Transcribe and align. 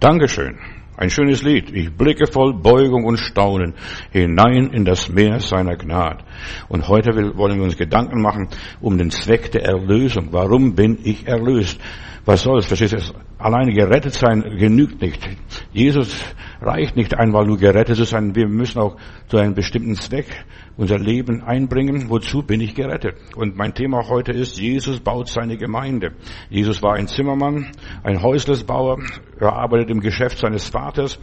Dankeschön. 0.00 0.58
Ein 0.96 1.10
schönes 1.10 1.42
Lied. 1.42 1.70
Ich 1.72 1.92
blicke 1.92 2.26
voll 2.26 2.54
Beugung 2.54 3.04
und 3.04 3.18
Staunen 3.18 3.74
hinein 4.12 4.70
in 4.72 4.84
das 4.84 5.08
Meer 5.08 5.40
seiner 5.40 5.76
Gnade. 5.76 6.24
Und 6.68 6.88
heute 6.88 7.10
wollen 7.36 7.56
wir 7.56 7.64
uns 7.64 7.76
Gedanken 7.76 8.20
machen 8.20 8.48
um 8.80 8.96
den 8.96 9.10
Zweck 9.10 9.50
der 9.52 9.64
Erlösung. 9.64 10.28
Warum 10.30 10.74
bin 10.74 10.98
ich 11.02 11.26
erlöst? 11.26 11.80
Was 12.24 12.42
soll 12.42 12.58
es? 12.58 12.66
Verstehst 12.66 12.94
du? 12.94 13.27
Alleine 13.38 13.72
gerettet 13.72 14.14
sein 14.14 14.42
genügt 14.58 15.00
nicht. 15.00 15.24
Jesus 15.72 16.24
reicht 16.60 16.96
nicht 16.96 17.16
einmal 17.16 17.46
nur 17.46 17.56
gerettet 17.56 17.96
zu 17.96 18.02
sein. 18.02 18.34
Wir 18.34 18.48
müssen 18.48 18.80
auch 18.80 18.96
zu 19.28 19.36
einem 19.36 19.54
bestimmten 19.54 19.94
Zweck 19.94 20.44
unser 20.76 20.98
Leben 20.98 21.42
einbringen. 21.44 22.10
Wozu 22.10 22.42
bin 22.42 22.60
ich 22.60 22.74
gerettet? 22.74 23.14
Und 23.36 23.56
mein 23.56 23.74
Thema 23.74 24.08
heute 24.08 24.32
ist, 24.32 24.58
Jesus 24.58 24.98
baut 24.98 25.28
seine 25.28 25.56
Gemeinde. 25.56 26.14
Jesus 26.50 26.82
war 26.82 26.94
ein 26.94 27.06
Zimmermann, 27.06 27.70
ein 28.02 28.22
Häuslesbauer. 28.22 28.98
Er 29.38 29.52
arbeitet 29.52 29.90
im 29.90 30.00
Geschäft 30.00 30.38
seines 30.38 30.68
Vaters. 30.68 31.20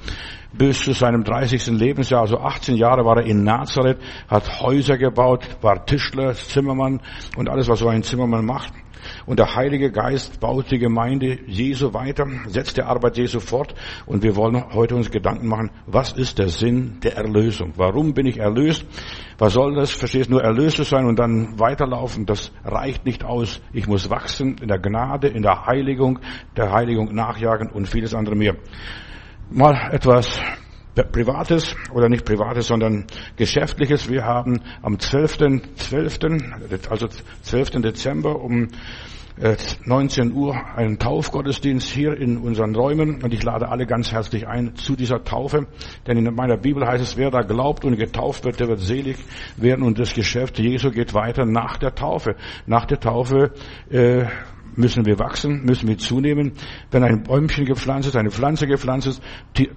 Bis 0.53 0.83
zu 0.83 0.93
seinem 0.93 1.25
30. 1.25 1.67
Lebensjahr, 1.67 2.21
also 2.21 2.37
18 2.37 2.77
Jahre 2.77 3.03
war 3.03 3.17
er 3.17 3.25
in 3.25 3.43
Nazareth, 3.43 3.97
hat 4.29 4.61
Häuser 4.61 4.97
gebaut, 4.97 5.45
war 5.61 5.85
Tischler, 5.85 6.33
Zimmermann 6.33 7.01
und 7.35 7.49
alles, 7.49 7.67
was 7.67 7.79
so 7.79 7.89
ein 7.89 8.03
Zimmermann 8.03 8.45
macht. 8.45 8.71
Und 9.25 9.39
der 9.39 9.55
Heilige 9.55 9.91
Geist 9.91 10.39
baut 10.39 10.71
die 10.71 10.79
Gemeinde 10.79 11.39
Jesu 11.47 11.93
weiter, 11.93 12.27
setzt 12.47 12.77
die 12.77 12.83
Arbeit 12.83 13.17
Jesu 13.17 13.39
fort. 13.39 13.73
Und 14.05 14.23
wir 14.23 14.35
wollen 14.35 14.73
heute 14.73 14.95
uns 14.95 15.11
Gedanken 15.11 15.47
machen, 15.47 15.71
was 15.85 16.11
ist 16.13 16.39
der 16.39 16.49
Sinn 16.49 16.99
der 17.03 17.17
Erlösung? 17.17 17.73
Warum 17.75 18.13
bin 18.13 18.25
ich 18.25 18.37
erlöst? 18.37 18.85
Was 19.37 19.53
soll 19.53 19.75
das? 19.75 19.91
Verstehst 19.91 20.29
nur 20.29 20.43
erlöst 20.43 20.77
zu 20.77 20.83
sein 20.83 21.05
und 21.05 21.19
dann 21.19 21.59
weiterlaufen? 21.59 22.25
Das 22.25 22.51
reicht 22.63 23.05
nicht 23.05 23.23
aus. 23.23 23.61
Ich 23.73 23.87
muss 23.87 24.09
wachsen 24.09 24.57
in 24.61 24.67
der 24.67 24.79
Gnade, 24.79 25.27
in 25.27 25.41
der 25.41 25.65
Heiligung, 25.65 26.19
der 26.55 26.71
Heiligung 26.71 27.13
nachjagen 27.13 27.69
und 27.69 27.87
vieles 27.87 28.13
andere 28.13 28.35
mehr. 28.35 28.55
Mal 29.49 29.89
etwas 29.91 30.39
Privates 31.03 31.75
oder 31.93 32.09
nicht 32.09 32.25
Privates, 32.25 32.67
sondern 32.67 33.05
Geschäftliches. 33.35 34.09
Wir 34.09 34.25
haben 34.25 34.61
am 34.81 34.99
12. 34.99 35.61
12. 35.75 36.19
also 36.89 37.07
12. 37.43 37.69
Dezember 37.81 38.41
um 38.41 38.69
19 39.85 40.29
äh, 40.29 40.33
Uhr 40.33 40.55
einen 40.77 40.97
Taufgottesdienst 40.97 41.89
hier 41.89 42.15
in 42.17 42.37
unseren 42.37 42.73
Räumen 42.73 43.21
und 43.21 43.33
ich 43.33 43.43
lade 43.43 43.67
alle 43.67 43.85
ganz 43.85 44.11
herzlich 44.13 44.47
ein 44.47 44.75
zu 44.75 44.95
dieser 44.95 45.25
Taufe, 45.25 45.67
denn 46.07 46.17
in 46.17 46.33
meiner 46.33 46.55
Bibel 46.55 46.87
heißt 46.87 47.03
es, 47.03 47.17
wer 47.17 47.31
da 47.31 47.41
glaubt 47.41 47.83
und 47.83 47.97
getauft 47.97 48.45
wird, 48.45 48.61
der 48.61 48.69
wird 48.69 48.79
selig 48.79 49.17
werden 49.57 49.83
und 49.83 49.99
das 49.99 50.13
Geschäft 50.13 50.57
Jesu 50.57 50.89
geht 50.89 51.13
weiter 51.13 51.45
nach 51.45 51.75
der 51.75 51.95
Taufe. 51.95 52.35
Nach 52.65 52.85
der 52.85 52.99
Taufe 53.01 53.51
äh, 53.89 54.25
müssen 54.75 55.05
wir 55.05 55.19
wachsen, 55.19 55.63
müssen 55.65 55.87
wir 55.87 55.97
zunehmen. 55.97 56.53
Wenn 56.91 57.03
ein 57.03 57.23
Bäumchen 57.23 57.65
gepflanzt 57.65 58.07
ist, 58.09 58.15
eine 58.15 58.31
Pflanze 58.31 58.67
gepflanzt 58.67 59.07
ist, 59.07 59.23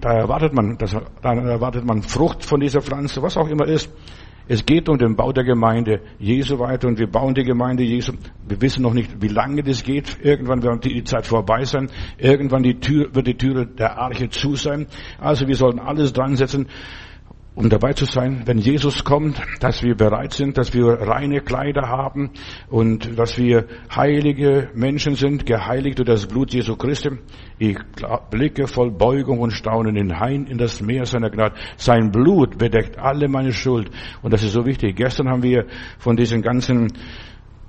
da 0.01 0.13
erwartet 0.13 0.53
man, 0.53 0.77
da 0.77 1.33
erwartet 1.33 1.85
man 1.85 2.01
Frucht 2.01 2.45
von 2.45 2.59
dieser 2.59 2.81
Pflanze, 2.81 3.21
was 3.21 3.37
auch 3.37 3.47
immer 3.47 3.67
ist. 3.67 3.91
Es 4.51 4.65
geht 4.65 4.89
um 4.89 4.97
den 4.97 5.15
Bau 5.15 5.31
der 5.31 5.43
Gemeinde 5.43 6.01
Jesu 6.17 6.57
weiter 6.57 6.87
und 6.87 6.97
wir 6.97 7.05
bauen 7.05 7.35
die 7.35 7.43
Gemeinde 7.43 7.83
Jesu. 7.83 8.13
Wir 8.47 8.59
wissen 8.59 8.81
noch 8.81 8.95
nicht, 8.95 9.21
wie 9.21 9.27
lange 9.27 9.61
das 9.61 9.83
geht. 9.83 10.17
Irgendwann 10.23 10.63
wird 10.63 10.85
die 10.85 11.03
Zeit 11.03 11.27
vorbei 11.27 11.65
sein. 11.65 11.87
Irgendwann 12.17 12.63
die 12.63 12.79
Tür, 12.79 13.13
wird 13.13 13.27
die 13.27 13.37
Türe 13.37 13.67
der 13.67 13.99
Arche 13.99 14.27
zu 14.29 14.55
sein. 14.55 14.87
Also 15.19 15.47
wir 15.47 15.55
sollten 15.55 15.77
alles 15.77 16.13
dran 16.13 16.35
setzen, 16.35 16.65
um 17.55 17.69
dabei 17.69 17.93
zu 17.93 18.05
sein, 18.05 18.43
wenn 18.45 18.57
Jesus 18.57 19.03
kommt, 19.03 19.41
dass 19.59 19.83
wir 19.83 19.95
bereit 19.95 20.33
sind, 20.33 20.57
dass 20.57 20.73
wir 20.73 20.85
reine 20.85 21.41
Kleider 21.41 21.89
haben 21.89 22.31
und 22.69 23.17
dass 23.17 23.37
wir 23.37 23.65
heilige 23.93 24.69
Menschen 24.73 25.15
sind, 25.15 25.45
geheiligt 25.45 25.97
durch 25.97 26.07
das 26.07 26.25
Blut 26.25 26.53
Jesu 26.53 26.75
Christi. 26.75 27.09
Ich 27.57 27.77
blicke 28.29 28.67
voll 28.67 28.91
Beugung 28.91 29.39
und 29.39 29.51
Staunen 29.51 29.95
hinein 29.95 30.45
in 30.45 30.57
das 30.57 30.81
Meer 30.81 31.05
seiner 31.05 31.29
Gnade. 31.29 31.55
Sein 31.75 32.11
Blut 32.11 32.57
bedeckt 32.57 32.97
alle 32.97 33.27
meine 33.27 33.51
Schuld. 33.51 33.89
Und 34.21 34.31
das 34.31 34.43
ist 34.43 34.53
so 34.53 34.65
wichtig. 34.65 34.95
Gestern 34.95 35.27
haben 35.27 35.43
wir 35.43 35.65
von 35.97 36.15
diesen 36.15 36.41
ganzen 36.41 36.93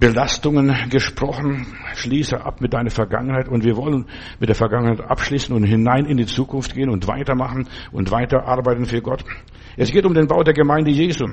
Belastungen 0.00 0.74
gesprochen. 0.88 1.66
Schließe 1.94 2.42
ab 2.42 2.62
mit 2.62 2.72
deiner 2.72 2.90
Vergangenheit 2.90 3.48
und 3.48 3.64
wir 3.64 3.76
wollen 3.76 4.06
mit 4.40 4.48
der 4.48 4.56
Vergangenheit 4.56 5.02
abschließen 5.02 5.54
und 5.54 5.62
hinein 5.64 6.06
in 6.06 6.16
die 6.16 6.26
Zukunft 6.26 6.74
gehen 6.74 6.88
und 6.88 7.06
weitermachen 7.06 7.68
und 7.92 8.10
weiterarbeiten 8.10 8.86
für 8.86 9.02
Gott. 9.02 9.24
Es 9.76 9.92
geht 9.92 10.06
um 10.06 10.14
den 10.14 10.26
Bau 10.26 10.42
der 10.42 10.54
Gemeinde 10.54 10.90
Jesu. 10.90 11.26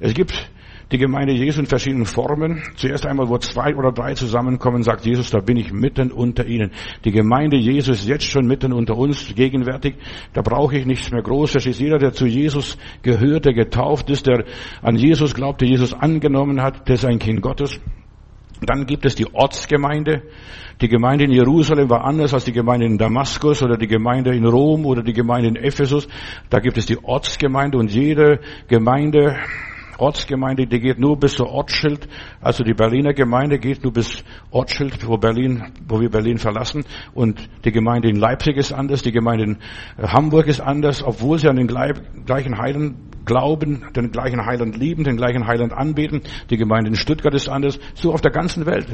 Es 0.00 0.12
gibt 0.12 0.50
die 0.92 0.98
Gemeinde 0.98 1.32
Jesu 1.32 1.60
in 1.60 1.66
verschiedenen 1.66 2.06
Formen. 2.06 2.62
Zuerst 2.76 3.06
einmal, 3.06 3.28
wo 3.28 3.38
zwei 3.38 3.74
oder 3.74 3.92
drei 3.92 4.14
zusammenkommen, 4.14 4.82
sagt 4.82 5.06
Jesus, 5.06 5.30
da 5.30 5.40
bin 5.40 5.56
ich 5.56 5.72
mitten 5.72 6.12
unter 6.12 6.46
ihnen. 6.46 6.70
Die 7.04 7.10
Gemeinde 7.10 7.56
Jesu 7.56 7.92
ist 7.92 8.06
jetzt 8.06 8.24
schon 8.24 8.46
mitten 8.46 8.72
unter 8.72 8.96
uns 8.96 9.34
gegenwärtig. 9.34 9.96
Da 10.32 10.42
brauche 10.42 10.76
ich 10.76 10.86
nichts 10.86 11.10
mehr 11.10 11.22
Großes. 11.22 11.66
Ist 11.66 11.80
jeder, 11.80 11.98
der 11.98 12.12
zu 12.12 12.26
Jesus 12.26 12.76
gehört, 13.02 13.46
der 13.46 13.54
getauft 13.54 14.10
ist, 14.10 14.26
der 14.26 14.44
an 14.82 14.96
Jesus 14.96 15.34
glaubt, 15.34 15.60
der 15.60 15.68
Jesus 15.68 15.94
angenommen 15.94 16.62
hat, 16.62 16.88
der 16.88 16.96
ist 16.96 17.04
ein 17.04 17.18
Kind 17.18 17.40
Gottes. 17.40 17.80
Dann 18.60 18.86
gibt 18.86 19.04
es 19.04 19.14
die 19.14 19.26
Ortsgemeinde. 19.34 20.22
Die 20.80 20.88
Gemeinde 20.88 21.24
in 21.24 21.32
Jerusalem 21.32 21.88
war 21.90 22.04
anders 22.04 22.34
als 22.34 22.44
die 22.44 22.52
Gemeinde 22.52 22.86
in 22.86 22.98
Damaskus 22.98 23.62
oder 23.62 23.76
die 23.76 23.86
Gemeinde 23.86 24.34
in 24.34 24.44
Rom 24.44 24.86
oder 24.86 25.02
die 25.02 25.12
Gemeinde 25.12 25.48
in 25.48 25.56
Ephesus. 25.56 26.08
Da 26.50 26.58
gibt 26.58 26.78
es 26.78 26.86
die 26.86 27.02
Ortsgemeinde 27.02 27.78
und 27.78 27.92
jede 27.92 28.40
Gemeinde 28.68 29.36
Ortsgemeinde, 29.98 30.66
die 30.66 30.80
geht 30.80 30.98
nur 30.98 31.18
bis 31.18 31.34
zur 31.34 31.50
Ortsschild. 31.50 32.08
Also 32.40 32.64
die 32.64 32.74
Berliner 32.74 33.12
Gemeinde 33.12 33.58
geht 33.58 33.82
nur 33.82 33.92
bis 33.92 34.24
Ortsschild, 34.50 35.06
wo 35.06 35.16
Berlin, 35.16 35.72
wo 35.86 36.00
wir 36.00 36.10
Berlin 36.10 36.38
verlassen. 36.38 36.84
Und 37.14 37.48
die 37.64 37.72
Gemeinde 37.72 38.08
in 38.08 38.16
Leipzig 38.16 38.56
ist 38.56 38.72
anders, 38.72 39.02
die 39.02 39.12
Gemeinde 39.12 39.44
in 39.44 39.58
Hamburg 39.98 40.46
ist 40.46 40.60
anders, 40.60 41.02
obwohl 41.02 41.38
sie 41.38 41.48
an 41.48 41.56
den 41.56 41.68
gleichen 41.68 42.58
Heiland 42.58 42.96
glauben, 43.24 43.84
den 43.94 44.10
gleichen 44.10 44.44
Heiland 44.44 44.76
lieben, 44.76 45.04
den 45.04 45.16
gleichen 45.16 45.46
Heiland 45.46 45.72
anbeten. 45.72 46.22
Die 46.50 46.56
Gemeinde 46.56 46.90
in 46.90 46.96
Stuttgart 46.96 47.34
ist 47.34 47.48
anders. 47.48 47.78
So 47.94 48.12
auf 48.12 48.20
der 48.20 48.30
ganzen 48.30 48.66
Welt. 48.66 48.86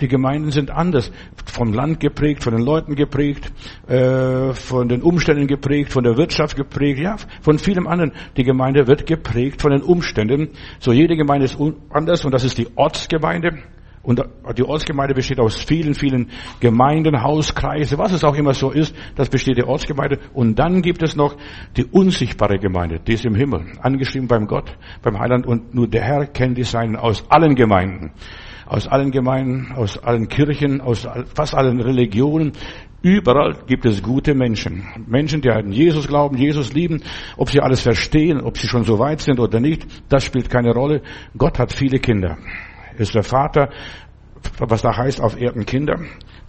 Die 0.00 0.08
Gemeinden 0.08 0.50
sind 0.50 0.70
anders. 0.70 1.10
Vom 1.46 1.72
Land 1.72 2.00
geprägt, 2.00 2.42
von 2.44 2.54
den 2.54 2.64
Leuten 2.64 2.94
geprägt, 2.94 3.52
äh, 3.88 4.52
von 4.52 4.88
den 4.88 5.02
Umständen 5.02 5.46
geprägt, 5.46 5.92
von 5.92 6.04
der 6.04 6.16
Wirtschaft 6.16 6.56
geprägt, 6.56 7.00
ja, 7.00 7.16
von 7.40 7.58
vielem 7.58 7.86
anderen. 7.86 8.12
Die 8.36 8.44
Gemeinde 8.44 8.86
wird 8.86 9.06
geprägt 9.06 9.62
von 9.62 9.70
den 9.70 9.82
Umständen. 9.82 10.50
So 10.78 10.92
jede 10.92 11.16
Gemeinde 11.16 11.46
ist 11.46 11.58
anders 11.90 12.24
und 12.24 12.32
das 12.32 12.44
ist 12.44 12.58
die 12.58 12.68
Ortsgemeinde. 12.76 13.62
Und 14.02 14.22
die 14.56 14.62
Ortsgemeinde 14.62 15.14
besteht 15.14 15.38
aus 15.38 15.56
vielen, 15.56 15.94
vielen 15.94 16.30
Gemeinden, 16.58 17.22
Hauskreise, 17.22 17.98
was 17.98 18.12
es 18.12 18.24
auch 18.24 18.34
immer 18.34 18.54
so 18.54 18.70
ist. 18.70 18.94
Das 19.14 19.28
besteht 19.28 19.58
die 19.58 19.62
Ortsgemeinde. 19.62 20.18
Und 20.32 20.58
dann 20.58 20.80
gibt 20.80 21.02
es 21.02 21.16
noch 21.16 21.36
die 21.76 21.84
unsichtbare 21.84 22.58
Gemeinde, 22.58 22.98
die 22.98 23.12
ist 23.12 23.26
im 23.26 23.34
Himmel, 23.34 23.66
angeschrieben 23.82 24.26
beim 24.26 24.46
Gott, 24.46 24.74
beim 25.02 25.18
Heiland. 25.18 25.46
Und 25.46 25.74
nur 25.74 25.86
der 25.86 26.02
Herr 26.02 26.26
kennt 26.26 26.56
die 26.56 26.64
Seinen 26.64 26.96
aus 26.96 27.24
allen 27.28 27.54
Gemeinden. 27.54 28.12
Aus 28.64 28.86
allen 28.86 29.10
Gemeinden, 29.10 29.72
aus 29.74 29.98
allen 29.98 30.28
Kirchen, 30.28 30.80
aus 30.80 31.06
fast 31.34 31.54
allen 31.54 31.80
Religionen. 31.80 32.52
Überall 33.02 33.56
gibt 33.66 33.84
es 33.84 34.02
gute 34.02 34.34
Menschen. 34.34 34.84
Menschen, 35.06 35.40
die 35.40 35.50
an 35.50 35.72
Jesus 35.72 36.06
glauben, 36.06 36.36
Jesus 36.36 36.72
lieben. 36.72 37.02
Ob 37.36 37.50
sie 37.50 37.60
alles 37.60 37.80
verstehen, 37.80 38.40
ob 38.40 38.56
sie 38.56 38.68
schon 38.68 38.84
so 38.84 38.98
weit 38.98 39.20
sind 39.20 39.40
oder 39.40 39.58
nicht, 39.58 39.86
das 40.08 40.24
spielt 40.24 40.48
keine 40.48 40.72
Rolle. 40.72 41.02
Gott 41.36 41.58
hat 41.58 41.72
viele 41.72 41.98
Kinder. 41.98 42.38
Ist 43.00 43.14
der 43.14 43.22
Vater, 43.22 43.70
was 44.58 44.82
da 44.82 44.94
heißt, 44.94 45.22
auf 45.22 45.40
Erden 45.40 45.64
Kinder. 45.64 45.98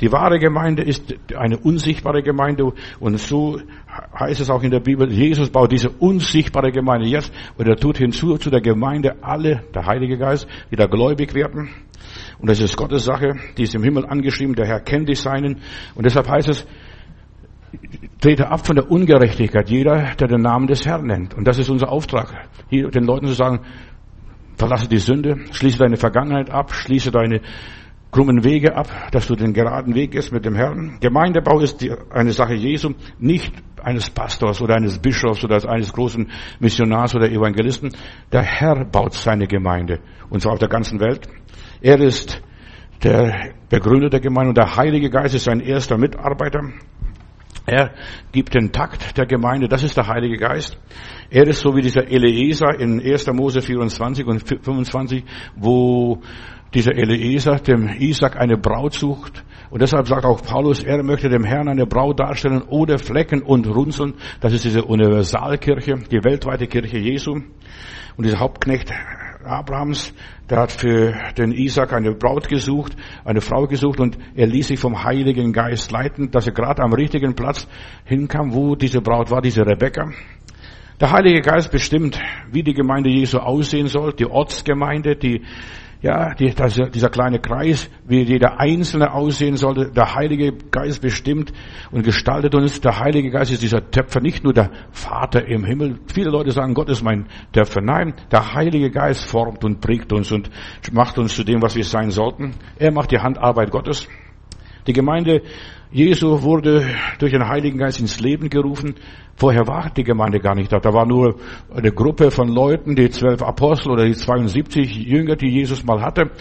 Die 0.02 0.12
wahre 0.12 0.38
Gemeinde 0.38 0.82
ist 0.82 1.16
eine 1.34 1.58
unsichtbare 1.58 2.22
Gemeinde 2.22 2.74
und 3.00 3.20
so 3.20 3.62
heißt 4.20 4.42
es 4.42 4.50
auch 4.50 4.62
in 4.62 4.72
der 4.72 4.82
Bibel, 4.82 5.10
Jesus 5.10 5.50
baut 5.50 5.72
diese 5.72 5.90
unsichtbare 5.90 6.72
Gemeinde 6.72 7.08
jetzt 7.08 7.32
und 7.58 7.68
er 7.70 7.78
tut 7.78 8.00
hinzu 8.00 8.38
zu 8.38 8.50
der 8.50 8.60
Gemeinde 8.60 9.24
alle, 9.24 9.64
der 9.74 9.86
Heilige 9.86 10.18
Geist, 10.18 10.46
die 10.72 10.76
da 10.76 10.88
gläubig 10.88 11.34
werden. 11.34 11.70
Und 12.40 12.50
das 12.50 12.60
ist 12.60 12.76
Gottes 12.76 13.06
Sache, 13.06 13.36
die 13.58 13.64
ist 13.64 13.76
im 13.76 13.84
Himmel 13.84 14.06
angeschrieben, 14.06 14.56
der 14.56 14.68
Herr 14.68 14.82
kennt 14.82 15.08
die 15.08 15.16
Seinen. 15.16 15.62
Und 15.96 16.06
deshalb 16.06 16.28
heißt 16.28 16.50
es, 16.50 16.68
trete 18.20 18.50
ab 18.50 18.66
von 18.66 18.76
der 18.76 18.92
Ungerechtigkeit, 18.92 19.70
jeder, 19.70 20.16
der 20.16 20.28
den 20.28 20.42
Namen 20.42 20.68
des 20.68 20.86
Herrn 20.86 21.06
nennt. 21.06 21.34
Und 21.34 21.48
das 21.48 21.58
ist 21.58 21.70
unser 21.70 21.90
Auftrag, 21.90 22.50
hier 22.70 22.90
den 22.90 23.06
Leuten 23.06 23.28
zu 23.28 23.34
sagen, 23.34 23.62
verlasse 24.62 24.88
die 24.88 25.00
Sünde, 25.00 25.38
schließe 25.52 25.80
deine 25.80 25.98
Vergangenheit 25.98 26.52
ab, 26.52 26.72
schließe 26.72 27.10
deine 27.10 27.42
krummen 28.12 28.44
Wege 28.44 28.76
ab, 28.76 28.88
dass 29.12 29.26
du 29.26 29.36
den 29.36 29.54
geraden 29.54 29.96
Weg 29.96 30.12
gehst 30.12 30.32
mit 30.32 30.46
dem 30.46 30.54
Herrn. 30.54 31.00
Gemeindebau 31.02 31.60
ist 31.62 31.84
eine 32.12 32.32
Sache 32.32 32.54
Jesu, 32.54 32.92
nicht 33.18 33.52
eines 33.82 34.12
Pastors 34.12 34.62
oder 34.62 34.76
eines 34.76 35.00
Bischofs 35.00 35.44
oder 35.44 35.68
eines 35.68 35.92
großen 35.92 36.30
Missionars 36.60 37.16
oder 37.16 37.28
Evangelisten. 37.32 37.90
Der 38.32 38.44
Herr 38.44 38.86
baut 38.86 39.14
seine 39.14 39.48
Gemeinde, 39.48 40.00
und 40.30 40.44
zwar 40.44 40.54
auf 40.54 40.60
der 40.60 40.70
ganzen 40.70 41.00
Welt. 41.00 41.28
Er 41.82 42.00
ist 42.00 42.40
der 43.02 43.54
Begründer 43.68 44.12
der 44.12 44.20
Gemeinde 44.20 44.50
und 44.50 44.58
der 44.60 44.76
Heilige 44.76 45.10
Geist 45.10 45.34
ist 45.34 45.46
sein 45.46 45.60
erster 45.60 45.98
Mitarbeiter. 45.98 46.62
Er 47.72 47.94
gibt 48.34 48.54
den 48.54 48.74
Takt 48.74 49.18
der 49.18 49.26
Gemeinde, 49.26 49.70
das 49.70 49.82
ist 49.82 49.96
der 49.96 50.06
Heilige 50.06 50.36
Geist. 50.36 50.78
Er 51.30 51.48
ist 51.48 51.62
so 51.62 51.74
wie 51.74 51.82
dieser 51.82 52.06
Eliezer 52.06 52.78
in 52.78 53.00
1. 53.02 53.28
Mose 53.28 53.62
24 53.62 54.26
und 54.26 54.40
25, 54.46 55.24
wo 55.56 56.22
dieser 56.74 56.94
Eliezer 56.94 57.56
dem 57.56 57.88
Isaac 57.88 58.36
eine 58.36 58.58
Braut 58.58 58.94
sucht. 58.94 59.46
Und 59.70 59.82
deshalb 59.82 60.06
sagt 60.06 60.26
auch 60.26 60.42
Paulus, 60.42 60.84
er 60.84 61.02
möchte 61.02 61.30
dem 61.30 61.46
Herrn 61.46 61.70
eine 61.70 61.86
Braut 61.86 62.20
darstellen 62.20 62.62
ohne 62.68 62.98
Flecken 62.98 63.42
und 63.42 63.66
Runzeln. 63.68 64.16
Das 64.42 64.52
ist 64.52 64.66
diese 64.66 64.84
Universalkirche, 64.84 65.94
die 66.12 66.26
weltweite 66.26 66.68
Kirche 66.68 66.98
Jesu. 66.98 67.36
Und 68.18 68.26
dieser 68.26 68.40
Hauptknecht 68.40 68.92
Abrahams, 69.46 70.14
der 70.50 70.60
hat 70.60 70.72
für 70.72 71.14
den 71.38 71.52
Isaac 71.52 71.94
eine 71.94 72.14
Braut 72.14 72.48
gesucht, 72.48 72.96
eine 73.24 73.42
Frau 73.42 73.68
gesucht 73.68 74.00
und 74.00 74.18
er 74.36 74.48
ließ 74.48 74.68
sich 74.68 74.80
vom 74.80 75.04
Heiligen 75.04 75.54
Geist 75.54 75.92
leiten, 75.92 76.32
dass 76.32 76.48
er 76.48 76.54
gerade 76.54 76.82
am 76.82 76.94
richtigen 76.94 77.36
Platz 77.36 77.68
hinkam, 78.06 78.54
wo 78.54 78.76
diese 78.76 79.02
Braut 79.02 79.32
war, 79.32 79.42
diese 79.42 79.66
Rebecca. 79.66 80.12
Der 81.00 81.12
Heilige 81.12 81.42
Geist 81.42 81.72
bestimmt, 81.72 82.20
wie 82.52 82.64
die 82.64 82.74
Gemeinde 82.74 83.10
Jesu 83.10 83.40
aussehen 83.40 83.88
soll, 83.88 84.14
die 84.14 84.28
Ortsgemeinde, 84.28 85.16
die 85.16 85.42
ja, 86.02 86.34
die, 86.34 86.52
das, 86.54 86.74
dieser 86.74 87.10
kleine 87.10 87.40
Kreis, 87.40 87.90
wie 88.08 88.24
jeder 88.24 88.60
Einzelne 88.60 89.14
aussehen 89.14 89.56
sollte, 89.56 89.92
der 89.92 90.16
Heilige 90.16 90.52
Geist 90.72 91.02
bestimmt 91.02 91.54
und 91.92 92.04
gestaltet 92.04 92.56
uns. 92.56 92.82
Der 92.82 93.00
Heilige 93.00 93.30
Geist 93.30 93.52
ist 93.52 93.62
dieser 93.62 93.92
Töpfer, 93.92 94.20
nicht 94.20 94.44
nur 94.44 94.54
der 94.54 94.72
Vater 94.92 95.46
im 95.46 95.64
Himmel. 95.64 96.00
Viele 96.12 96.32
Leute 96.32 96.52
sagen, 96.52 96.74
Gott 96.74 96.90
ist 96.90 97.04
mein 97.04 97.28
Töpfer. 97.54 97.82
Nein, 97.82 98.16
der 98.32 98.54
Heilige 98.54 98.90
Geist 98.90 99.26
formt 99.26 99.64
und 99.64 99.80
prägt 99.80 100.12
uns 100.12 100.32
und 100.32 100.50
macht 100.92 101.20
uns 101.20 101.36
zu 101.36 101.44
dem, 101.44 101.62
was 101.62 101.76
wir 101.76 101.84
sein 101.84 102.10
sollten. 102.10 102.56
Er 102.80 102.92
macht 102.92 103.12
die 103.12 103.20
Handarbeit 103.20 103.70
Gottes. 103.70 104.08
Die 104.88 104.94
Gemeinde 104.94 105.44
Jesu 105.94 106.42
wurde 106.42 106.86
durch 107.20 107.34
den 107.34 107.46
Heiligen 107.46 107.78
Geist 107.78 108.00
ins 108.00 108.22
Leben 108.22 108.50
gerufen. 108.50 108.96
Vorher 109.36 109.68
war 109.68 109.90
die 109.90 110.04
Gemeinde 110.04 110.40
gar 110.40 110.56
nicht 110.56 110.72
da. 110.72 110.80
Da 110.80 110.94
war 110.94 111.06
nur 111.06 111.36
eine 111.74 111.92
Gruppe 111.92 112.32
von 112.32 112.48
Leuten, 112.48 112.96
die 112.96 113.10
zwölf 113.10 113.42
Apostel 113.42 113.92
oder 113.92 114.06
die 114.06 114.14
72 114.14 114.96
Jünger, 114.96 115.36
die 115.36 115.50
Jesus 115.50 115.84
mal 115.84 116.02
hatte 116.02 116.32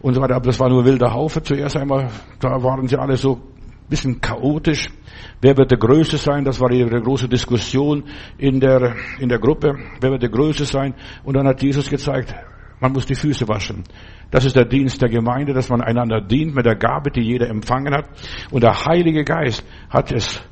und 0.00 0.14
so 0.14 0.20
weiter. 0.20 0.34
Aber 0.34 0.46
das 0.46 0.58
war 0.58 0.68
nur 0.68 0.84
wilder 0.84 1.12
Haufe 1.12 1.40
zuerst 1.40 1.76
einmal. 1.76 2.10
Da 2.40 2.60
waren 2.64 2.88
sie 2.88 2.98
alle 2.98 3.16
so 3.16 3.34
ein 3.34 3.88
bisschen 3.88 4.20
chaotisch. 4.20 4.88
Wer 5.40 5.56
wird 5.56 5.70
der 5.70 5.78
Größte 5.78 6.16
sein? 6.16 6.44
Das 6.44 6.60
war 6.60 6.68
die 6.68 6.84
große 6.84 7.28
Diskussion 7.28 8.02
in 8.38 8.58
der, 8.58 8.96
in 9.20 9.28
der 9.28 9.38
Gruppe. 9.38 9.76
Wer 10.00 10.10
wird 10.10 10.22
der 10.22 10.30
Größte 10.30 10.64
sein? 10.64 10.94
Und 11.22 11.36
dann 11.36 11.46
hat 11.46 11.62
Jesus 11.62 11.88
gezeigt, 11.88 12.34
man 12.80 12.92
muss 12.92 13.06
die 13.06 13.14
Füße 13.14 13.46
waschen. 13.46 13.84
Das 14.30 14.44
ist 14.44 14.56
der 14.56 14.64
Dienst 14.64 15.00
der 15.00 15.08
Gemeinde, 15.08 15.52
dass 15.52 15.68
man 15.68 15.80
einander 15.80 16.20
dient 16.20 16.54
mit 16.54 16.66
der 16.66 16.74
Gabe, 16.74 17.10
die 17.10 17.22
jeder 17.22 17.48
empfangen 17.48 17.94
hat. 17.94 18.08
Und 18.50 18.62
der 18.62 18.84
Heilige 18.84 19.24
Geist 19.24 19.64
hat 19.88 20.12
es 20.12 20.42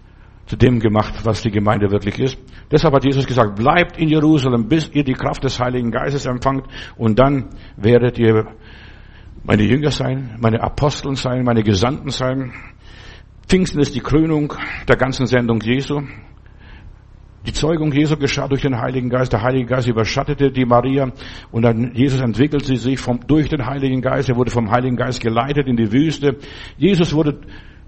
zu 0.46 0.56
dem 0.56 0.78
gemacht, 0.78 1.24
was 1.24 1.42
die 1.42 1.50
Gemeinde 1.50 1.90
wirklich 1.90 2.18
ist. 2.18 2.38
Deshalb 2.70 2.94
hat 2.94 3.04
Jesus 3.04 3.26
gesagt, 3.26 3.56
bleibt 3.56 3.96
in 3.98 4.08
Jerusalem, 4.08 4.68
bis 4.68 4.90
ihr 4.90 5.04
die 5.04 5.14
Kraft 5.14 5.44
des 5.44 5.58
Heiligen 5.58 5.90
Geistes 5.90 6.26
empfangt 6.26 6.66
und 6.96 7.18
dann 7.18 7.50
werdet 7.76 8.18
ihr 8.18 8.46
meine 9.42 9.62
Jünger 9.62 9.90
sein, 9.90 10.36
meine 10.40 10.62
Aposteln 10.62 11.16
sein, 11.16 11.44
meine 11.44 11.62
Gesandten 11.62 12.10
sein. 12.10 12.52
Pfingsten 13.46 13.80
ist 13.80 13.94
die 13.94 14.00
Krönung 14.00 14.54
der 14.88 14.96
ganzen 14.96 15.26
Sendung 15.26 15.60
Jesu. 15.60 16.00
Die 17.46 17.52
Zeugung 17.52 17.92
Jesu 17.92 18.16
geschah 18.16 18.48
durch 18.48 18.62
den 18.62 18.80
Heiligen 18.80 19.10
Geist. 19.10 19.32
Der 19.32 19.42
Heilige 19.42 19.66
Geist 19.66 19.86
überschattete 19.86 20.50
die 20.50 20.64
Maria 20.64 21.12
und 21.50 21.62
dann 21.62 21.92
Jesus 21.94 22.20
entwickelte 22.20 22.76
sich 22.76 22.98
vom, 22.98 23.20
durch 23.26 23.50
den 23.50 23.66
Heiligen 23.66 24.00
Geist. 24.00 24.30
Er 24.30 24.36
wurde 24.36 24.50
vom 24.50 24.70
Heiligen 24.70 24.96
Geist 24.96 25.20
geleitet 25.20 25.66
in 25.66 25.76
die 25.76 25.92
Wüste. 25.92 26.38
Jesus 26.78 27.12
wurde, 27.12 27.40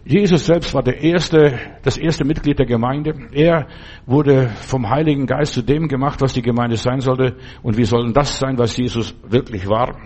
Jesus 0.05 0.45
selbst 0.45 0.75
war 0.75 0.83
der 0.83 1.01
erste, 1.01 1.59
das 1.83 1.97
erste 1.97 2.27
Mitglied 2.27 2.59
der 2.59 2.67
Gemeinde. 2.67 3.15
Er 3.33 3.67
wurde 4.05 4.49
vom 4.49 4.91
Heiligen 4.91 5.25
Geist 5.25 5.55
zu 5.55 5.63
dem 5.63 5.89
gemacht, 5.89 6.21
was 6.21 6.35
die 6.35 6.43
Gemeinde 6.43 6.77
sein 6.77 7.01
sollte. 7.01 7.37
Und 7.63 7.79
wir 7.79 7.87
sollen 7.87 8.13
das 8.13 8.39
sein, 8.39 8.59
was 8.59 8.77
Jesus 8.77 9.15
wirklich 9.27 9.67
war. 9.67 9.97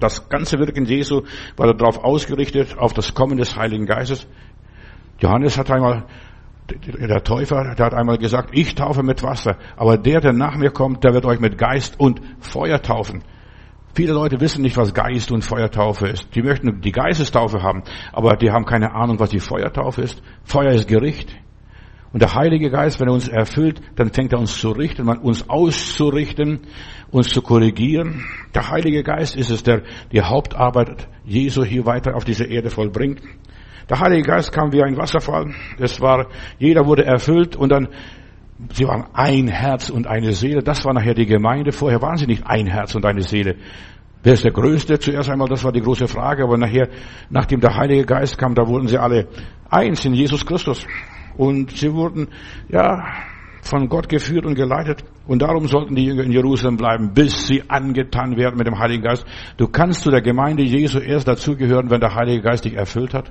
Das 0.00 0.28
ganze 0.28 0.58
Wirken 0.58 0.86
Jesu 0.86 1.22
war 1.56 1.72
darauf 1.72 2.02
ausgerichtet, 2.02 2.76
auf 2.76 2.92
das 2.94 3.14
Kommen 3.14 3.38
des 3.38 3.56
Heiligen 3.56 3.86
Geistes. 3.86 4.26
Johannes 5.20 5.56
hat 5.56 5.70
einmal 5.70 6.04
der 6.70 7.22
Täufer, 7.22 7.74
der 7.74 7.86
hat 7.86 7.94
einmal 7.94 8.18
gesagt, 8.18 8.50
ich 8.52 8.74
taufe 8.74 9.02
mit 9.02 9.22
Wasser, 9.22 9.56
aber 9.76 9.96
der, 9.98 10.20
der 10.20 10.32
nach 10.32 10.56
mir 10.56 10.70
kommt, 10.70 11.04
der 11.04 11.14
wird 11.14 11.24
euch 11.24 11.40
mit 11.40 11.58
Geist 11.58 11.98
und 11.98 12.20
Feuer 12.40 12.80
taufen. 12.82 13.22
Viele 13.94 14.12
Leute 14.12 14.40
wissen 14.40 14.60
nicht, 14.60 14.76
was 14.76 14.92
Geist 14.92 15.32
und 15.32 15.42
Feuertaufe 15.42 16.06
ist. 16.06 16.34
Die 16.34 16.42
möchten 16.42 16.82
die 16.82 16.92
Geistestaufe 16.92 17.62
haben, 17.62 17.82
aber 18.12 18.36
die 18.36 18.50
haben 18.50 18.66
keine 18.66 18.92
Ahnung, 18.94 19.18
was 19.18 19.30
die 19.30 19.40
Feuertaufe 19.40 20.02
ist. 20.02 20.22
Feuer 20.44 20.72
ist 20.72 20.86
Gericht. 20.86 21.34
Und 22.12 22.20
der 22.20 22.34
Heilige 22.34 22.70
Geist, 22.70 23.00
wenn 23.00 23.08
er 23.08 23.14
uns 23.14 23.28
erfüllt, 23.28 23.80
dann 23.96 24.12
fängt 24.12 24.34
er 24.34 24.38
uns 24.38 24.58
zu 24.58 24.70
richten, 24.70 25.08
uns 25.08 25.48
auszurichten, 25.48 26.60
uns 27.10 27.28
zu 27.30 27.40
korrigieren. 27.40 28.24
Der 28.54 28.68
Heilige 28.68 29.02
Geist 29.02 29.34
ist 29.34 29.50
es, 29.50 29.62
der 29.62 29.82
die 30.12 30.20
Hauptarbeit 30.20 31.08
Jesu 31.24 31.64
hier 31.64 31.86
weiter 31.86 32.16
auf 32.16 32.24
dieser 32.24 32.48
Erde 32.48 32.68
vollbringt. 32.68 33.22
Der 33.88 34.00
Heilige 34.00 34.22
Geist 34.22 34.52
kam 34.52 34.72
wie 34.72 34.82
ein 34.82 34.96
Wasserfall. 34.96 35.54
Es 35.78 36.00
war, 36.00 36.26
jeder 36.58 36.86
wurde 36.86 37.04
erfüllt 37.04 37.54
und 37.54 37.70
dann, 37.70 37.88
sie 38.72 38.84
waren 38.84 39.04
ein 39.12 39.46
Herz 39.46 39.90
und 39.90 40.08
eine 40.08 40.32
Seele. 40.32 40.62
Das 40.62 40.84
war 40.84 40.92
nachher 40.92 41.14
die 41.14 41.26
Gemeinde. 41.26 41.70
Vorher 41.70 42.02
waren 42.02 42.16
sie 42.16 42.26
nicht 42.26 42.44
ein 42.44 42.66
Herz 42.66 42.96
und 42.96 43.06
eine 43.06 43.22
Seele. 43.22 43.54
Wer 44.24 44.32
ist 44.32 44.42
der 44.42 44.50
Größte? 44.50 44.98
Zuerst 44.98 45.30
einmal, 45.30 45.48
das 45.48 45.62
war 45.62 45.70
die 45.70 45.82
große 45.82 46.08
Frage, 46.08 46.42
aber 46.42 46.58
nachher, 46.58 46.88
nachdem 47.30 47.60
der 47.60 47.76
Heilige 47.76 48.04
Geist 48.04 48.38
kam, 48.38 48.56
da 48.56 48.66
wurden 48.66 48.88
sie 48.88 48.98
alle 48.98 49.28
eins 49.70 50.04
in 50.04 50.14
Jesus 50.14 50.44
Christus. 50.44 50.84
Und 51.36 51.70
sie 51.70 51.92
wurden, 51.92 52.28
ja, 52.68 53.04
von 53.62 53.88
Gott 53.88 54.08
geführt 54.08 54.46
und 54.46 54.56
geleitet. 54.56 55.04
Und 55.28 55.42
darum 55.42 55.68
sollten 55.68 55.94
die 55.94 56.06
Jünger 56.06 56.24
in 56.24 56.32
Jerusalem 56.32 56.76
bleiben, 56.76 57.12
bis 57.14 57.46
sie 57.46 57.62
angetan 57.68 58.36
werden 58.36 58.56
mit 58.56 58.66
dem 58.66 58.80
Heiligen 58.80 59.04
Geist. 59.04 59.24
Du 59.58 59.68
kannst 59.68 60.02
zu 60.02 60.10
der 60.10 60.22
Gemeinde 60.22 60.64
Jesu 60.64 60.98
erst 60.98 61.28
dazugehören, 61.28 61.90
wenn 61.90 62.00
der 62.00 62.16
Heilige 62.16 62.42
Geist 62.42 62.64
dich 62.64 62.74
erfüllt 62.74 63.14
hat. 63.14 63.30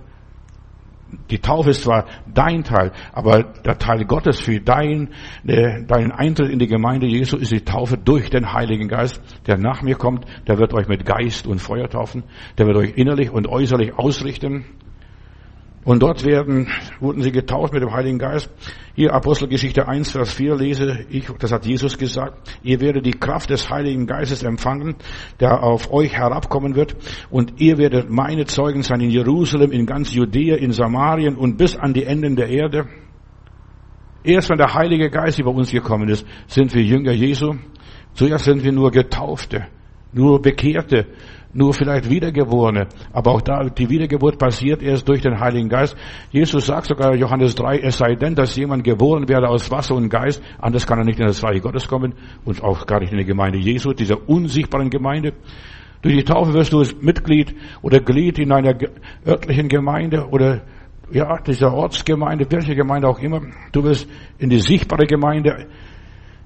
Die 1.29 1.39
Taufe 1.39 1.71
ist 1.71 1.83
zwar 1.83 2.05
dein 2.33 2.63
Teil, 2.63 2.91
aber 3.13 3.43
der 3.43 3.77
Teil 3.77 4.05
Gottes 4.05 4.39
für 4.39 4.59
dein, 4.59 5.09
äh, 5.45 5.83
deinen 5.83 6.11
Eintritt 6.11 6.51
in 6.51 6.59
die 6.59 6.67
Gemeinde 6.67 7.07
Jesu 7.07 7.37
ist 7.37 7.51
die 7.51 7.61
Taufe 7.61 7.97
durch 7.97 8.29
den 8.29 8.53
Heiligen 8.53 8.87
Geist, 8.87 9.21
der 9.47 9.57
nach 9.57 9.81
mir 9.81 9.95
kommt, 9.95 10.25
der 10.47 10.57
wird 10.57 10.73
euch 10.73 10.87
mit 10.87 11.05
Geist 11.05 11.47
und 11.47 11.59
Feuer 11.59 11.89
taufen, 11.89 12.23
der 12.57 12.67
wird 12.67 12.77
euch 12.77 12.93
innerlich 12.95 13.31
und 13.31 13.47
äußerlich 13.47 13.97
ausrichten. 13.97 14.65
Und 15.85 16.01
dort 16.01 16.25
werden, 16.25 16.67
wurden 16.99 17.21
sie 17.21 17.31
getauft 17.31 17.71
mit 17.71 17.83
dem 17.83 17.93
Heiligen 17.93 18.17
Geist. 18.17 18.49
Hier 18.95 19.13
Apostelgeschichte 19.13 19.87
1, 19.87 20.11
Vers 20.11 20.33
4 20.33 20.55
lese 20.55 21.05
ich, 21.11 21.27
das 21.37 21.51
hat 21.51 21.67
Jesus 21.67 21.99
gesagt. 21.99 22.57
Ihr 22.63 22.81
werdet 22.81 23.05
die 23.05 23.11
Kraft 23.11 23.51
des 23.51 23.69
Heiligen 23.69 24.07
Geistes 24.07 24.41
empfangen, 24.41 24.95
der 25.39 25.61
auf 25.61 25.93
euch 25.93 26.17
herabkommen 26.17 26.75
wird. 26.75 26.95
Und 27.29 27.61
ihr 27.61 27.77
werdet 27.77 28.09
meine 28.09 28.45
Zeugen 28.45 28.81
sein 28.81 28.99
in 28.99 29.11
Jerusalem, 29.11 29.71
in 29.71 29.85
ganz 29.85 30.11
Judäa, 30.11 30.55
in 30.55 30.71
Samarien 30.71 31.35
und 31.35 31.57
bis 31.57 31.75
an 31.75 31.93
die 31.93 32.03
Enden 32.03 32.35
der 32.35 32.49
Erde. 32.49 32.87
Erst 34.23 34.49
wenn 34.49 34.57
der 34.57 34.73
Heilige 34.73 35.11
Geist 35.11 35.37
über 35.37 35.51
uns 35.51 35.71
gekommen 35.71 36.09
ist, 36.09 36.25
sind 36.47 36.73
wir 36.73 36.81
Jünger 36.81 37.11
Jesu. 37.11 37.53
Zuerst 38.15 38.45
sind 38.45 38.63
wir 38.63 38.71
nur 38.71 38.89
Getaufte, 38.89 39.67
nur 40.15 40.41
Bekehrte, 40.41 41.05
nur 41.53 41.73
vielleicht 41.73 42.09
Wiedergeborene. 42.09 42.87
Aber 43.13 43.31
auch 43.31 43.41
da, 43.41 43.63
die 43.63 43.89
Wiedergeburt 43.89 44.37
passiert 44.37 44.81
erst 44.81 45.07
durch 45.07 45.21
den 45.21 45.39
Heiligen 45.39 45.69
Geist. 45.69 45.95
Jesus 46.31 46.65
sagt 46.65 46.87
sogar 46.87 47.15
Johannes 47.15 47.55
3, 47.55 47.79
es 47.79 47.97
sei 47.97 48.15
denn, 48.15 48.33
dass 48.33 48.55
jemand 48.55 48.83
geboren 48.83 49.27
werde 49.27 49.47
aus 49.49 49.69
Wasser 49.71 49.95
und 49.95 50.09
Geist, 50.09 50.41
anders 50.59 50.87
kann 50.87 50.99
er 50.99 51.05
nicht 51.05 51.19
in 51.19 51.27
das 51.27 51.43
Reich 51.43 51.61
Gottes 51.61 51.87
kommen 51.87 52.13
und 52.45 52.63
auch 52.63 52.85
gar 52.85 52.99
nicht 52.99 53.11
in 53.11 53.19
die 53.19 53.25
Gemeinde 53.25 53.59
Jesu, 53.59 53.93
dieser 53.93 54.27
unsichtbaren 54.27 54.89
Gemeinde. 54.89 55.33
Durch 56.01 56.15
die 56.15 56.23
Taufe 56.23 56.53
wirst 56.53 56.71
du 56.71 56.83
Mitglied 57.01 57.55
oder 57.81 57.99
Glied 57.99 58.39
in 58.39 58.51
einer 58.51 58.77
örtlichen 59.25 59.67
Gemeinde 59.67 60.27
oder 60.29 60.61
ja, 61.11 61.37
dieser 61.39 61.73
Ortsgemeinde, 61.73 62.45
welche 62.49 62.75
Gemeinde 62.75 63.07
auch 63.07 63.19
immer. 63.19 63.41
Du 63.71 63.83
wirst 63.83 64.07
in 64.37 64.49
die 64.49 64.59
sichtbare 64.59 65.05
Gemeinde 65.05 65.67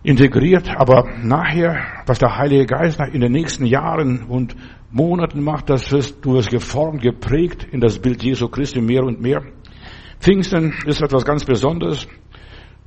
integriert, 0.03 0.70
aber 0.75 1.10
nachher, 1.22 2.03
was 2.06 2.20
der 2.20 2.38
Heilige 2.38 2.65
Geist 2.65 3.00
in 3.00 3.22
den 3.22 3.32
nächsten 3.32 3.65
Jahren 3.65 4.24
und 4.24 4.56
Monaten 4.91 5.44
macht, 5.44 5.70
das 5.70 5.91
wirst, 5.91 6.24
du 6.25 6.34
wirst 6.34 6.50
geformt, 6.50 7.01
geprägt 7.01 7.68
in 7.72 7.79
das 7.79 8.00
Bild 8.00 8.24
Jesu 8.24 8.48
Christi 8.48 8.82
mehr 8.82 9.03
und 9.03 9.22
mehr. 9.22 9.44
Pfingsten 10.20 10.74
ist 10.86 11.01
etwas 11.01 11.25
ganz 11.25 11.46
Besonderes. 11.46 12.08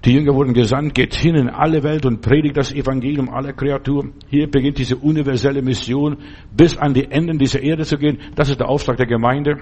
Die 0.05 0.15
Jünger 0.15 0.35
wurden 0.35 0.53
gesandt, 0.53 0.95
geht 0.95 1.15
hin 1.15 1.37
in 1.37 1.49
alle 1.49 1.85
Welt 1.85 2.05
und 2.05 2.23
predigt 2.23 2.57
das 2.57 2.73
Evangelium 2.73 3.29
aller 3.29 3.53
Kreatur. 3.53 4.11
Hier 4.29 4.51
beginnt 4.51 4.79
diese 4.79 4.97
universelle 4.97 5.63
Mission, 5.63 6.17
bis 6.51 6.77
an 6.77 6.93
die 6.93 7.09
Enden 7.09 7.39
dieser 7.39 7.63
Erde 7.63 7.85
zu 7.85 7.99
gehen. 7.99 8.19
Das 8.35 8.49
ist 8.49 8.59
der 8.59 8.69
Auftrag 8.69 8.97
der 8.97 9.07
Gemeinde. 9.07 9.59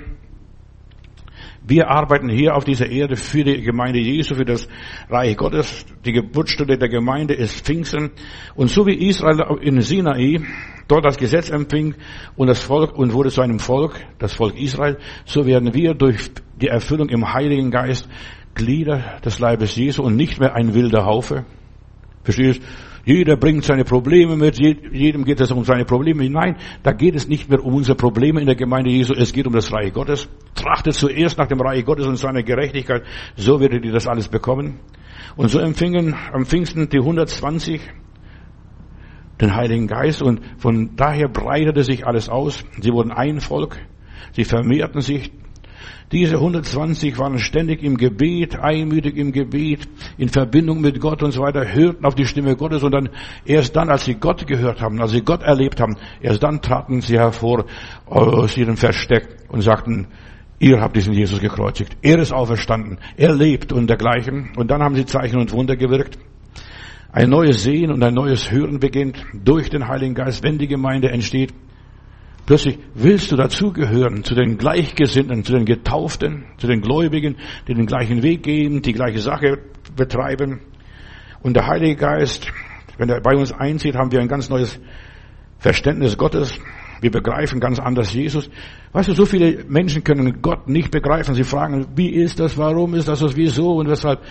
Wir 1.70 1.88
arbeiten 1.88 2.28
hier 2.28 2.56
auf 2.56 2.64
dieser 2.64 2.90
Erde 2.90 3.14
für 3.14 3.44
die 3.44 3.62
Gemeinde 3.62 4.00
Jesu, 4.00 4.34
für 4.34 4.44
das 4.44 4.66
Reich 5.08 5.36
Gottes. 5.36 5.86
Die 6.04 6.10
Geburtsstunde 6.10 6.76
der 6.76 6.88
Gemeinde 6.88 7.34
ist 7.34 7.64
Pfingsten. 7.64 8.10
Und 8.56 8.70
so 8.70 8.86
wie 8.86 9.08
Israel 9.08 9.56
in 9.60 9.80
Sinai 9.80 10.40
dort 10.88 11.04
das 11.04 11.16
Gesetz 11.16 11.48
empfing 11.48 11.94
und 12.34 12.48
das 12.48 12.64
Volk 12.64 12.98
und 12.98 13.12
wurde 13.12 13.30
zu 13.30 13.40
einem 13.40 13.60
Volk, 13.60 14.04
das 14.18 14.34
Volk 14.34 14.60
Israel, 14.60 14.98
so 15.24 15.46
werden 15.46 15.72
wir 15.72 15.94
durch 15.94 16.32
die 16.60 16.66
Erfüllung 16.66 17.08
im 17.08 17.32
Heiligen 17.32 17.70
Geist 17.70 18.08
Glieder 18.56 19.20
des 19.24 19.38
Leibes 19.38 19.76
Jesu 19.76 20.02
und 20.02 20.16
nicht 20.16 20.40
mehr 20.40 20.56
ein 20.56 20.74
wilder 20.74 21.04
Haufe. 21.04 21.44
Verstehst? 22.24 22.62
Jeder 23.04 23.36
bringt 23.36 23.64
seine 23.64 23.84
Probleme 23.84 24.36
mit, 24.36 24.58
jedem 24.58 25.24
geht 25.24 25.40
es 25.40 25.50
um 25.50 25.64
seine 25.64 25.84
Probleme. 25.84 26.28
Nein, 26.28 26.56
da 26.82 26.92
geht 26.92 27.14
es 27.14 27.28
nicht 27.28 27.48
mehr 27.48 27.64
um 27.64 27.74
unsere 27.74 27.96
Probleme 27.96 28.40
in 28.40 28.46
der 28.46 28.56
Gemeinde 28.56 28.90
Jesu, 28.90 29.14
es 29.14 29.32
geht 29.32 29.46
um 29.46 29.52
das 29.52 29.72
Reich 29.72 29.92
Gottes. 29.92 30.28
Trachtet 30.54 30.94
zuerst 30.94 31.38
nach 31.38 31.46
dem 31.46 31.60
Reich 31.60 31.84
Gottes 31.84 32.06
und 32.06 32.16
seiner 32.16 32.42
Gerechtigkeit, 32.42 33.04
so 33.36 33.60
werdet 33.60 33.84
ihr 33.84 33.92
das 33.92 34.06
alles 34.06 34.28
bekommen. 34.28 34.80
Und 35.36 35.48
so 35.48 35.58
empfingen 35.58 36.14
am 36.32 36.44
Pfingsten 36.44 36.88
die 36.88 36.98
120 36.98 37.80
den 39.40 39.56
Heiligen 39.56 39.86
Geist 39.86 40.22
und 40.22 40.40
von 40.58 40.96
daher 40.96 41.28
breitete 41.28 41.82
sich 41.82 42.06
alles 42.06 42.28
aus. 42.28 42.64
Sie 42.80 42.92
wurden 42.92 43.10
ein 43.10 43.40
Volk, 43.40 43.78
sie 44.32 44.44
vermehrten 44.44 45.00
sich, 45.00 45.32
diese 46.12 46.36
120 46.36 47.18
waren 47.18 47.38
ständig 47.38 47.84
im 47.84 47.96
Gebet, 47.96 48.58
einmütig 48.58 49.16
im 49.16 49.30
Gebet, 49.30 49.88
in 50.18 50.28
Verbindung 50.28 50.80
mit 50.80 51.00
Gott 51.00 51.22
und 51.22 51.30
so 51.30 51.42
weiter, 51.42 51.72
hörten 51.72 52.04
auf 52.04 52.16
die 52.16 52.24
Stimme 52.24 52.56
Gottes 52.56 52.82
und 52.82 52.90
dann, 52.92 53.10
erst 53.44 53.76
dann, 53.76 53.88
als 53.90 54.06
sie 54.06 54.14
Gott 54.14 54.44
gehört 54.46 54.80
haben, 54.80 55.00
als 55.00 55.12
sie 55.12 55.22
Gott 55.22 55.42
erlebt 55.42 55.80
haben, 55.80 55.96
erst 56.20 56.42
dann 56.42 56.60
traten 56.60 57.00
sie 57.00 57.16
hervor 57.16 57.64
aus 58.06 58.56
ihrem 58.56 58.76
Versteck 58.76 59.28
und 59.48 59.62
sagten, 59.62 60.08
ihr 60.58 60.80
habt 60.80 60.96
diesen 60.96 61.14
Jesus 61.14 61.40
gekreuzigt, 61.40 61.96
er 62.02 62.18
ist 62.18 62.32
auferstanden, 62.32 62.98
er 63.16 63.32
lebt 63.32 63.72
und 63.72 63.88
dergleichen. 63.88 64.50
Und 64.56 64.70
dann 64.70 64.82
haben 64.82 64.96
sie 64.96 65.06
Zeichen 65.06 65.38
und 65.38 65.52
Wunder 65.52 65.76
gewirkt. 65.76 66.18
Ein 67.12 67.30
neues 67.30 67.62
Sehen 67.62 67.92
und 67.92 68.02
ein 68.02 68.14
neues 68.14 68.50
Hören 68.50 68.80
beginnt 68.80 69.24
durch 69.32 69.70
den 69.70 69.86
Heiligen 69.86 70.14
Geist, 70.14 70.42
wenn 70.42 70.58
die 70.58 70.68
Gemeinde 70.68 71.10
entsteht. 71.10 71.52
Plötzlich 72.50 72.80
willst 72.94 73.30
du 73.30 73.36
dazugehören, 73.36 74.24
zu 74.24 74.34
den 74.34 74.58
Gleichgesinnten, 74.58 75.44
zu 75.44 75.52
den 75.52 75.64
Getauften, 75.64 76.46
zu 76.56 76.66
den 76.66 76.80
Gläubigen, 76.80 77.36
die 77.68 77.74
den 77.74 77.86
gleichen 77.86 78.24
Weg 78.24 78.42
gehen, 78.42 78.82
die 78.82 78.92
gleiche 78.92 79.20
Sache 79.20 79.58
betreiben. 79.94 80.58
Und 81.44 81.54
der 81.54 81.68
Heilige 81.68 81.94
Geist, 81.94 82.52
wenn 82.98 83.08
er 83.08 83.20
bei 83.20 83.36
uns 83.36 83.52
einzieht, 83.52 83.94
haben 83.94 84.10
wir 84.10 84.18
ein 84.18 84.26
ganz 84.26 84.48
neues 84.48 84.80
Verständnis 85.60 86.18
Gottes. 86.18 86.58
Wir 87.00 87.12
begreifen 87.12 87.60
ganz 87.60 87.78
anders 87.78 88.12
Jesus. 88.12 88.50
Weißt 88.90 89.10
du, 89.10 89.12
so 89.12 89.26
viele 89.26 89.64
Menschen 89.68 90.02
können 90.02 90.42
Gott 90.42 90.66
nicht 90.66 90.90
begreifen. 90.90 91.36
Sie 91.36 91.44
fragen, 91.44 91.86
wie 91.94 92.08
ist 92.08 92.40
das, 92.40 92.58
warum 92.58 92.96
ist 92.96 93.06
das, 93.06 93.36
wieso 93.36 93.76
und 93.76 93.88
weshalb. 93.88 94.22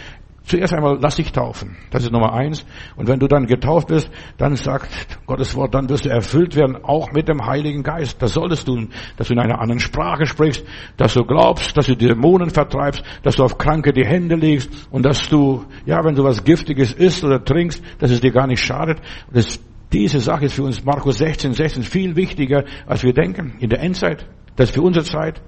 Zuerst 0.43 0.73
einmal 0.73 0.97
lass 1.01 1.17
dich 1.17 1.31
taufen. 1.31 1.77
Das 1.91 2.03
ist 2.03 2.11
Nummer 2.11 2.33
eins. 2.33 2.65
Und 2.95 3.07
wenn 3.07 3.19
du 3.19 3.27
dann 3.27 3.45
getauft 3.45 3.89
bist, 3.89 4.09
dann 4.37 4.55
sagt 4.55 5.19
Gottes 5.25 5.55
Wort, 5.55 5.75
dann 5.75 5.89
wirst 5.89 6.05
du 6.05 6.09
erfüllt 6.09 6.55
werden, 6.55 6.77
auch 6.83 7.11
mit 7.11 7.27
dem 7.27 7.45
Heiligen 7.45 7.83
Geist. 7.83 8.21
Das 8.21 8.33
solltest 8.33 8.67
du, 8.67 8.87
dass 9.17 9.27
du 9.27 9.33
in 9.33 9.39
einer 9.39 9.59
anderen 9.59 9.79
Sprache 9.79 10.25
sprichst, 10.25 10.65
dass 10.97 11.13
du 11.13 11.23
glaubst, 11.23 11.77
dass 11.77 11.87
du 11.87 11.95
Dämonen 11.95 12.49
vertreibst, 12.49 13.03
dass 13.23 13.35
du 13.35 13.43
auf 13.43 13.57
Kranke 13.57 13.93
die 13.93 14.05
Hände 14.05 14.35
legst 14.35 14.69
und 14.91 15.05
dass 15.05 15.27
du, 15.29 15.65
ja, 15.85 16.03
wenn 16.03 16.15
du 16.15 16.23
was 16.23 16.43
Giftiges 16.43 16.93
isst 16.93 17.23
oder 17.23 17.43
trinkst, 17.43 17.83
dass 17.99 18.11
es 18.11 18.21
dir 18.21 18.31
gar 18.31 18.47
nicht 18.47 18.63
schadet. 18.63 18.99
Das, 19.31 19.59
diese 19.91 20.19
Sache 20.19 20.45
ist 20.45 20.53
für 20.53 20.63
uns 20.63 20.83
Markus 20.83 21.17
16, 21.17 21.53
16 21.53 21.83
viel 21.83 22.15
wichtiger, 22.15 22.63
als 22.87 23.03
wir 23.03 23.13
denken 23.13 23.55
in 23.59 23.69
der 23.69 23.81
Endzeit. 23.81 24.25
Das 24.55 24.69
ist 24.69 24.75
für 24.75 24.81
unsere 24.81 25.05
Zeit. 25.05 25.41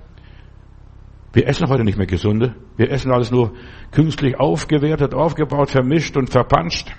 Wir 1.33 1.47
essen 1.47 1.67
heute 1.67 1.83
nicht 1.83 1.97
mehr 1.97 2.07
gesunde. 2.07 2.55
Wir 2.77 2.91
essen 2.91 3.11
alles 3.11 3.31
nur 3.31 3.53
künstlich 3.91 4.39
aufgewertet, 4.39 5.13
aufgebaut, 5.13 5.69
vermischt 5.69 6.17
und 6.17 6.29
verpanscht. 6.29 6.91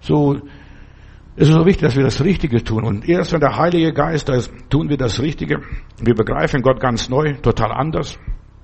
So 0.00 0.40
es 1.40 1.48
ist 1.48 1.54
so 1.54 1.64
wichtig, 1.64 1.82
dass 1.82 1.94
wir 1.94 2.02
das 2.02 2.24
Richtige 2.24 2.64
tun. 2.64 2.82
Und 2.82 3.08
erst 3.08 3.32
wenn 3.32 3.38
der 3.38 3.56
Heilige 3.56 3.92
Geist 3.92 4.28
da 4.28 4.34
ist, 4.34 4.52
tun 4.70 4.88
wir 4.88 4.96
das 4.96 5.20
Richtige. 5.20 5.60
Wir 6.02 6.14
begreifen 6.14 6.62
Gott 6.62 6.80
ganz 6.80 7.08
neu, 7.08 7.34
total 7.34 7.70
anders. 7.70 8.18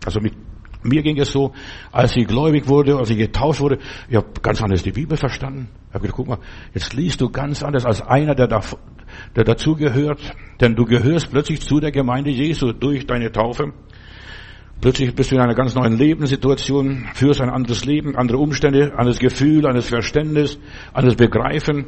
Also 0.04 0.18
mit 0.20 0.34
mir 0.82 1.02
ging 1.02 1.16
es 1.20 1.30
so, 1.30 1.52
als 1.92 2.16
ich 2.16 2.26
gläubig 2.26 2.66
wurde, 2.66 2.96
als 2.96 3.10
ich 3.10 3.16
getauft 3.16 3.60
wurde, 3.60 3.78
ich 4.08 4.16
habe 4.16 4.26
ganz 4.42 4.60
anders 4.60 4.82
die 4.82 4.90
Bibel 4.90 5.16
verstanden. 5.16 5.68
Ich 5.88 5.94
habe 5.94 6.00
gedacht, 6.00 6.16
guck 6.16 6.26
mal, 6.26 6.38
jetzt 6.74 6.92
liest 6.94 7.20
du 7.20 7.30
ganz 7.30 7.62
anders 7.62 7.86
als 7.86 8.02
einer, 8.02 8.34
der, 8.34 8.48
da, 8.48 8.60
der 9.36 9.44
dazugehört. 9.44 10.32
Denn 10.60 10.74
du 10.74 10.84
gehörst 10.84 11.30
plötzlich 11.30 11.60
zu 11.60 11.78
der 11.78 11.92
Gemeinde 11.92 12.30
Jesu 12.30 12.72
durch 12.72 13.06
deine 13.06 13.30
Taufe. 13.30 13.72
Plötzlich 14.84 15.14
bist 15.14 15.30
du 15.30 15.36
in 15.36 15.40
einer 15.40 15.54
ganz 15.54 15.74
neuen 15.74 15.96
Lebenssituation, 15.96 17.06
führst 17.14 17.40
ein 17.40 17.48
anderes 17.48 17.86
Leben, 17.86 18.16
andere 18.16 18.36
Umstände, 18.36 18.92
anderes 18.98 19.18
Gefühl, 19.18 19.64
anderes 19.64 19.88
Verständnis, 19.88 20.58
anderes 20.92 21.16
Begreifen. 21.16 21.86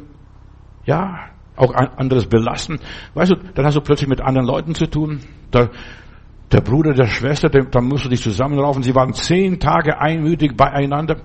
Ja, 0.83 1.29
auch 1.55 1.75
anderes 1.75 2.25
Belassen. 2.25 2.79
Weißt 3.13 3.33
du, 3.33 3.35
dann 3.53 3.67
hast 3.67 3.75
du 3.75 3.81
plötzlich 3.81 4.09
mit 4.09 4.19
anderen 4.19 4.47
Leuten 4.47 4.73
zu 4.73 4.87
tun. 4.87 5.19
Da, 5.51 5.69
der 6.51 6.61
Bruder, 6.61 6.95
der 6.95 7.05
Schwester, 7.05 7.49
da 7.49 7.81
musst 7.81 8.05
du 8.05 8.09
dich 8.09 8.23
zusammenraufen. 8.23 8.81
Sie 8.81 8.95
waren 8.95 9.13
zehn 9.13 9.59
Tage 9.59 10.01
einmütig 10.01 10.57
beieinander. 10.57 11.17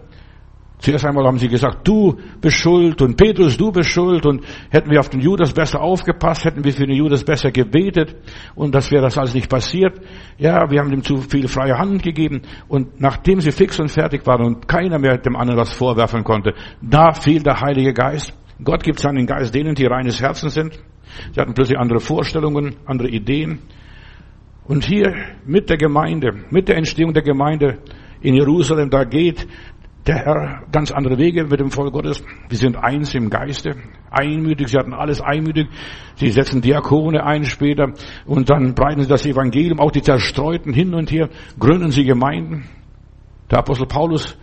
Zuerst 0.83 1.07
einmal 1.07 1.25
haben 1.27 1.39
sie 1.39 1.47
gesagt, 1.47 1.87
du 1.87 2.19
bist 2.41 2.57
schuld 2.57 3.01
und 3.03 3.17
Petrus, 3.17 3.57
du 3.57 3.71
bist 3.71 3.91
schuld 3.91 4.27
und 4.27 4.45
hätten 4.69 4.91
wir 4.91 4.99
auf 4.99 5.09
den 5.09 5.21
Judas 5.21 5.53
besser 5.53 5.81
aufgepasst, 5.81 6.45
hätten 6.45 6.65
wir 6.65 6.73
für 6.73 6.89
den 6.89 6.97
Judas 6.97 7.23
besser 7.23 7.53
gebetet 7.53 8.17
und 8.57 8.75
das 8.75 8.91
wäre 8.91 9.05
das 9.05 9.17
alles 9.17 9.33
nicht 9.33 9.49
passiert. 9.49 10.01
Ja, 10.39 10.69
wir 10.69 10.81
haben 10.81 10.93
ihm 10.93 11.05
zu 11.05 11.19
viel 11.19 11.47
freie 11.47 11.79
Hand 11.79 12.03
gegeben 12.03 12.43
und 12.67 13.01
nachdem 13.01 13.41
sie 13.41 13.53
fix 13.53 13.79
und 13.79 13.93
fertig 13.93 14.27
waren 14.27 14.45
und 14.45 14.67
keiner 14.67 14.99
mehr 14.99 15.19
dem 15.19 15.37
anderen 15.37 15.61
was 15.61 15.73
vorwerfen 15.73 16.25
konnte, 16.25 16.53
da 16.81 17.13
fiel 17.13 17.45
der 17.45 17.61
Heilige 17.61 17.93
Geist. 17.93 18.37
Gott 18.65 18.83
gibt 18.83 18.99
seinen 18.99 19.25
Geist 19.25 19.55
denen, 19.55 19.77
die 19.77 19.87
reines 19.87 20.21
Herzen 20.21 20.51
sind. 20.51 20.83
Sie 21.33 21.41
hatten 21.41 21.55
plötzlich 21.55 21.79
andere 21.79 22.01
Vorstellungen, 22.01 22.75
andere 22.87 23.09
Ideen. 23.09 23.61
Und 24.65 24.85
hier 24.85 25.15
mit 25.47 25.71
der 25.71 25.77
Gemeinde, 25.77 26.45
mit 26.51 26.67
der 26.67 26.77
Entstehung 26.77 27.13
der 27.13 27.23
Gemeinde 27.23 27.79
in 28.21 28.35
Jerusalem, 28.35 28.91
da 28.91 29.05
geht 29.05 29.47
der 30.07 30.17
Herr 30.17 30.63
ganz 30.73 30.91
andere 30.91 31.19
Wege 31.19 31.45
mit 31.45 31.61
dem 31.61 31.71
Volk 31.71 31.93
Gottes. 31.93 32.25
Wir 32.49 32.59
sind 32.59 32.77
eins 32.77 33.15
im 33.15 33.31
Geiste, 33.31 33.77
einmütig. 34.11 34.69
Sie 34.69 34.79
hatten 34.79 34.93
alles 34.93 35.21
einmütig. 35.21 35.69
Sie 36.17 36.31
setzen 36.31 36.61
Diakone 36.61 37.25
ein 37.25 37.45
später 37.45 37.93
und 38.27 38.51
dann 38.51 38.75
breiten 38.75 39.03
sie 39.03 39.09
das 39.09 39.25
Evangelium, 39.27 39.79
auch 39.79 39.93
die 39.93 40.03
Zerstreuten 40.03 40.73
hin 40.73 40.95
und 40.95 41.11
her, 41.13 41.29
gründen 41.59 41.91
sie 41.91 42.05
Gemeinden. 42.05 42.65
Der 43.51 43.59
Apostel 43.59 43.87
Paulus 43.87 44.37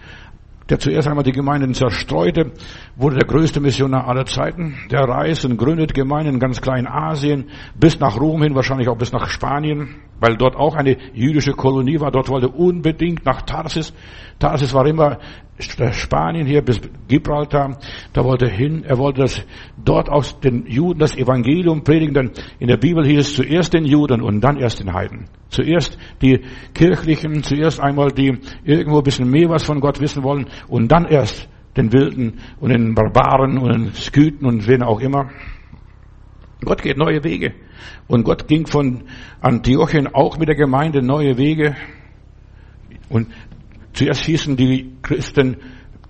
der 0.70 0.78
zuerst 0.78 1.08
einmal 1.08 1.24
die 1.24 1.32
Gemeinden 1.32 1.74
zerstreute, 1.74 2.52
wurde 2.96 3.18
der 3.18 3.28
größte 3.28 3.60
Missionar 3.60 4.08
aller 4.08 4.26
Zeiten. 4.26 4.78
Der 4.92 5.02
reist 5.02 5.44
und 5.46 5.58
gründet 5.58 5.94
Gemeinden 5.94 6.36
in 6.36 6.40
ganz 6.40 6.62
Kleinasien, 6.62 7.50
bis 7.76 8.00
nach 8.00 8.20
Rom 8.20 8.44
hin, 8.44 8.56
wahrscheinlich 8.56 8.88
auch 8.88 8.98
bis 8.98 9.12
nach 9.12 9.28
Spanien, 9.30 9.96
weil 10.20 10.38
dort 10.38 10.56
auch 10.56 10.76
eine 10.76 10.98
jüdische 11.14 11.54
Kolonie 11.54 12.00
war. 12.00 12.12
Dort 12.12 12.30
wollte 12.30 12.50
unbedingt 12.50 13.26
nach 13.26 13.42
Tarsis. 13.42 13.94
Tarsis 14.38 14.74
war 14.74 14.86
immer 14.86 15.18
Spanien 15.60 16.48
hier 16.48 16.62
bis 16.62 16.80
Gibraltar, 17.08 17.78
da 18.14 18.24
wollte 18.24 18.46
er 18.46 18.52
hin, 18.52 18.84
er 18.84 18.98
wollte 18.98 19.22
das 19.22 19.46
dort 19.84 20.10
aus 20.10 20.40
den 20.40 20.66
Juden 20.66 21.00
das 21.00 21.18
Evangelium 21.18 21.84
predigen, 21.84 22.14
denn 22.14 22.32
in 22.60 22.68
der 22.68 22.78
Bibel 22.78 23.06
hieß 23.06 23.20
es 23.20 23.36
zuerst 23.36 23.74
den 23.74 23.86
Juden 23.86 24.22
und 24.22 24.42
dann 24.42 24.58
erst 24.58 24.80
den 24.80 24.94
Heiden. 24.94 25.26
Zuerst 25.50 25.98
die 26.22 26.42
Kirchlichen, 26.74 27.44
zuerst 27.44 27.80
einmal 27.80 28.12
die 28.12 28.38
irgendwo 28.64 29.00
ein 29.00 29.04
bisschen 29.04 29.30
mehr 29.30 29.50
was 29.50 29.64
von 29.64 29.80
Gott 29.82 30.00
wissen 30.00 30.24
wollen 30.24 30.48
und 30.68 30.90
dann 30.90 31.06
erst 31.06 31.50
den 31.76 31.92
Wilden 31.92 32.40
und 32.60 32.70
den 32.70 32.96
Barbaren 32.96 33.58
und 33.58 33.72
den 33.72 33.94
Sküten 33.94 34.48
und 34.48 34.68
wen 34.68 34.84
auch 34.84 35.00
immer. 35.00 35.30
Gott 36.64 36.82
geht 36.82 36.98
neue 36.98 37.24
Wege. 37.24 37.54
Und 38.08 38.24
Gott 38.24 38.48
ging 38.48 38.68
von 38.68 39.04
Antiochien 39.40 40.08
auch 40.14 40.38
mit 40.38 40.50
der 40.50 40.56
Gemeinde 40.56 41.02
neue 41.02 41.38
Wege. 41.38 41.76
Und 43.10 43.28
Zuerst 43.94 44.26
hießen 44.26 44.56
die 44.56 44.94
Christen, 45.02 45.58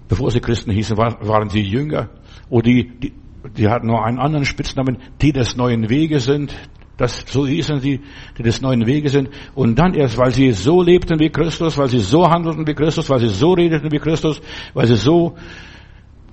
bevor 0.08 0.32
sie 0.32 0.40
Christen 0.40 0.72
hießen, 0.72 0.98
waren 0.98 1.50
sie 1.50 1.62
Jünger. 1.62 2.10
Oder 2.50 2.64
die, 2.64 2.90
die, 3.00 3.14
die 3.58 3.68
hatten 3.68 3.88
nur 3.88 4.04
einen 4.04 4.20
anderen 4.20 4.46
Spitznamen, 4.46 4.98
die 5.22 5.32
des 5.32 5.56
neuen 5.56 5.90
Weges 5.90 6.26
sind. 6.26 6.54
Das, 6.98 7.24
so 7.28 7.48
hießen 7.48 7.80
sie, 7.80 8.02
die 8.38 8.44
des 8.44 8.62
neuen 8.62 8.86
Weges 8.86 9.14
sind. 9.14 9.30
Und 9.56 9.80
dann 9.80 9.94
erst, 9.94 10.18
weil 10.18 10.34
sie 10.34 10.52
so 10.52 10.82
lebten 10.82 11.20
wie 11.20 11.30
Christus, 11.30 11.78
weil 11.78 11.88
sie 11.88 12.00
so 12.00 12.30
handelten 12.30 12.68
wie 12.68 12.74
Christus, 12.74 13.10
weil 13.10 13.20
sie 13.20 13.30
so 13.30 13.54
redeten 13.54 13.92
wie 13.92 14.00
Christus, 14.00 14.42
weil 14.74 14.88
sie 14.88 14.98
so 14.98 15.38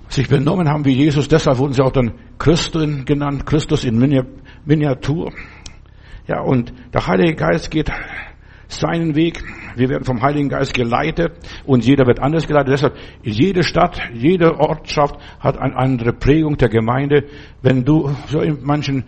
sich 0.08 0.28
benommen 0.28 0.68
haben 0.68 0.84
wie 0.84 0.92
Jesus, 0.92 1.28
deshalb 1.28 1.58
wurden 1.58 1.72
sie 1.72 1.82
auch 1.82 1.92
dann 1.92 2.14
Christen 2.38 3.04
genannt, 3.04 3.46
Christus 3.46 3.84
in 3.84 3.98
Miniatur. 4.64 5.32
Ja, 6.26 6.40
und 6.40 6.72
der 6.92 7.06
Heilige 7.06 7.34
Geist 7.34 7.70
geht 7.70 7.90
seinen 8.68 9.14
Weg. 9.14 9.42
Wir 9.76 9.88
werden 9.88 10.04
vom 10.04 10.22
Heiligen 10.22 10.48
Geist 10.48 10.74
geleitet 10.74 11.32
und 11.64 11.84
jeder 11.84 12.06
wird 12.06 12.20
anders 12.20 12.46
geleitet. 12.46 12.72
Deshalb, 12.72 12.96
jede 13.22 13.62
Stadt, 13.62 14.00
jede 14.12 14.58
Ortschaft 14.58 15.16
hat 15.40 15.58
eine 15.58 15.76
andere 15.76 16.12
Prägung 16.12 16.56
der 16.56 16.68
Gemeinde. 16.68 17.24
Wenn 17.62 17.84
du 17.84 18.10
so 18.28 18.40
in 18.40 18.58
manchen 18.62 19.04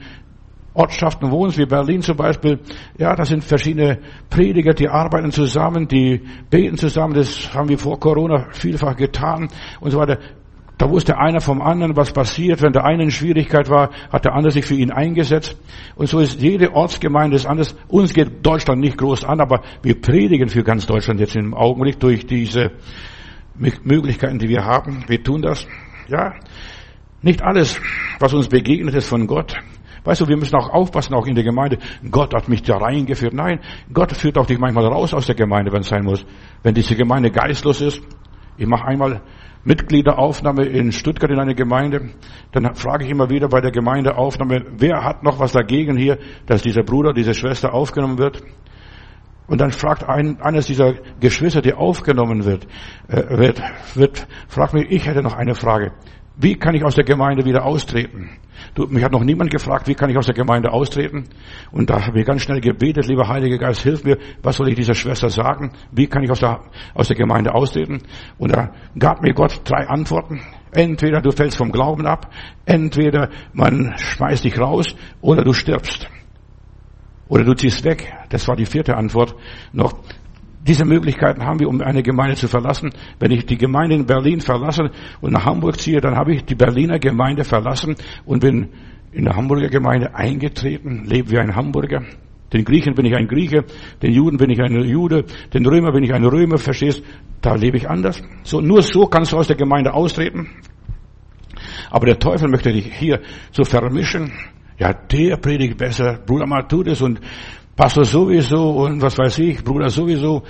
Ortschaften 0.75 1.31
wohnst, 1.33 1.59
wie 1.59 1.67
Berlin 1.67 2.03
zum 2.03 2.17
Beispiel, 2.17 2.61
ja, 2.99 3.17
da 3.17 3.25
sind 3.25 3.43
verschiedene 3.43 3.99
Prediger, 4.31 4.75
die 4.75 4.89
arbeiten 4.89 5.33
zusammen, 5.33 5.89
die 5.89 6.21
beten 6.51 6.77
zusammen, 6.77 7.15
das 7.15 7.53
haben 7.53 7.69
wir 7.69 7.79
vor 7.79 7.99
Corona 7.99 8.47
vielfach 8.53 8.95
getan 8.95 9.49
und 9.81 9.91
so 9.91 9.99
weiter. 9.99 10.19
Da 10.79 10.89
wusste 10.89 11.19
einer 11.19 11.41
vom 11.41 11.61
anderen, 11.61 11.97
was 11.97 12.13
passiert. 12.13 12.63
Wenn 12.63 12.73
der 12.73 12.85
eine 12.85 13.03
in 13.03 13.11
Schwierigkeit 13.11 13.69
war, 13.69 13.91
hat 14.13 14.25
der 14.25 14.35
andere 14.35 14.53
sich 14.53 14.65
für 14.65 14.75
ihn 14.75 14.93
eingesetzt. 14.93 15.59
Und 15.97 16.09
so 16.09 16.21
ist 16.21 16.41
jede 16.41 16.73
Ortsgemeinde 16.73 17.35
ist 17.35 17.47
anders. 17.47 17.75
Uns 17.89 18.15
geht 18.15 18.47
Deutschland 18.47 18.81
nicht 18.81 18.97
groß 18.97 19.25
an, 19.25 19.41
aber 19.41 19.63
wir 19.83 20.01
predigen 20.01 20.49
für 20.49 20.63
ganz 20.63 20.87
Deutschland 20.87 21.19
jetzt 21.19 21.35
im 21.35 21.53
Augenblick 21.53 21.99
durch 21.99 22.27
diese 22.27 22.71
Möglichkeiten, 23.57 24.39
die 24.39 24.49
wir 24.49 24.65
haben. 24.65 25.05
Wir 25.09 25.21
tun 25.21 25.43
das. 25.43 25.67
Ja. 26.07 26.35
Nicht 27.23 27.43
alles, 27.43 27.81
was 28.21 28.33
uns 28.33 28.47
begegnet, 28.47 28.95
ist 28.95 29.09
von 29.09 29.27
Gott. 29.27 29.57
Weißt 30.05 30.21
du, 30.21 30.29
wir 30.29 30.37
müssen 30.37 30.55
auch 30.55 30.71
aufpassen, 30.71 31.13
auch 31.15 31.27
in 31.27 31.35
der 31.35 31.43
Gemeinde. 31.43 31.79
Gott 32.09 32.33
hat 32.33 32.49
mich 32.49 32.63
da 32.63 32.77
reingeführt. 32.77 33.35
Nein, 33.35 33.59
Gott 33.93 34.13
führt 34.13 34.39
auch 34.39 34.47
dich 34.47 34.61
manchmal 34.61 34.87
raus 34.87 35.13
aus 35.13 35.27
der 35.27 35.35
Gemeinde, 35.35 35.73
wenn 35.73 35.81
es 35.81 35.89
sein 35.89 36.05
muss. 36.05 36.25
Wenn 36.63 36.75
diese 36.75 36.95
Gemeinde 36.95 37.33
geistlos 37.33 37.81
ist. 37.81 38.01
Ich 38.57 38.67
mache 38.67 38.87
einmal 38.87 39.21
Mitgliederaufnahme 39.69 40.65
in 40.65 40.93
Stuttgart 40.93 41.31
in 41.31 41.39
eine 41.39 41.55
Gemeinde, 41.55 42.09
dann 42.53 42.75
frage 42.75 43.05
ich 43.05 43.11
immer 43.11 43.29
wieder 43.29 43.49
bei 43.49 43.61
der 43.61 43.71
Gemeindeaufnahme, 43.71 44.65
wer 44.79 45.05
hat 45.05 45.23
noch 45.23 45.39
was 45.39 45.53
dagegen 45.53 45.99
hier, 45.99 46.19
dass 46.47 46.63
dieser 46.63 46.83
Bruder, 46.83 47.13
diese 47.13 47.35
Schwester 47.35 47.75
aufgenommen 47.75 48.17
wird? 48.17 48.43
Und 49.47 49.61
dann 49.61 49.71
fragt 49.71 50.09
ein, 50.09 50.41
eines 50.41 50.67
dieser 50.67 50.95
Geschwister, 51.21 51.61
die 51.61 51.75
aufgenommen 51.75 52.47
wird, 52.47 52.67
äh, 53.09 53.37
wird, 53.37 53.63
wird, 53.95 54.27
fragt 54.49 54.73
mich, 54.73 54.91
ich 54.91 55.07
hätte 55.07 55.23
noch 55.23 55.35
eine 55.35 55.55
Frage. 55.55 55.93
Wie 56.37 56.55
kann 56.55 56.75
ich 56.75 56.85
aus 56.85 56.95
der 56.95 57.05
Gemeinde 57.05 57.45
wieder 57.45 57.65
austreten? 57.67 58.31
Du, 58.75 58.87
mich 58.87 59.03
hat 59.03 59.13
noch 59.13 59.25
niemand 59.25 59.51
gefragt, 59.51 59.89
wie 59.89 59.95
kann 59.95 60.11
ich 60.11 60.17
aus 60.17 60.27
der 60.27 60.35
Gemeinde 60.35 60.73
austreten? 60.73 61.25
Und 61.71 61.91
da 61.91 62.07
habe 62.07 62.21
ich 62.21 62.27
ganz 62.27 62.43
schnell 62.43 62.61
gebetet, 62.61 63.07
lieber 63.07 63.29
Heiliger 63.29 63.59
Geist, 63.59 63.83
hilf 63.83 64.05
mir, 64.05 64.19
was 64.43 64.57
soll 64.57 64.69
ich 64.69 64.77
dieser 64.77 64.95
Schwester 64.95 65.31
sagen? 65.31 65.73
Wie 65.91 66.07
kann 66.07 66.23
ich 66.23 66.31
aus 66.31 66.41
der, 66.41 66.61
aus 66.95 67.09
der 67.09 67.17
Gemeinde 67.17 67.55
austreten? 67.55 68.03
Und 68.39 68.55
da 68.55 68.73
gab 68.99 69.23
mir 69.23 69.35
Gott 69.35 69.61
drei 69.65 69.87
Antworten. 69.89 70.41
Entweder 70.73 71.21
du 71.21 71.31
fällst 71.31 71.57
vom 71.57 71.73
Glauben 71.73 72.07
ab, 72.07 72.31
entweder 72.67 73.31
man 73.53 73.95
schmeißt 73.97 74.45
dich 74.45 74.59
raus 74.59 74.95
oder 75.21 75.43
du 75.43 75.53
stirbst. 75.53 76.09
Oder 77.29 77.45
du 77.45 77.55
ziehst 77.55 77.85
weg. 77.85 78.13
Das 78.31 78.49
war 78.49 78.57
die 78.57 78.67
vierte 78.67 78.97
Antwort 78.97 79.35
noch. 79.73 79.99
Diese 80.69 80.85
Möglichkeiten 80.85 81.43
haben 81.47 81.59
wir, 81.61 81.69
um 81.69 81.81
eine 81.81 82.03
Gemeinde 82.03 82.37
zu 82.37 82.47
verlassen. 82.47 82.91
Wenn 83.19 83.31
ich 83.31 83.47
die 83.47 83.57
Gemeinde 83.57 83.97
in 83.97 84.05
Berlin 84.05 84.41
verlasse 84.41 84.91
und 85.23 85.33
nach 85.33 85.47
Hamburg 85.47 85.81
ziehe, 85.81 85.99
dann 85.99 86.15
habe 86.15 86.35
ich 86.35 86.45
die 86.45 86.55
Berliner 86.55 86.99
Gemeinde 86.99 87.43
verlassen 87.43 87.97
und 88.27 88.41
bin 88.41 88.69
in 89.11 89.25
der 89.25 89.35
Hamburger 89.35 89.69
Gemeinde 89.69 90.15
eingetreten, 90.15 91.05
lebe 91.07 91.31
wie 91.31 91.39
ein 91.39 91.57
Hamburger. 91.57 92.03
Den 92.53 92.65
Griechen 92.65 92.95
bin 92.95 93.07
ich 93.07 93.15
ein 93.15 93.27
Grieche, 93.27 93.65
den 94.03 94.13
Juden 94.13 94.37
bin 94.37 94.51
ich 94.51 94.61
ein 94.61 94.75
Jude, 94.85 95.25
den 95.55 95.65
Römer 95.65 95.91
bin 95.91 96.05
ich 96.05 96.13
ein 96.13 96.25
Römer, 96.25 96.59
verstehst? 96.59 97.03
Da 97.41 97.55
lebe 97.55 97.79
ich 97.79 97.89
anders. 97.89 98.23
So, 98.43 98.61
nur 98.61 98.83
so 98.83 99.07
kannst 99.07 99.33
du 99.33 99.39
aus 99.39 99.47
der 99.47 99.57
Gemeinde 99.57 99.95
austreten. 99.95 100.51
Aber 101.91 102.05
der 102.05 102.19
Teufel 102.19 102.49
möchte 102.51 102.73
dich 102.73 102.95
hier 102.95 103.21
so 103.53 103.65
vermischen. 103.65 104.33
Ja, 104.79 104.93
der 104.93 105.39
predigt 105.39 105.79
besser, 105.79 106.21
Bruder 106.25 106.47
mal 106.47 106.63
tut 106.69 106.89
es 106.89 107.01
und 107.01 107.21
Pastor 107.79 108.05
sowieso 108.05 108.71
und 108.71 109.01
was 109.01 109.17
weiß 109.17 109.39
ich, 109.39 109.63
Bruder 109.63 109.89
sowieso. 109.89 110.43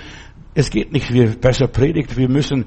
Es 0.55 0.71
geht 0.71 0.91
nicht, 0.91 1.13
wie 1.13 1.27
besser 1.27 1.67
predigt, 1.67 2.17
wir 2.17 2.27
müssen 2.27 2.65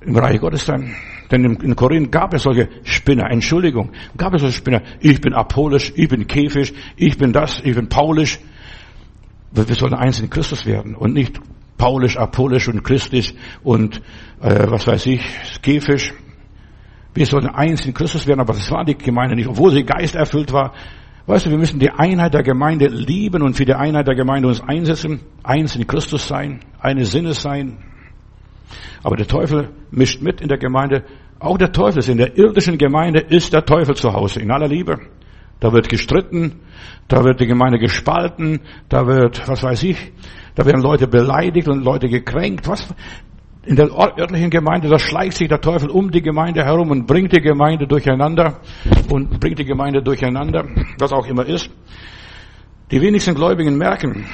im 0.00 0.16
Reich 0.16 0.40
Gottes 0.40 0.66
sein. 0.66 0.96
Denn 1.30 1.44
in 1.44 1.76
Korinth 1.76 2.10
gab 2.10 2.34
es 2.34 2.42
solche 2.42 2.68
Spinner, 2.82 3.30
Entschuldigung, 3.30 3.92
gab 4.16 4.34
es 4.34 4.40
solche 4.40 4.56
Spinner. 4.56 4.82
Ich 4.98 5.20
bin 5.20 5.32
apolisch, 5.32 5.92
ich 5.94 6.08
bin 6.08 6.26
käfisch, 6.26 6.72
ich 6.96 7.18
bin 7.18 7.32
das, 7.32 7.60
ich 7.62 7.76
bin 7.76 7.88
paulisch. 7.88 8.40
Wir 9.52 9.76
sollen 9.76 9.94
eins 9.94 10.18
in 10.18 10.28
Christus 10.28 10.66
werden 10.66 10.96
und 10.96 11.14
nicht 11.14 11.40
paulisch, 11.78 12.16
apolisch 12.16 12.66
und 12.66 12.82
christlich 12.82 13.36
und 13.62 14.02
äh, 14.40 14.66
was 14.68 14.88
weiß 14.88 15.06
ich, 15.06 15.22
skefisch. 15.54 16.12
Wir 17.14 17.26
sollen 17.26 17.46
eins 17.46 17.86
in 17.86 17.94
Christus 17.94 18.26
werden, 18.26 18.40
aber 18.40 18.54
das 18.54 18.68
war 18.72 18.84
die 18.84 18.98
Gemeinde 18.98 19.36
nicht, 19.36 19.46
obwohl 19.46 19.70
sie 19.70 19.84
geisterfüllt 19.84 20.52
war. 20.52 20.74
Weißt 21.30 21.46
du, 21.46 21.50
wir 21.50 21.58
müssen 21.58 21.78
die 21.78 21.92
Einheit 21.92 22.34
der 22.34 22.42
Gemeinde 22.42 22.88
lieben 22.88 23.42
und 23.42 23.54
für 23.54 23.64
die 23.64 23.74
Einheit 23.74 24.08
der 24.08 24.16
Gemeinde 24.16 24.48
uns 24.48 24.60
einsetzen, 24.60 25.20
eins 25.44 25.76
in 25.76 25.86
Christus 25.86 26.26
sein, 26.26 26.58
eine 26.80 27.04
Sinne 27.04 27.34
sein. 27.34 27.78
Aber 29.04 29.14
der 29.14 29.28
Teufel 29.28 29.68
mischt 29.92 30.20
mit 30.20 30.40
in 30.40 30.48
der 30.48 30.58
Gemeinde. 30.58 31.04
Auch 31.38 31.56
der 31.56 31.70
Teufel 31.70 32.00
ist 32.00 32.08
in 32.08 32.18
der 32.18 32.36
irdischen 32.36 32.78
Gemeinde 32.78 33.20
ist 33.20 33.52
der 33.52 33.64
Teufel 33.64 33.94
zu 33.94 34.12
Hause, 34.12 34.40
in 34.40 34.50
aller 34.50 34.66
Liebe. 34.66 34.98
Da 35.60 35.72
wird 35.72 35.88
gestritten, 35.88 36.62
da 37.06 37.22
wird 37.22 37.38
die 37.38 37.46
Gemeinde 37.46 37.78
gespalten, 37.78 38.58
da 38.88 39.06
wird, 39.06 39.46
was 39.46 39.62
weiß 39.62 39.84
ich, 39.84 40.12
da 40.56 40.66
werden 40.66 40.82
Leute 40.82 41.06
beleidigt 41.06 41.68
und 41.68 41.84
Leute 41.84 42.08
gekränkt. 42.08 42.66
Was? 42.66 42.92
In 43.62 43.76
der 43.76 43.90
örtlichen 43.90 44.48
Gemeinde, 44.48 44.88
da 44.88 44.98
schleicht 44.98 45.36
sich 45.36 45.48
der 45.48 45.60
Teufel 45.60 45.90
um 45.90 46.10
die 46.10 46.22
Gemeinde 46.22 46.64
herum 46.64 46.90
und 46.90 47.06
bringt 47.06 47.32
die 47.36 47.42
Gemeinde 47.42 47.86
durcheinander 47.86 48.60
und 49.10 49.38
bringt 49.38 49.58
die 49.58 49.66
Gemeinde 49.66 50.02
durcheinander, 50.02 50.66
was 50.98 51.12
auch 51.12 51.26
immer 51.26 51.46
ist. 51.46 51.70
Die 52.90 53.00
wenigsten 53.02 53.34
Gläubigen 53.34 53.76
merken, 53.76 54.24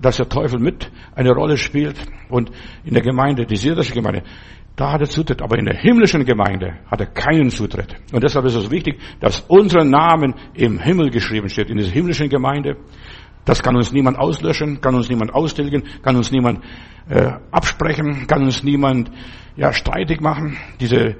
dass 0.00 0.18
der 0.18 0.28
Teufel 0.28 0.60
mit 0.60 0.90
eine 1.14 1.30
Rolle 1.32 1.56
spielt 1.56 1.96
und 2.28 2.50
in 2.84 2.92
der 2.92 3.02
Gemeinde, 3.02 3.46
die 3.46 3.56
syrische 3.56 3.94
Gemeinde, 3.94 4.22
da 4.76 4.92
hat 4.92 5.00
er 5.00 5.08
Zutritt, 5.08 5.40
aber 5.40 5.56
in 5.58 5.64
der 5.64 5.76
himmlischen 5.76 6.24
Gemeinde 6.24 6.80
hat 6.90 7.00
er 7.00 7.06
keinen 7.06 7.48
Zutritt. 7.48 7.94
Und 8.12 8.22
deshalb 8.24 8.44
ist 8.46 8.56
es 8.56 8.70
wichtig, 8.70 9.00
dass 9.20 9.40
unser 9.48 9.84
Namen 9.84 10.34
im 10.52 10.80
Himmel 10.80 11.10
geschrieben 11.10 11.48
steht, 11.48 11.70
in 11.70 11.78
dieser 11.78 11.92
himmlischen 11.92 12.28
Gemeinde. 12.28 12.76
Das 13.44 13.62
kann 13.62 13.76
uns 13.76 13.92
niemand 13.92 14.18
auslöschen, 14.18 14.80
kann 14.80 14.94
uns 14.94 15.08
niemand 15.08 15.34
austilgen, 15.34 15.84
kann 16.02 16.16
uns 16.16 16.30
niemand 16.30 16.60
äh, 17.08 17.32
absprechen, 17.50 18.26
kann 18.26 18.42
uns 18.42 18.62
niemand 18.62 19.10
ja 19.56 19.72
streitig 19.72 20.20
machen. 20.20 20.56
Diese 20.80 21.16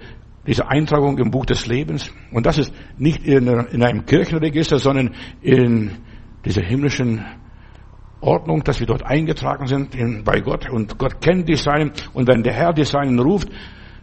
diese 0.47 0.69
Eintragung 0.69 1.19
im 1.19 1.31
Buch 1.31 1.47
des 1.47 1.67
Lebens. 1.67 2.13
Und 2.31 2.47
das 2.47 2.59
ist 2.59 2.75
nicht 2.99 3.25
in, 3.25 3.47
in 3.47 3.83
einem 3.83 4.05
Kirchenregister, 4.05 4.79
sondern 4.79 5.15
in 5.41 5.93
dieser 6.45 6.63
himmlischen 6.63 7.25
Ordnung, 8.21 8.63
dass 8.65 8.81
wir 8.81 8.87
dort 8.87 9.05
eingetragen 9.05 9.67
sind 9.67 9.95
in, 9.95 10.25
bei 10.25 10.41
Gott. 10.41 10.69
Und 10.69 10.99
Gott 10.99 11.21
kennt 11.21 11.49
die 11.49 11.57
Seinen. 11.57 11.93
Und 12.13 12.29
wenn 12.29 12.43
der 12.43 12.53
Herr 12.53 12.73
die 12.73 12.85
Seinen 12.85 13.19
ruft, 13.19 13.49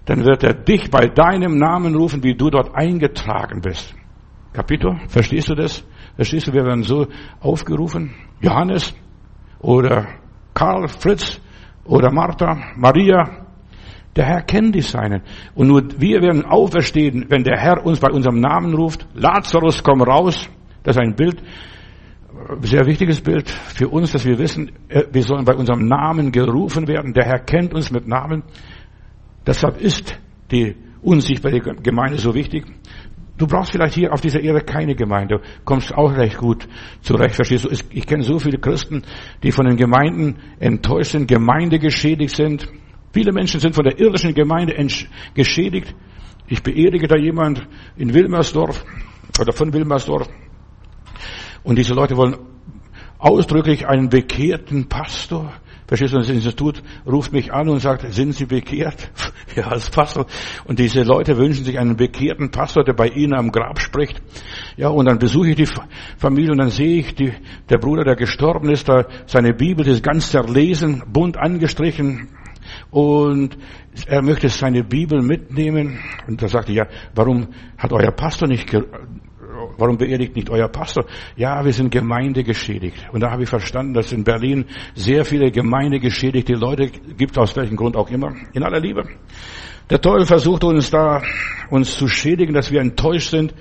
dann 0.05 0.25
wird 0.25 0.43
er 0.43 0.53
dich 0.53 0.89
bei 0.89 1.07
deinem 1.07 1.57
Namen 1.57 1.95
rufen, 1.95 2.23
wie 2.23 2.35
du 2.35 2.49
dort 2.49 2.73
eingetragen 2.75 3.61
bist. 3.61 3.93
Kapito, 4.53 4.95
verstehst 5.07 5.49
du 5.49 5.55
das? 5.55 5.85
Verstehst 6.15 6.47
du, 6.47 6.53
wir 6.53 6.65
werden 6.65 6.83
so 6.83 7.07
aufgerufen? 7.39 8.13
Johannes 8.41 8.93
oder 9.59 10.07
Karl, 10.53 10.87
Fritz 10.87 11.39
oder 11.85 12.11
Martha, 12.11 12.73
Maria. 12.75 13.45
Der 14.15 14.25
Herr 14.25 14.41
kennt 14.41 14.75
die 14.75 14.81
Seinen. 14.81 15.21
Und 15.55 15.67
nur 15.67 15.83
wir 15.97 16.21
werden 16.21 16.45
auferstehen, 16.45 17.25
wenn 17.29 17.43
der 17.43 17.57
Herr 17.57 17.85
uns 17.85 17.99
bei 17.99 18.11
unserem 18.11 18.41
Namen 18.41 18.73
ruft. 18.73 19.07
Lazarus, 19.13 19.81
komm 19.83 20.01
raus. 20.01 20.49
Das 20.83 20.97
ist 20.97 21.01
ein 21.01 21.15
Bild, 21.15 21.41
sehr 22.61 22.85
wichtiges 22.85 23.21
Bild 23.21 23.49
für 23.49 23.87
uns, 23.87 24.11
dass 24.11 24.25
wir 24.25 24.37
wissen, 24.37 24.71
äh, 24.89 25.03
wir 25.11 25.23
sollen 25.23 25.45
bei 25.45 25.53
unserem 25.53 25.87
Namen 25.87 26.31
gerufen 26.31 26.87
werden. 26.87 27.13
Der 27.13 27.25
Herr 27.25 27.39
kennt 27.39 27.73
uns 27.73 27.91
mit 27.91 28.07
Namen. 28.07 28.43
Deshalb 29.45 29.79
ist 29.79 30.19
die 30.51 30.75
unsichtbare 31.01 31.59
Gemeinde 31.59 32.17
so 32.17 32.33
wichtig. 32.33 32.65
Du 33.41 33.47
brauchst 33.47 33.71
vielleicht 33.71 33.95
hier 33.95 34.13
auf 34.13 34.21
dieser 34.21 34.39
Erde 34.39 34.61
keine 34.61 34.93
Gemeinde, 34.93 35.41
kommst 35.65 35.91
auch 35.95 36.15
recht 36.15 36.37
gut 36.37 36.67
zurecht, 37.01 37.33
verstehst 37.33 37.65
du? 37.65 37.69
Ich 37.89 38.05
kenne 38.05 38.21
so 38.21 38.37
viele 38.37 38.59
Christen, 38.59 39.01
die 39.41 39.51
von 39.51 39.65
den 39.65 39.77
Gemeinden 39.77 40.35
enttäuscht 40.59 41.13
sind, 41.13 41.27
gemeindegeschädigt 41.27 42.35
sind. 42.35 42.71
Viele 43.11 43.33
Menschen 43.33 43.59
sind 43.59 43.73
von 43.73 43.83
der 43.83 43.99
irdischen 43.99 44.35
Gemeinde 44.35 44.75
geschädigt. 45.33 45.95
Ich 46.45 46.61
beerdige 46.61 47.07
da 47.07 47.17
jemand 47.17 47.67
in 47.97 48.13
Wilmersdorf 48.13 48.85
oder 49.39 49.53
von 49.53 49.73
Wilmersdorf. 49.73 50.29
Und 51.63 51.79
diese 51.79 51.95
Leute 51.95 52.15
wollen 52.17 52.35
ausdrücklich 53.17 53.87
einen 53.87 54.09
bekehrten 54.09 54.87
Pastor. 54.87 55.51
Verstehst 55.91 56.13
du, 56.13 56.19
das 56.19 56.29
Institut 56.29 56.81
ruft 57.05 57.33
mich 57.33 57.51
an 57.51 57.67
und 57.67 57.79
sagt, 57.81 58.13
sind 58.13 58.33
Sie 58.33 58.45
bekehrt? 58.45 59.11
ja, 59.57 59.67
als 59.67 59.89
Pastor. 59.89 60.25
Und 60.63 60.79
diese 60.79 61.03
Leute 61.03 61.35
wünschen 61.35 61.65
sich 61.65 61.77
einen 61.77 61.97
bekehrten 61.97 62.49
Pastor, 62.49 62.85
der 62.85 62.93
bei 62.93 63.09
ihnen 63.09 63.33
am 63.33 63.51
Grab 63.51 63.77
spricht. 63.77 64.21
Ja, 64.77 64.87
und 64.87 65.09
dann 65.09 65.19
besuche 65.19 65.49
ich 65.49 65.57
die 65.57 65.67
Familie 66.17 66.51
und 66.51 66.59
dann 66.59 66.69
sehe 66.69 66.99
ich, 66.99 67.13
die, 67.15 67.33
der 67.69 67.77
Bruder, 67.77 68.05
der 68.05 68.15
gestorben 68.15 68.69
ist, 68.69 68.87
da 68.87 69.05
seine 69.25 69.53
Bibel 69.53 69.85
ist 69.85 70.01
ganz 70.01 70.31
zerlesen, 70.31 71.03
bunt 71.11 71.35
angestrichen. 71.35 72.29
Und 72.89 73.57
er 74.07 74.21
möchte 74.21 74.47
seine 74.47 74.85
Bibel 74.85 75.21
mitnehmen. 75.21 75.99
Und 76.25 76.41
da 76.41 76.47
sagte 76.47 76.71
ich, 76.71 76.77
ja, 76.77 76.87
warum 77.13 77.49
hat 77.77 77.91
euer 77.91 78.11
Pastor 78.11 78.47
nicht 78.47 78.73
Warum 79.77 79.97
beerdigt 79.97 80.35
nicht 80.35 80.49
euer 80.49 80.67
Pastor? 80.67 81.05
Ja, 81.35 81.63
wir 81.63 81.73
sind 81.73 81.91
gemeindegeschädigt. 81.91 83.09
Und 83.11 83.21
da 83.21 83.31
habe 83.31 83.43
ich 83.43 83.49
verstanden, 83.49 83.93
dass 83.93 84.11
in 84.11 84.23
Berlin 84.23 84.65
sehr 84.95 85.25
viele 85.25 85.51
gemeindegeschädigte 85.51 86.53
Leute 86.53 86.87
gibt, 86.87 87.37
aus 87.37 87.55
welchem 87.55 87.75
Grund 87.75 87.95
auch 87.95 88.09
immer. 88.09 88.33
In 88.53 88.63
aller 88.63 88.79
Liebe. 88.79 89.03
Der 89.89 89.99
Teufel 89.99 90.25
versucht 90.25 90.63
uns 90.63 90.89
da, 90.89 91.21
uns 91.69 91.97
zu 91.97 92.07
schädigen, 92.07 92.53
dass 92.53 92.71
wir 92.71 92.79
enttäuscht 92.81 93.29
sind. 93.29 93.53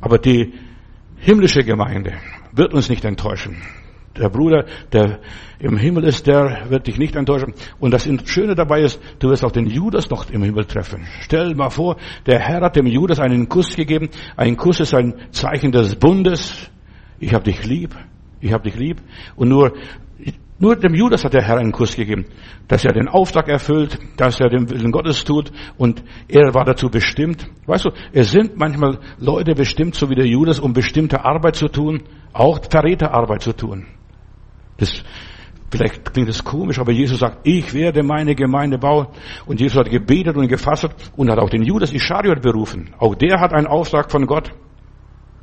Aber 0.00 0.18
die 0.18 0.52
himmlische 1.16 1.64
Gemeinde 1.64 2.14
wird 2.52 2.74
uns 2.74 2.88
nicht 2.88 3.04
enttäuschen. 3.04 3.56
Der 4.16 4.28
Bruder, 4.28 4.64
der 4.92 5.20
im 5.58 5.76
Himmel 5.76 6.04
ist, 6.04 6.26
der 6.26 6.66
wird 6.68 6.86
dich 6.86 6.98
nicht 6.98 7.16
enttäuschen. 7.16 7.54
Und 7.80 7.92
das 7.92 8.08
Schöne 8.26 8.54
dabei 8.54 8.82
ist, 8.82 9.00
du 9.18 9.30
wirst 9.30 9.44
auch 9.44 9.52
den 9.52 9.66
Judas 9.66 10.10
noch 10.10 10.30
im 10.30 10.42
Himmel 10.42 10.64
treffen. 10.66 11.06
Stell 11.20 11.54
mal 11.54 11.70
vor, 11.70 11.96
der 12.26 12.40
Herr 12.40 12.60
hat 12.60 12.76
dem 12.76 12.86
Judas 12.86 13.18
einen 13.18 13.48
Kuss 13.48 13.74
gegeben. 13.76 14.08
Ein 14.36 14.56
Kuss 14.56 14.80
ist 14.80 14.94
ein 14.94 15.14
Zeichen 15.30 15.72
des 15.72 15.96
Bundes. 15.96 16.70
Ich 17.18 17.32
habe 17.32 17.44
dich 17.44 17.64
lieb. 17.64 17.94
Ich 18.40 18.52
habe 18.52 18.64
dich 18.64 18.76
lieb. 18.76 19.00
Und 19.36 19.48
nur 19.48 19.72
nur 20.58 20.76
dem 20.76 20.94
Judas 20.94 21.24
hat 21.24 21.34
der 21.34 21.42
Herr 21.42 21.58
einen 21.58 21.72
Kuss 21.72 21.96
gegeben, 21.96 22.26
dass 22.68 22.84
er 22.84 22.92
den 22.92 23.08
Auftrag 23.08 23.48
erfüllt, 23.48 23.98
dass 24.16 24.38
er 24.38 24.48
den 24.48 24.70
Willen 24.70 24.92
Gottes 24.92 25.24
tut 25.24 25.50
und 25.76 26.04
er 26.28 26.54
war 26.54 26.64
dazu 26.64 26.88
bestimmt. 26.88 27.48
Weißt 27.66 27.86
du, 27.86 27.90
es 28.12 28.30
sind 28.30 28.56
manchmal 28.56 29.00
Leute 29.18 29.54
bestimmt, 29.54 29.96
so 29.96 30.08
wie 30.10 30.14
der 30.14 30.26
Judas, 30.26 30.60
um 30.60 30.72
bestimmte 30.72 31.24
Arbeit 31.24 31.56
zu 31.56 31.66
tun, 31.66 32.04
auch 32.32 32.60
Verräterarbeit 32.70 33.42
zu 33.42 33.52
tun. 33.52 33.86
Das, 34.76 35.02
vielleicht 35.70 36.12
klingt 36.12 36.28
das 36.28 36.44
komisch, 36.44 36.78
aber 36.78 36.92
Jesus 36.92 37.20
sagt, 37.20 37.46
ich 37.46 37.72
werde 37.74 38.02
meine 38.02 38.34
Gemeinde 38.34 38.78
bauen. 38.78 39.08
Und 39.46 39.60
Jesus 39.60 39.78
hat 39.78 39.90
gebetet 39.90 40.36
und 40.36 40.48
gefasst 40.48 40.88
und 41.16 41.30
hat 41.30 41.38
auch 41.38 41.50
den 41.50 41.62
Judas 41.62 41.92
Ischariot 41.92 42.42
berufen. 42.42 42.94
Auch 42.98 43.14
der 43.14 43.40
hat 43.40 43.52
einen 43.52 43.66
Auftrag 43.66 44.10
von 44.10 44.26
Gott. 44.26 44.50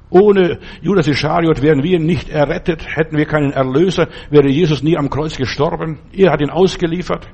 Ohne 0.10 0.60
Judas 0.82 1.08
Ischariot 1.08 1.62
wären 1.62 1.84
wir 1.84 1.98
nicht 1.98 2.30
errettet, 2.30 2.86
hätten 2.86 3.17
wir 3.17 3.26
keinen 3.26 3.52
Erlöser, 3.52 4.10
wäre 4.30 4.50
Jesus 4.50 4.84
nie 4.84 4.98
am 4.98 5.10
Kreuz 5.10 5.38
gestorben. 5.38 6.00
Er 6.12 6.32
hat 6.34 6.41
ihn 6.41 6.50
ausgeliefert. 6.50 7.30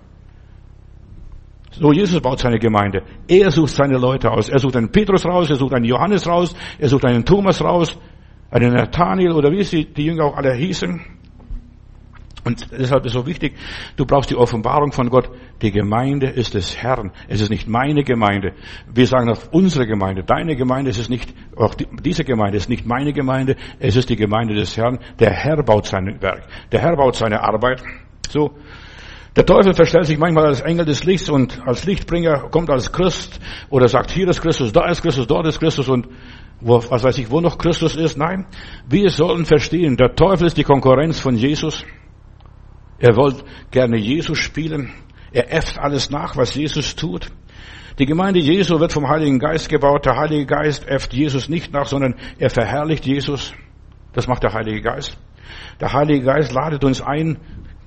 So, 1.72 1.92
Jesus 1.92 2.22
baut 2.22 2.40
seine 2.40 2.60
Gemeinde. 2.60 3.04
Er 3.28 3.52
sucht 3.52 3.70
seine 3.70 3.98
Leute 3.98 4.32
aus. 4.32 4.50
Er 4.50 4.60
sucht 4.60 4.76
einen 4.76 4.92
Petrus 4.92 5.26
raus, 5.26 5.50
er 5.50 5.56
sucht 5.56 5.74
einen 5.74 5.86
Johannes 5.86 6.28
raus, 6.28 6.56
er 6.78 6.88
sucht 6.88 7.06
einen 7.06 7.26
Thomas 7.26 7.64
raus, 7.64 7.98
einen 8.52 8.74
Nathaniel 8.74 9.32
oder 9.32 9.52
wie 9.52 9.64
sie 9.64 9.86
die 9.86 10.06
Jünger 10.06 10.26
auch 10.26 10.38
alle 10.38 10.54
hießen. 10.54 11.02
Und 12.44 12.68
deshalb 12.72 13.06
ist 13.06 13.12
es 13.12 13.14
so 13.14 13.26
wichtig, 13.26 13.56
du 13.96 14.06
brauchst 14.06 14.30
die 14.30 14.36
Offenbarung 14.36 14.92
von 14.92 15.10
Gott. 15.10 15.30
Die 15.62 15.72
Gemeinde 15.72 16.28
ist 16.28 16.54
des 16.54 16.78
Herrn. 16.78 17.12
Es 17.28 17.42
ist 17.42 17.50
nicht 17.50 17.68
meine 17.68 18.04
Gemeinde. 18.04 18.54
Wir 18.94 19.08
sagen 19.08 19.30
auf 19.30 19.50
unsere 19.52 19.86
Gemeinde. 19.86 20.24
Deine 20.24 20.56
Gemeinde 20.56 20.90
ist 20.92 21.00
es 21.00 21.10
nicht, 21.10 21.34
auch 21.56 21.76
diese 21.76 22.24
Gemeinde 22.24 22.58
ist 22.58 22.70
nicht 22.70 22.86
meine 22.86 23.12
Gemeinde. 23.12 23.56
Es 23.80 23.96
ist 23.96 24.10
die 24.10 24.16
Gemeinde 24.16 24.54
des 24.56 24.78
Herrn. 24.78 25.00
Der 25.20 25.32
Herr 25.32 25.62
baut 25.64 25.88
sein 25.88 26.22
Werk. 26.22 26.48
Der 26.72 26.82
Herr 26.82 26.96
baut 26.96 27.16
seine 27.16 27.42
Arbeit. 27.44 27.84
So. 28.30 28.52
Der 29.36 29.46
Teufel 29.46 29.76
verstellt 29.76 30.06
sich 30.06 30.18
manchmal 30.18 30.48
als 30.48 30.62
Engel 30.62 30.86
des 30.86 31.04
Lichts 31.04 31.30
und 31.30 31.62
als 31.64 31.86
Lichtbringer 31.86 32.50
kommt 32.50 32.72
als 32.72 32.92
Christ 32.92 33.40
oder 33.70 33.88
sagt, 33.88 34.10
hier 34.10 34.28
ist 34.28 34.42
Christus, 34.42 34.72
da 34.72 34.90
ist 34.90 35.04
Christus, 35.04 35.28
dort 35.28 35.46
ist 35.46 35.60
Christus 35.60 35.88
und 35.90 36.08
wo, 36.60 36.82
was 36.90 37.04
weiß 37.04 37.20
ich, 37.20 37.30
wo 37.30 37.40
noch 37.40 37.60
Christus 37.60 37.96
ist. 37.96 38.18
Nein, 38.18 38.48
wir 38.90 39.12
sollen 39.12 39.46
verstehen, 39.46 39.96
der 39.96 40.16
Teufel 40.16 40.48
ist 40.48 40.58
die 40.58 40.64
Konkurrenz 40.64 41.20
von 41.20 41.36
Jesus. 41.36 41.86
Er 43.00 43.16
wollte 43.16 43.44
gerne 43.72 43.98
Jesus 43.98 44.40
spielen. 44.40 44.92
Er 45.32 45.54
äfft 45.54 45.78
alles 45.78 46.10
nach, 46.10 46.36
was 46.36 46.56
Jesus 46.56 46.96
tut. 46.96 47.30
Die 48.00 48.06
Gemeinde 48.06 48.40
Jesu 48.40 48.80
wird 48.80 48.94
vom 48.94 49.08
Heiligen 49.08 49.40
Geist 49.40 49.70
gebaut. 49.70 50.06
Der 50.06 50.16
Heilige 50.16 50.46
Geist 50.46 50.88
äfft 50.88 51.14
Jesus 51.14 51.50
nicht 51.50 51.74
nach, 51.74 51.88
sondern 51.88 52.16
er 52.38 52.50
verherrlicht 52.50 53.06
Jesus. 53.06 53.54
Das 54.14 54.28
macht 54.28 54.44
der 54.44 54.54
Heilige 54.54 54.82
Geist. 54.82 55.18
Der 55.80 55.94
Heilige 55.94 56.26
Geist 56.26 56.54
ladet 56.54 56.84
uns 56.84 57.02
ein, 57.02 57.38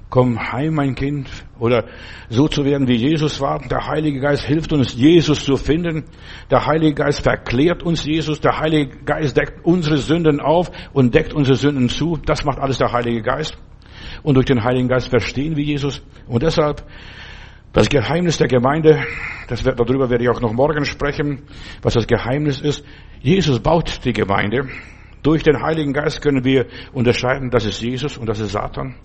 komm 0.09 0.53
heim, 0.53 0.75
mein 0.75 0.95
Kind, 0.95 1.29
oder 1.59 1.85
so 2.29 2.49
zu 2.49 2.65
werden, 2.65 2.89
wie 2.89 2.97
Jesus 2.97 3.41
war. 3.41 3.61
Der 3.69 3.87
Heilige 3.87 4.21
Geist 4.21 4.45
hilft 4.45 4.73
uns, 4.73 4.95
Jesus 4.95 5.45
zu 5.45 5.57
finden. 5.57 6.05
Der 6.51 6.67
Heilige 6.67 6.95
Geist 6.95 7.23
verklärt 7.23 7.83
uns 7.83 8.05
Jesus. 8.05 8.41
Der 8.41 8.59
Heilige 8.59 9.05
Geist 9.05 9.37
deckt 9.37 9.65
unsere 9.65 9.99
Sünden 9.99 10.41
auf 10.41 10.71
und 10.93 11.15
deckt 11.15 11.33
unsere 11.33 11.57
Sünden 11.57 11.89
zu. 11.89 12.17
Das 12.17 12.45
macht 12.45 12.59
alles 12.59 12.79
der 12.79 12.93
Heilige 12.93 13.23
Geist 13.23 13.57
und 14.23 14.35
durch 14.35 14.47
den 14.47 14.63
Heiligen 14.63 14.89
Geist 14.89 15.09
verstehen 15.09 15.57
wie 15.57 15.65
Jesus. 15.65 16.03
Und 16.27 16.43
deshalb 16.43 16.85
das 17.73 17.89
Geheimnis 17.89 18.39
der 18.39 18.49
Gemeinde, 18.49 19.05
das, 19.49 19.63
darüber 19.63 20.11
werde 20.11 20.25
ich 20.25 20.31
auch 20.31 20.41
noch 20.41 20.53
morgen 20.53 20.85
sprechen, 20.85 21.43
was 21.83 21.95
das 21.95 22.07
Geheimnis 22.07 22.61
ist. 22.61 22.85
Jesus 23.21 23.61
baut 23.61 24.05
die 24.05 24.13
Gemeinde. 24.13 24.69
Durch 25.23 25.43
den 25.43 25.63
Heiligen 25.63 25.93
Geist 25.93 26.23
können 26.23 26.45
wir 26.45 26.67
unterscheiden, 26.93 27.51
das 27.51 27.65
ist 27.67 27.81
Jesus 27.81 28.17
und 28.17 28.29
das 28.29 28.41
ist 28.41 28.53
Satan. 28.53 28.97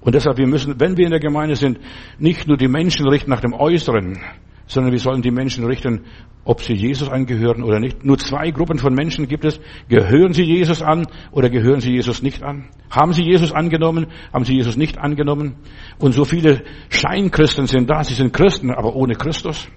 Und 0.00 0.14
deshalb, 0.14 0.38
wir 0.38 0.46
müssen, 0.46 0.80
wenn 0.80 0.96
wir 0.96 1.04
in 1.04 1.10
der 1.10 1.20
Gemeinde 1.20 1.56
sind, 1.56 1.78
nicht 2.18 2.46
nur 2.46 2.56
die 2.56 2.68
Menschen 2.68 3.08
richten 3.08 3.30
nach 3.30 3.40
dem 3.40 3.52
Äußeren, 3.52 4.18
sondern 4.66 4.92
wir 4.92 4.98
sollen 4.98 5.22
die 5.22 5.30
Menschen 5.30 5.64
richten, 5.64 6.02
ob 6.46 6.60
sie 6.62 6.74
Jesus 6.74 7.08
angehören 7.08 7.62
oder 7.64 7.80
nicht. 7.80 8.04
Nur 8.04 8.18
zwei 8.18 8.50
Gruppen 8.52 8.78
von 8.78 8.94
Menschen 8.94 9.26
gibt 9.26 9.44
es. 9.44 9.58
Gehören 9.88 10.32
sie 10.32 10.44
Jesus 10.44 10.80
an 10.80 11.06
oder 11.32 11.50
gehören 11.50 11.80
sie 11.80 11.90
Jesus 11.90 12.22
nicht 12.22 12.42
an? 12.42 12.68
Haben 12.88 13.12
sie 13.12 13.24
Jesus 13.24 13.52
angenommen? 13.52 14.06
Haben 14.32 14.44
sie 14.44 14.54
Jesus 14.54 14.76
nicht 14.76 14.96
angenommen? 14.96 15.56
Und 15.98 16.12
so 16.12 16.24
viele 16.24 16.62
Scheinchristen 16.88 17.66
sind 17.66 17.90
da. 17.90 18.04
Sie 18.04 18.14
sind 18.14 18.32
Christen, 18.32 18.70
aber 18.70 18.94
ohne 18.94 19.14
Christus. 19.14 19.68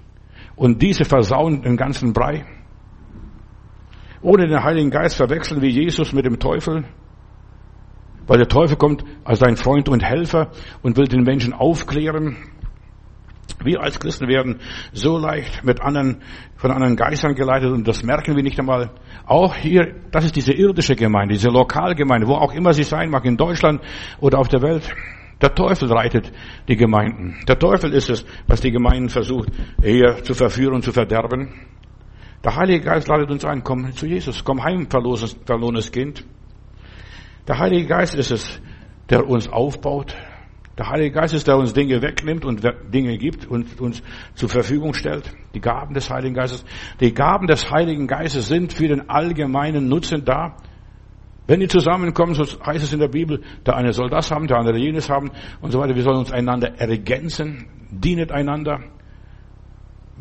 Und 0.56 0.82
diese 0.82 1.06
versauen 1.06 1.64
den 1.64 1.76
ganzen 1.76 2.14
Brei. 2.14 2.46
Ohne 4.22 4.48
den 4.48 4.64
Heiligen 4.64 4.92
Geist 4.92 5.18
verwechseln 5.18 5.62
wir 5.62 5.70
Jesus 5.70 6.14
mit 6.14 6.26
dem 6.26 6.38
Teufel. 6.38 6.84
Weil 8.28 8.38
der 8.38 8.48
Teufel 8.48 8.78
kommt 8.78 9.04
als 9.24 9.40
dein 9.40 9.56
Freund 9.56 9.90
und 9.90 10.04
Helfer 10.04 10.52
und 10.84 10.98
will 10.98 11.08
den 11.08 11.24
Menschen 11.24 11.54
aufklären 11.54 12.38
wir 13.64 13.82
als 13.82 14.00
Christen 14.00 14.28
werden 14.28 14.60
so 14.94 15.18
leicht 15.18 15.64
mit 15.64 15.82
anderen, 15.82 16.22
von 16.56 16.72
anderen 16.72 16.96
Geistern 16.96 17.36
geleitet 17.36 17.72
und 17.72 17.88
das 17.88 18.04
merken 18.04 18.36
wir 18.36 18.44
nicht 18.44 18.60
einmal. 18.60 18.92
Auch 19.26 19.56
hier, 19.56 19.96
das 20.12 20.26
ist 20.26 20.36
diese 20.36 20.54
irdische 20.54 20.96
Gemeinde, 20.96 21.34
diese 21.34 21.50
Lokalgemeinde, 21.50 22.28
wo 22.28 22.36
auch 22.36 22.54
immer 22.54 22.74
sie 22.74 22.84
sein 22.84 23.10
mag, 23.10 23.26
in 23.26 23.38
Deutschland 23.38 23.82
oder 24.20 24.40
auf 24.40 24.48
der 24.48 24.62
Welt. 24.62 24.90
Der 25.42 25.56
Teufel 25.56 25.92
reitet 25.92 26.32
die 26.68 26.76
Gemeinden. 26.76 27.38
Der 27.48 27.58
Teufel 27.58 27.94
ist 27.94 28.10
es, 28.10 28.26
was 28.48 28.60
die 28.60 28.72
Gemeinden 28.72 29.10
versucht, 29.10 29.50
eher 29.82 30.22
zu 30.24 30.34
verführen 30.34 30.82
zu 30.82 30.92
verderben. 30.92 31.54
Der 32.44 32.56
Heilige 32.56 32.86
Geist 32.86 33.08
ladet 33.08 33.30
uns 33.32 33.46
ein, 33.46 33.64
komm 33.64 33.94
zu 33.94 34.06
Jesus, 34.06 34.44
komm 34.44 34.64
heim, 34.64 34.88
verlorenes 34.90 35.92
Kind. 35.92 36.26
Der 37.48 37.58
Heilige 37.58 37.88
Geist 37.88 38.16
ist 38.16 38.32
es, 38.32 38.62
der 39.10 39.28
uns 39.28 39.48
aufbaut, 39.48 40.16
der 40.80 40.90
Heilige 40.90 41.12
Geist 41.12 41.34
ist, 41.34 41.46
der 41.46 41.58
uns 41.58 41.74
Dinge 41.74 42.02
wegnimmt 42.02 42.46
und 42.46 42.64
Dinge 42.94 43.18
gibt 43.18 43.46
und 43.46 43.82
uns 43.82 44.02
zur 44.34 44.48
Verfügung 44.48 44.94
stellt. 44.94 45.30
Die 45.54 45.60
Gaben 45.60 45.94
des 45.94 46.10
Heiligen 46.10 46.34
Geistes. 46.34 46.64
Die 47.02 47.14
Gaben 47.14 47.48
des 47.48 47.70
Heiligen 47.70 48.08
Geistes 48.08 48.48
sind 48.48 48.72
für 48.72 48.88
den 48.88 49.10
allgemeinen 49.10 49.90
Nutzen 49.90 50.24
da. 50.24 50.56
Wenn 51.48 51.60
die 51.60 51.68
zusammenkommen, 51.68 52.34
so 52.34 52.44
heißt 52.66 52.82
es 52.82 52.94
in 52.94 53.00
der 53.00 53.10
Bibel, 53.10 53.42
der 53.66 53.76
eine 53.76 53.92
soll 53.92 54.10
das 54.10 54.32
haben, 54.32 54.48
der 54.48 54.58
andere 54.58 54.78
jenes 54.78 55.10
haben 55.10 55.32
und 55.60 55.72
so 55.72 55.80
weiter. 55.80 55.96
Wir 55.96 56.04
sollen 56.04 56.20
uns 56.20 56.32
einander 56.32 56.80
ergänzen, 56.80 57.68
dienet 57.92 58.32
einander 58.32 58.80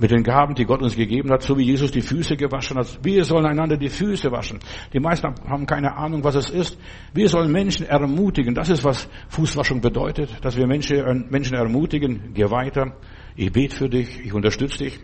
mit 0.01 0.11
den 0.11 0.23
Gaben, 0.23 0.55
die 0.55 0.65
Gott 0.65 0.81
uns 0.81 0.95
gegeben 0.95 1.31
hat, 1.31 1.43
so 1.43 1.59
wie 1.59 1.65
Jesus 1.65 1.91
die 1.91 2.03
Füße 2.03 2.37
gewaschen 2.37 2.79
hat. 2.79 2.99
Wir 3.03 3.25
sollen 3.25 3.47
einander 3.47 3.77
die 3.77 3.89
Füße 3.89 4.31
waschen. 4.31 4.61
Die 4.93 5.01
meisten 5.01 5.29
haben 5.49 5.67
keine 5.67 5.97
Ahnung, 5.97 6.23
was 6.23 6.37
es 6.37 6.51
ist. 6.51 6.79
Wir 7.13 7.29
sollen 7.29 7.51
Menschen 7.51 7.87
ermutigen. 7.87 8.55
Das 8.55 8.69
ist, 8.69 8.85
was 8.85 9.09
Fußwaschung 9.29 9.81
bedeutet, 9.81 10.31
dass 10.43 10.57
wir 10.57 10.67
Menschen, 10.67 11.27
Menschen 11.31 11.57
ermutigen. 11.57 12.33
Geh 12.35 12.49
weiter. 12.51 12.97
Ich 13.35 13.51
bete 13.53 13.75
für 13.75 13.89
dich. 13.89 14.25
Ich 14.25 14.33
unterstütze 14.33 14.85
dich. 14.85 15.01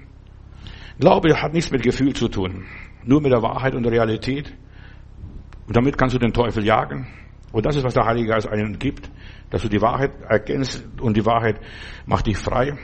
Glaube 0.99 1.41
hat 1.43 1.53
nichts 1.53 1.73
mit 1.73 1.83
Gefühl 1.83 2.15
zu 2.15 2.29
tun. 2.29 2.65
Nur 3.05 3.21
mit 3.21 3.33
der 3.33 3.43
Wahrheit 3.43 3.75
und 3.75 3.83
der 3.83 3.93
Realität. 3.93 4.55
Und 5.67 5.77
damit 5.77 5.99
kannst 5.99 6.15
du 6.15 6.19
den 6.19 6.33
Teufel 6.33 6.65
jagen. 6.65 7.09
Und 7.51 7.67
das 7.67 7.77
ist, 7.77 7.85
was 7.85 7.95
der 7.95 8.05
Heilige 8.05 8.29
Geist 8.29 8.49
einen 8.49 8.79
gibt, 8.79 9.11
dass 9.51 9.63
du 9.63 9.69
die 9.69 9.81
Wahrheit 9.81 10.13
erkennst 10.29 10.85
und 11.01 11.17
die 11.17 11.25
Wahrheit 11.25 11.61
macht 12.07 12.27
dich 12.27 12.37
frei. 12.37 12.77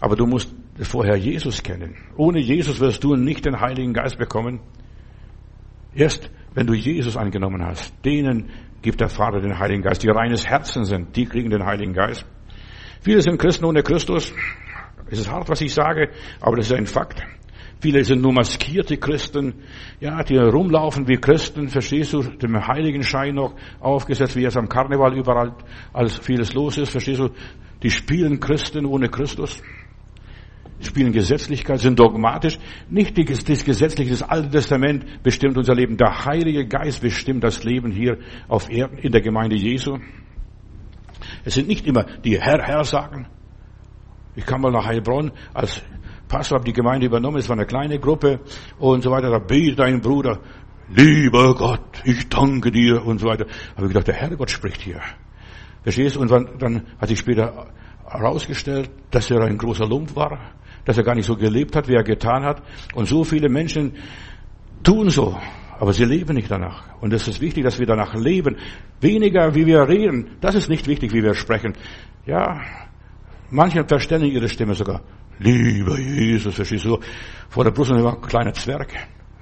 Aber 0.00 0.16
du 0.16 0.26
musst 0.26 0.54
vorher 0.84 1.16
Jesus 1.16 1.62
kennen. 1.62 1.96
Ohne 2.16 2.40
Jesus 2.40 2.80
wirst 2.80 3.04
du 3.04 3.16
nicht 3.16 3.44
den 3.44 3.60
Heiligen 3.60 3.92
Geist 3.92 4.18
bekommen. 4.18 4.60
Erst 5.94 6.30
wenn 6.54 6.66
du 6.66 6.74
Jesus 6.74 7.16
angenommen 7.16 7.64
hast, 7.64 7.92
denen 8.04 8.50
gibt 8.82 9.00
der 9.00 9.08
Vater 9.08 9.40
den 9.40 9.58
Heiligen 9.58 9.82
Geist, 9.82 10.02
die 10.02 10.08
reines 10.08 10.46
Herzen 10.46 10.84
sind, 10.84 11.16
die 11.16 11.26
kriegen 11.26 11.50
den 11.50 11.64
Heiligen 11.64 11.92
Geist. 11.92 12.24
Viele 13.02 13.22
sind 13.22 13.38
Christen 13.38 13.64
ohne 13.64 13.82
Christus. 13.82 14.32
Es 15.10 15.18
ist 15.18 15.30
hart, 15.30 15.48
was 15.48 15.60
ich 15.60 15.72
sage, 15.72 16.10
aber 16.40 16.56
das 16.56 16.70
ist 16.70 16.76
ein 16.76 16.86
Fakt. 16.86 17.22
Viele 17.80 18.04
sind 18.04 18.20
nur 18.20 18.32
maskierte 18.32 18.98
Christen, 18.98 19.54
ja, 20.00 20.22
die 20.22 20.36
rumlaufen 20.36 21.08
wie 21.08 21.16
Christen, 21.16 21.68
verstehst 21.68 22.12
du, 22.12 22.22
dem 22.22 22.66
Heiligenschein 22.66 23.34
noch 23.34 23.54
aufgesetzt, 23.80 24.36
wie 24.36 24.44
es 24.44 24.56
am 24.56 24.68
Karneval 24.68 25.16
überall 25.16 25.54
alles 25.92 26.18
vieles 26.18 26.52
los 26.52 26.76
ist, 26.76 26.90
verstehst 26.90 27.20
du, 27.20 27.30
die 27.82 27.90
spielen 27.90 28.38
Christen 28.38 28.84
ohne 28.84 29.08
Christus 29.08 29.62
spielen 30.80 31.12
Gesetzlichkeit, 31.12 31.78
sind 31.80 31.98
dogmatisch. 31.98 32.58
Nicht 32.88 33.16
das 33.48 33.64
Gesetzliche, 33.64 34.10
das 34.10 34.22
Alte 34.22 34.50
Testament 34.50 35.22
bestimmt 35.22 35.56
unser 35.56 35.74
Leben. 35.74 35.96
Der 35.96 36.24
Heilige 36.24 36.66
Geist 36.66 37.02
bestimmt 37.02 37.44
das 37.44 37.64
Leben 37.64 37.90
hier 37.92 38.18
auf 38.48 38.70
Erden 38.70 38.98
in 38.98 39.12
der 39.12 39.20
Gemeinde 39.20 39.56
Jesu. 39.56 39.98
Es 41.44 41.54
sind 41.54 41.68
nicht 41.68 41.86
immer 41.86 42.04
die 42.24 42.40
Herr, 42.40 42.62
Herr 42.62 42.84
sagen. 42.84 43.26
Ich 44.36 44.46
kam 44.46 44.62
mal 44.62 44.70
nach 44.70 44.86
Heilbronn 44.86 45.32
als 45.52 45.82
Pastor, 46.28 46.58
habe 46.58 46.64
die 46.64 46.72
Gemeinde 46.72 47.06
übernommen. 47.06 47.38
Es 47.38 47.48
war 47.48 47.56
eine 47.56 47.66
kleine 47.66 47.98
Gruppe 47.98 48.40
und 48.78 49.02
so 49.02 49.10
weiter. 49.10 49.30
Da 49.30 49.38
betet 49.38 49.80
ein 49.80 50.00
Bruder. 50.00 50.40
lieber 50.94 51.54
Gott, 51.54 52.02
ich 52.04 52.28
danke 52.28 52.70
dir 52.70 53.04
und 53.04 53.18
so 53.18 53.26
weiter. 53.26 53.46
Habe 53.76 53.86
ich 53.86 53.92
gedacht, 53.92 54.08
der 54.08 54.14
Herrgott 54.14 54.50
spricht 54.50 54.80
hier. 54.80 55.00
Verstehst 55.82 56.16
du? 56.16 56.20
Und 56.20 56.30
dann 56.30 56.86
hat 56.98 57.08
sich 57.08 57.18
später 57.18 57.68
herausgestellt, 58.06 58.90
dass 59.10 59.30
er 59.30 59.42
ein 59.42 59.56
großer 59.56 59.86
Lump 59.86 60.14
war, 60.16 60.52
dass 60.84 60.96
er 60.96 61.04
gar 61.04 61.14
nicht 61.14 61.26
so 61.26 61.36
gelebt 61.36 61.76
hat, 61.76 61.88
wie 61.88 61.94
er 61.94 62.04
getan 62.04 62.44
hat. 62.44 62.62
Und 62.94 63.06
so 63.06 63.24
viele 63.24 63.48
Menschen 63.48 63.94
tun 64.82 65.10
so, 65.10 65.38
aber 65.78 65.92
sie 65.92 66.04
leben 66.04 66.34
nicht 66.34 66.50
danach. 66.50 66.84
Und 67.00 67.12
es 67.12 67.26
ist 67.28 67.40
wichtig, 67.40 67.64
dass 67.64 67.78
wir 67.78 67.86
danach 67.86 68.14
leben. 68.14 68.56
Weniger, 69.00 69.54
wie 69.54 69.66
wir 69.66 69.88
reden, 69.88 70.36
das 70.40 70.54
ist 70.54 70.68
nicht 70.68 70.86
wichtig, 70.86 71.12
wie 71.12 71.22
wir 71.22 71.34
sprechen. 71.34 71.74
Ja, 72.26 72.60
manche 73.50 73.84
verständigen 73.84 74.34
ihre 74.34 74.48
Stimme 74.48 74.74
sogar. 74.74 75.00
Lieber 75.38 75.98
Jesus, 75.98 76.54
verstehst 76.54 76.84
du? 76.84 76.98
Vor 77.48 77.64
der 77.64 77.70
Brust 77.70 77.90
war 77.90 78.14
ein 78.14 78.20
kleiner 78.20 78.52
Zwerg. 78.52 78.92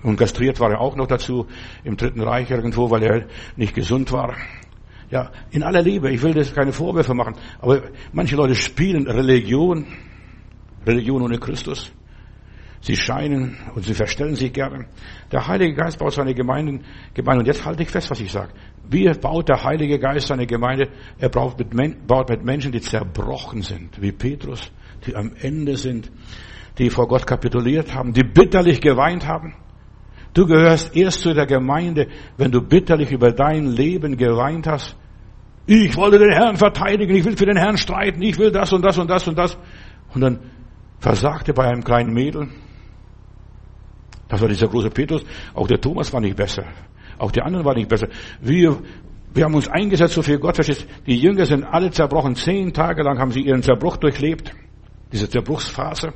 Und 0.03 0.16
kastriert 0.16 0.61
war 0.61 0.70
er 0.70 0.81
auch 0.81 0.94
noch 0.94 1.09
dazu 1.09 1.46
im 1.83 1.96
Dritten 1.96 2.20
Reich 2.20 2.51
irgendwo, 2.51 2.88
weil 2.88 3.03
er 3.03 3.27
nicht 3.57 3.74
gesund 3.74 4.12
war. 4.12 4.37
Ja, 5.11 5.33
in 5.51 5.62
aller 5.62 5.83
Liebe, 5.83 6.11
ich 6.11 6.22
will 6.22 6.35
das 6.35 6.55
keine 6.55 6.72
Vorwürfe 6.72 7.14
machen, 7.14 7.35
aber 7.61 7.83
manche 8.12 8.37
Leute 8.37 8.55
spielen 8.55 9.09
Religion, 9.09 9.87
Religion 10.88 11.22
ohne 11.22 11.38
Christus. 11.38 11.92
Sie 12.81 12.96
scheinen 12.96 13.57
und 13.74 13.85
sie 13.85 13.94
verstellen 13.94 14.37
sich 14.37 14.53
gerne. 14.53 14.87
Der 15.33 15.46
Heilige 15.46 15.74
Geist 15.74 15.98
baut 15.98 16.12
seine 16.12 16.33
Gemeinden, 16.35 16.85
Gemeinde, 17.12 17.40
und 17.40 17.46
jetzt 17.46 17.64
halte 17.64 17.83
ich 17.83 17.90
fest, 17.90 18.11
was 18.11 18.20
ich 18.20 18.31
sage. 18.31 18.53
Wie 18.88 19.09
baut 19.14 19.48
der 19.48 19.62
Heilige 19.64 19.98
Geist 19.98 20.29
seine 20.29 20.46
Gemeinde? 20.46 20.88
Er 21.18 21.29
baut 21.29 21.59
mit, 21.59 22.07
baut 22.07 22.29
mit 22.29 22.44
Menschen, 22.44 22.70
die 22.70 22.81
zerbrochen 22.81 23.62
sind, 23.62 24.01
wie 24.01 24.12
Petrus, 24.12 24.70
die 25.07 25.16
am 25.16 25.33
Ende 25.40 25.77
sind, 25.77 26.11
die 26.79 26.88
vor 26.88 27.09
Gott 27.09 27.27
kapituliert 27.27 27.94
haben, 27.94 28.12
die 28.12 28.22
bitterlich 28.22 28.81
geweint 28.81 29.27
haben. 29.27 29.55
Du 30.33 30.46
gehörst 30.46 30.94
erst 30.94 31.22
zu 31.22 31.35
der 31.35 31.46
Gemeinde, 31.46 32.07
wenn 32.37 32.53
du 32.53 32.61
bitterlich 32.61 33.11
über 33.11 33.33
dein 33.33 33.66
Leben 33.66 34.16
geweint 34.16 34.68
hast. 34.68 34.96
Ich 35.66 35.96
wollte 35.96 36.18
den 36.18 36.31
Herrn 36.31 36.57
verteidigen, 36.57 37.14
ich 37.14 37.24
will 37.24 37.37
für 37.37 37.46
den 37.46 37.57
Herrn 37.57 37.77
streiten, 37.77 38.22
ich 38.22 38.38
will 38.38 38.53
das 38.53 38.72
und 38.72 38.85
das 38.85 38.96
und 38.98 39.11
das 39.11 39.27
und 39.27 39.37
das. 39.37 39.59
Und 40.14 40.20
dann 40.20 40.38
versagte 40.98 41.52
bei 41.52 41.64
einem 41.64 41.84
kleinen 41.84 42.12
Mädel. 42.12 42.48
Das 44.28 44.40
war 44.40 44.48
dieser 44.48 44.68
große 44.68 44.90
Petrus. 44.90 45.24
Auch 45.54 45.66
der 45.66 45.80
Thomas 45.80 46.12
war 46.12 46.20
nicht 46.20 46.37
besser. 46.37 46.64
Auch 47.18 47.32
die 47.32 47.40
anderen 47.40 47.64
waren 47.64 47.76
nicht 47.76 47.88
besser. 47.88 48.08
Wir, 48.40 48.78
wir 49.34 49.44
haben 49.44 49.54
uns 49.54 49.68
eingesetzt 49.68 50.14
so 50.14 50.22
viel 50.22 50.38
Gott. 50.38 50.58
Die 51.06 51.18
Jünger 51.18 51.46
sind 51.46 51.64
alle 51.64 51.90
zerbrochen. 51.90 52.34
Zehn 52.34 52.72
Tage 52.72 53.02
lang 53.02 53.18
haben 53.18 53.32
sie 53.32 53.40
ihren 53.40 53.62
Zerbruch 53.62 53.96
durchlebt. 53.96 54.52
Diese 55.12 55.28
Zerbruchsphase. 55.28 56.12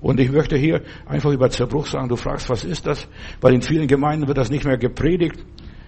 Und 0.00 0.20
ich 0.20 0.30
möchte 0.30 0.56
hier 0.56 0.82
einfach 1.06 1.30
über 1.30 1.50
Zerbruch 1.50 1.86
sagen. 1.86 2.08
Du 2.08 2.16
fragst, 2.16 2.48
was 2.50 2.64
ist 2.64 2.86
das? 2.86 3.08
Weil 3.40 3.54
in 3.54 3.62
vielen 3.62 3.86
Gemeinden 3.86 4.28
wird 4.28 4.38
das 4.38 4.50
nicht 4.50 4.64
mehr 4.64 4.78
gepredigt. 4.78 5.44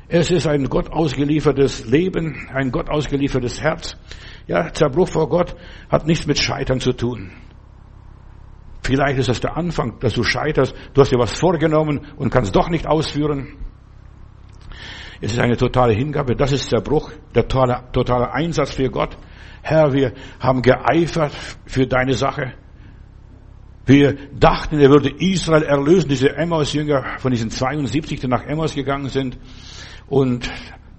Es 0.09 0.31
ist 0.31 0.47
ein 0.47 0.69
Gott 0.69 0.91
ausgeliefertes 0.91 1.87
Leben, 1.87 2.49
ein 2.53 2.71
Gott 2.71 2.91
ausgeliefertes 2.91 3.63
Herz. 3.63 3.97
Ja, 4.47 4.71
Zerbruch 4.73 5.09
vor 5.09 5.29
Gott 5.29 5.55
hat 5.89 6.07
nichts 6.07 6.27
mit 6.27 6.39
Scheitern 6.39 6.81
zu 6.81 6.93
tun. 6.93 7.31
Vielleicht 8.83 9.19
ist 9.19 9.29
das 9.29 9.41
der 9.41 9.57
Anfang, 9.57 9.99
dass 10.01 10.15
du 10.15 10.25
scheiterst. 10.25 10.75
Du 10.93 11.01
hast 11.01 11.13
dir 11.13 11.19
was 11.19 11.39
vorgenommen 11.39 12.07
und 12.17 12.31
kannst 12.31 12.55
doch 12.55 12.69
nicht 12.69 12.87
ausführen. 12.87 13.57
Es 15.21 15.33
ist 15.33 15.39
eine 15.39 15.57
totale 15.57 15.93
Hingabe. 15.93 16.35
Das 16.35 16.51
ist 16.51 16.69
Zerbruch, 16.69 17.13
der 17.33 17.47
totale, 17.47 17.85
totale 17.93 18.33
Einsatz 18.33 18.75
für 18.75 18.91
Gott. 18.91 19.17
Herr, 19.63 19.93
wir 19.93 20.15
haben 20.41 20.63
geeifert 20.63 21.33
für 21.65 21.87
deine 21.87 22.15
Sache. 22.15 22.55
Wir 23.87 24.17
dachten, 24.39 24.81
er 24.81 24.91
würde 24.91 25.11
Israel 25.11 25.63
erlösen, 25.63 26.09
diese 26.09 26.35
Emmaus-Jünger 26.35 27.19
von 27.19 27.31
diesen 27.31 27.51
72, 27.51 28.19
die 28.19 28.27
nach 28.27 28.45
Emmaus 28.45 28.75
gegangen 28.75 29.09
sind. 29.09 29.39
Und 30.09 30.51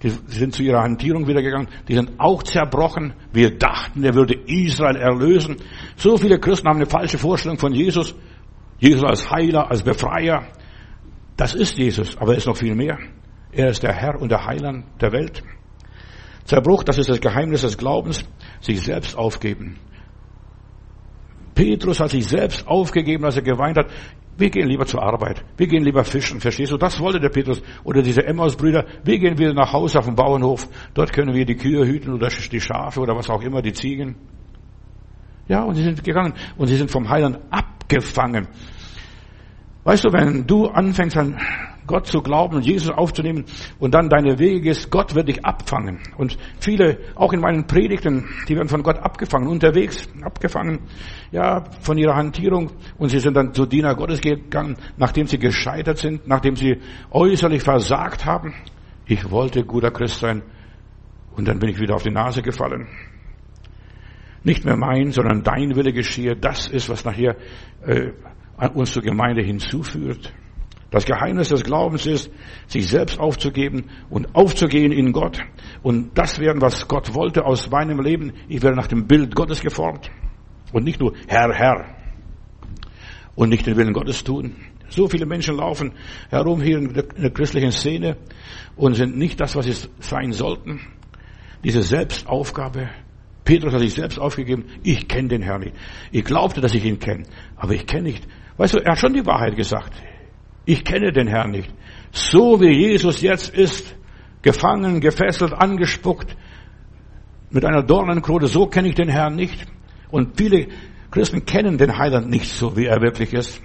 die 0.03 0.09
sind 0.27 0.53
zu 0.53 0.63
ihrer 0.63 0.83
Hantierung 0.83 1.27
wieder 1.27 1.41
gegangen. 1.41 1.69
Die 1.87 1.95
sind 1.95 2.19
auch 2.19 2.43
zerbrochen. 2.43 3.13
Wir 3.31 3.57
dachten, 3.57 4.03
er 4.03 4.13
würde 4.13 4.35
Israel 4.47 4.97
erlösen. 4.97 5.55
So 5.95 6.17
viele 6.17 6.39
Christen 6.39 6.67
haben 6.67 6.75
eine 6.75 6.85
falsche 6.85 7.17
Vorstellung 7.17 7.57
von 7.57 7.73
Jesus. 7.73 8.13
Jesus 8.79 9.03
als 9.03 9.31
Heiler, 9.31 9.71
als 9.71 9.81
Befreier. 9.81 10.43
Das 11.37 11.55
ist 11.55 11.77
Jesus, 11.77 12.17
aber 12.17 12.33
er 12.33 12.37
ist 12.37 12.47
noch 12.47 12.57
viel 12.57 12.75
mehr. 12.75 12.99
Er 13.53 13.69
ist 13.69 13.81
der 13.81 13.93
Herr 13.93 14.19
und 14.19 14.29
der 14.29 14.45
Heiland 14.45 14.85
der 14.99 15.13
Welt. 15.13 15.41
Zerbruch, 16.43 16.83
das 16.83 16.97
ist 16.97 17.09
das 17.09 17.21
Geheimnis 17.21 17.61
des 17.61 17.77
Glaubens, 17.77 18.25
sich 18.59 18.81
selbst 18.81 19.17
aufgeben. 19.17 19.77
Petrus 21.53 21.99
hat 21.99 22.09
sich 22.09 22.25
selbst 22.25 22.67
aufgegeben, 22.67 23.25
als 23.25 23.35
er 23.35 23.43
geweint 23.43 23.77
hat. 23.77 23.87
Wir 24.37 24.49
gehen 24.49 24.67
lieber 24.67 24.85
zur 24.85 25.03
Arbeit. 25.03 25.43
Wir 25.57 25.67
gehen 25.67 25.83
lieber 25.83 26.03
fischen. 26.03 26.39
Verstehst 26.39 26.71
du? 26.71 26.77
Das 26.77 26.99
wollte 26.99 27.19
der 27.19 27.29
Petrus. 27.29 27.61
Oder 27.83 28.01
diese 28.01 28.25
Emmaus-Brüder. 28.25 28.85
Wir 29.03 29.19
gehen 29.19 29.37
wieder 29.37 29.53
nach 29.53 29.71
Hause 29.71 29.99
auf 29.99 30.05
den 30.05 30.15
Bauernhof. 30.15 30.67
Dort 30.93 31.13
können 31.13 31.35
wir 31.35 31.45
die 31.45 31.55
Kühe 31.55 31.85
hüten 31.85 32.13
oder 32.13 32.29
die 32.29 32.59
Schafe 32.59 32.99
oder 32.99 33.15
was 33.15 33.29
auch 33.29 33.41
immer, 33.41 33.61
die 33.61 33.73
Ziegen. 33.73 34.15
Ja, 35.47 35.63
und 35.63 35.75
sie 35.75 35.83
sind 35.83 36.03
gegangen. 36.03 36.33
Und 36.57 36.67
sie 36.67 36.77
sind 36.77 36.89
vom 36.89 37.07
Heiland 37.09 37.39
abgefangen. 37.51 38.47
Weißt 39.83 40.05
du, 40.05 40.13
wenn 40.13 40.47
du 40.47 40.67
anfängst 40.67 41.17
an 41.17 41.37
Gott 41.87 42.07
zu 42.07 42.21
glauben 42.21 42.61
Jesus 42.61 42.89
aufzunehmen 42.89 43.45
und 43.79 43.93
dann 43.93 44.09
deine 44.09 44.39
Wege 44.39 44.61
gehst, 44.61 44.89
Gott 44.89 45.15
wird 45.15 45.27
dich 45.27 45.45
abfangen. 45.45 45.99
Und 46.17 46.37
viele, 46.59 46.99
auch 47.15 47.33
in 47.33 47.41
meinen 47.41 47.67
Predigten, 47.67 48.25
die 48.47 48.55
werden 48.55 48.69
von 48.69 48.83
Gott 48.83 48.97
abgefangen, 48.97 49.47
unterwegs 49.47 50.07
abgefangen, 50.21 50.79
ja, 51.31 51.63
von 51.81 51.97
ihrer 51.97 52.15
Hantierung. 52.15 52.71
Und 52.97 53.09
sie 53.09 53.19
sind 53.19 53.35
dann 53.35 53.53
zu 53.53 53.65
Diener 53.65 53.95
Gottes 53.95 54.21
gegangen, 54.21 54.77
nachdem 54.97 55.27
sie 55.27 55.39
gescheitert 55.39 55.97
sind, 55.97 56.27
nachdem 56.27 56.55
sie 56.55 56.77
äußerlich 57.11 57.63
versagt 57.63 58.25
haben. 58.25 58.53
Ich 59.05 59.29
wollte 59.29 59.63
guter 59.63 59.91
Christ 59.91 60.19
sein 60.19 60.43
und 61.35 61.47
dann 61.47 61.59
bin 61.59 61.69
ich 61.69 61.79
wieder 61.79 61.95
auf 61.95 62.03
die 62.03 62.11
Nase 62.11 62.41
gefallen. 62.41 62.87
Nicht 64.43 64.65
mehr 64.65 64.75
mein, 64.75 65.11
sondern 65.11 65.43
dein 65.43 65.75
Wille 65.75 65.93
geschehe. 65.93 66.35
Das 66.35 66.67
ist, 66.67 66.89
was 66.89 67.05
nachher 67.05 67.37
äh, 67.85 68.11
uns 68.73 68.91
zur 68.91 69.01
Gemeinde 69.01 69.41
hinzuführt. 69.41 70.33
Das 70.93 71.05
Geheimnis 71.05 71.49
des 71.49 71.63
Glaubens 71.63 72.05
ist, 72.05 72.31
sich 72.67 72.87
selbst 72.87 73.19
aufzugeben 73.19 73.85
und 74.11 74.35
aufzugehen 74.35 74.91
in 74.91 75.11
Gott 75.11 75.39
und 75.81 76.15
das 76.15 76.37
werden, 76.37 76.61
was 76.61 76.87
Gott 76.87 77.15
wollte 77.15 77.45
aus 77.45 77.67
meinem 77.71 77.99
Leben. 77.99 78.33
Ich 78.47 78.61
werde 78.61 78.77
nach 78.77 78.85
dem 78.85 79.07
Bild 79.07 79.33
Gottes 79.33 79.61
geformt 79.61 80.11
und 80.71 80.83
nicht 80.83 80.99
nur 80.99 81.15
Herr, 81.27 81.51
Herr 81.51 81.95
und 83.33 83.49
nicht 83.49 83.65
den 83.65 83.75
Willen 83.75 83.93
Gottes 83.93 84.23
tun. 84.23 84.55
So 84.87 85.07
viele 85.07 85.25
Menschen 85.25 85.55
laufen 85.55 85.93
herum 86.29 86.61
hier 86.61 86.77
in 86.77 86.93
der 86.93 87.31
christlichen 87.31 87.71
Szene 87.71 88.17
und 88.75 88.93
sind 88.93 89.17
nicht 89.17 89.41
das, 89.41 89.55
was 89.55 89.65
sie 89.65 89.89
sein 89.99 90.31
sollten. 90.31 90.79
Diese 91.63 91.81
Selbstaufgabe. 91.81 92.91
Petrus 93.43 93.73
hat 93.73 93.81
sich 93.81 93.95
selbst 93.95 94.19
aufgegeben. 94.19 94.65
Ich 94.83 95.07
kenne 95.07 95.29
den 95.29 95.41
Herrn 95.41 95.61
nicht. 95.61 95.75
Ich 96.11 96.23
glaubte, 96.23 96.61
dass 96.61 96.75
ich 96.75 96.85
ihn 96.85 96.99
kenne, 96.99 97.23
aber 97.55 97.73
ich 97.73 97.87
kenne 97.87 98.03
nicht. 98.03 98.27
Weißt 98.57 98.75
du, 98.75 98.77
er 98.77 98.91
hat 98.91 98.99
schon 98.99 99.15
die 99.15 99.25
Wahrheit 99.25 99.55
gesagt. 99.55 99.91
Ich 100.65 100.83
kenne 100.83 101.11
den 101.11 101.27
Herrn 101.27 101.51
nicht. 101.51 101.73
So 102.11 102.59
wie 102.61 102.71
Jesus 102.71 103.21
jetzt 103.21 103.53
ist, 103.53 103.95
gefangen, 104.41 105.01
gefesselt, 105.01 105.53
angespuckt, 105.53 106.35
mit 107.49 107.65
einer 107.65 107.83
Dornenkrone, 107.83 108.47
so 108.47 108.67
kenne 108.67 108.89
ich 108.89 108.95
den 108.95 109.09
Herrn 109.09 109.35
nicht. 109.35 109.65
Und 110.09 110.37
viele 110.37 110.67
Christen 111.11 111.45
kennen 111.45 111.77
den 111.77 111.97
Heiland 111.97 112.29
nicht 112.29 112.51
so, 112.51 112.75
wie 112.75 112.85
er 112.85 113.01
wirklich 113.01 113.33
ist. 113.33 113.61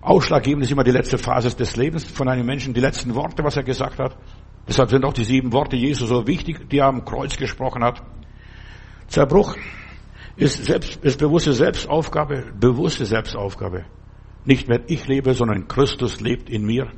Ausschlaggebend 0.00 0.64
ist 0.64 0.72
immer 0.72 0.84
die 0.84 0.90
letzte 0.90 1.18
Phase 1.18 1.54
des 1.54 1.76
Lebens 1.76 2.04
von 2.04 2.28
einem 2.28 2.46
Menschen, 2.46 2.74
die 2.74 2.80
letzten 2.80 3.14
Worte, 3.14 3.44
was 3.44 3.56
er 3.56 3.62
gesagt 3.62 3.98
hat. 3.98 4.16
Deshalb 4.66 4.90
sind 4.90 5.04
auch 5.04 5.12
die 5.12 5.24
sieben 5.24 5.52
Worte 5.52 5.76
Jesu 5.76 6.06
so 6.06 6.26
wichtig, 6.26 6.68
die 6.70 6.78
er 6.78 6.86
am 6.86 7.04
Kreuz 7.04 7.36
gesprochen 7.36 7.84
hat. 7.84 8.02
Zerbruch 9.08 9.56
ist, 10.36 10.64
selbst, 10.64 11.04
ist 11.04 11.18
bewusste 11.18 11.52
Selbstaufgabe, 11.52 12.44
bewusste 12.58 13.04
Selbstaufgabe. 13.04 13.84
Nicht 14.44 14.68
mehr 14.68 14.80
ich 14.86 15.06
lebe, 15.06 15.34
sondern 15.34 15.68
Christus 15.68 16.20
lebt 16.20 16.48
in 16.48 16.64
mir. 16.64 16.90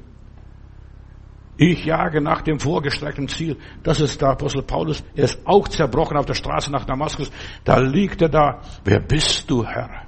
Ich 1.57 1.85
jage 1.85 2.20
nach 2.20 2.42
dem 2.42 2.59
vorgestreckten 2.59 3.28
Ziel. 3.28 3.59
Das 3.83 4.00
ist 4.00 4.20
der 4.20 4.31
Apostel 4.31 4.62
Paulus. 4.62 5.05
Er 5.14 5.24
ist 5.24 5.46
auch 5.46 5.68
zerbrochen 5.68 6.16
auf 6.16 6.26
der 6.26 6.35
Straße 6.35 6.72
nach 6.72 6.85
Damaskus. 6.85 7.31
Da 7.64 7.78
liegt 7.78 8.22
er 8.22 8.28
da. 8.28 8.62
Wer 8.85 9.00
bist 9.00 9.50
du, 9.50 9.64
Herr? 9.64 10.07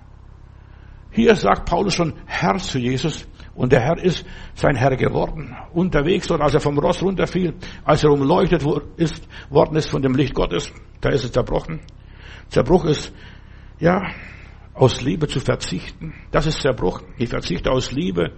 Hier 1.10 1.36
sagt 1.36 1.68
Paulus 1.68 1.94
schon 1.94 2.14
Herr 2.26 2.56
zu 2.56 2.78
Jesus. 2.78 3.28
Und 3.54 3.72
der 3.72 3.80
Herr 3.80 3.98
ist 4.02 4.24
sein 4.54 4.74
Herr 4.74 4.96
geworden. 4.96 5.56
Unterwegs 5.72 6.26
dort, 6.26 6.40
als 6.40 6.54
er 6.54 6.60
vom 6.60 6.78
Ross 6.78 7.02
runterfiel, 7.02 7.54
als 7.84 8.02
er 8.02 8.10
umleuchtet 8.10 8.64
ist, 8.96 9.28
worden 9.48 9.76
ist 9.76 9.88
von 9.88 10.02
dem 10.02 10.14
Licht 10.14 10.34
Gottes, 10.34 10.72
da 11.00 11.10
ist 11.10 11.24
es 11.24 11.30
zerbrochen. 11.30 11.80
Zerbruch 12.48 12.84
ist, 12.84 13.12
ja, 13.78 14.02
aus 14.74 15.00
Liebe 15.00 15.28
zu 15.28 15.40
verzichten. 15.40 16.14
Das 16.30 16.46
ist 16.46 16.60
Zerbruch. 16.60 17.02
Ich 17.16 17.28
verzichte 17.28 17.70
aus 17.70 17.92
Liebe 17.92 18.32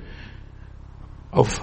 auf 1.30 1.60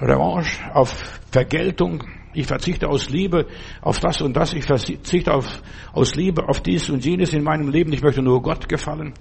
Revanche, 0.00 0.74
auf 0.74 1.20
Vergeltung. 1.30 2.04
Ich 2.34 2.46
verzichte 2.46 2.88
aus 2.88 3.10
Liebe 3.10 3.46
auf 3.80 4.00
das 4.00 4.20
und 4.20 4.36
das. 4.36 4.52
Ich 4.54 4.64
verzichte 4.64 5.32
auf, 5.32 5.62
aus 5.92 6.16
Liebe 6.16 6.48
auf 6.48 6.60
dies 6.62 6.90
und 6.90 7.04
jenes 7.04 7.32
in 7.32 7.44
meinem 7.44 7.68
Leben. 7.68 7.92
Ich 7.92 8.02
möchte 8.02 8.22
nur 8.22 8.42
Gott 8.42 8.68
gefallen. 8.68 9.14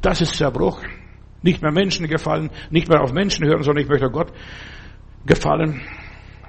Das 0.00 0.20
ist 0.20 0.36
Zerbruch. 0.36 0.80
Nicht 1.42 1.60
mehr 1.60 1.72
Menschen 1.72 2.06
gefallen, 2.06 2.50
nicht 2.70 2.88
mehr 2.88 3.02
auf 3.02 3.12
Menschen 3.12 3.44
hören, 3.44 3.64
sondern 3.64 3.82
ich 3.82 3.90
möchte 3.90 4.08
Gott 4.10 4.32
gefallen, 5.26 5.80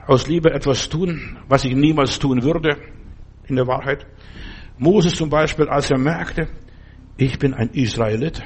aus 0.05 0.27
Liebe 0.27 0.51
etwas 0.51 0.87
tun, 0.87 1.39
was 1.47 1.65
ich 1.65 1.75
niemals 1.75 2.19
tun 2.19 2.43
würde, 2.43 2.77
in 3.47 3.55
der 3.55 3.65
Wahrheit. 3.65 4.05
Moses 4.77 5.15
zum 5.15 5.29
Beispiel, 5.29 5.67
als 5.67 5.89
er 5.89 5.97
merkte, 5.97 6.47
ich 7.17 7.39
bin 7.39 7.53
ein 7.53 7.69
Israelit, 7.69 8.43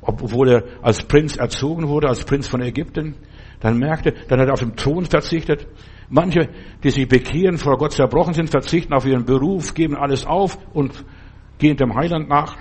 obwohl 0.00 0.48
er 0.48 0.64
als 0.82 1.04
Prinz 1.04 1.36
erzogen 1.36 1.88
wurde, 1.88 2.08
als 2.08 2.24
Prinz 2.24 2.48
von 2.48 2.60
Ägypten, 2.60 3.14
dann 3.60 3.78
merkte, 3.78 4.12
dann 4.28 4.40
hat 4.40 4.48
er 4.48 4.54
auf 4.54 4.60
den 4.60 4.76
Thron 4.76 5.04
verzichtet. 5.04 5.68
Manche, 6.08 6.48
die 6.82 6.90
sich 6.90 7.08
bekehren, 7.08 7.56
vor 7.56 7.78
Gott 7.78 7.92
zerbrochen 7.92 8.34
sind, 8.34 8.50
verzichten 8.50 8.92
auf 8.92 9.06
ihren 9.06 9.24
Beruf, 9.24 9.74
geben 9.74 9.96
alles 9.96 10.26
auf 10.26 10.58
und 10.74 11.04
gehen 11.58 11.76
dem 11.76 11.94
Heiland 11.94 12.28
nach. 12.28 12.56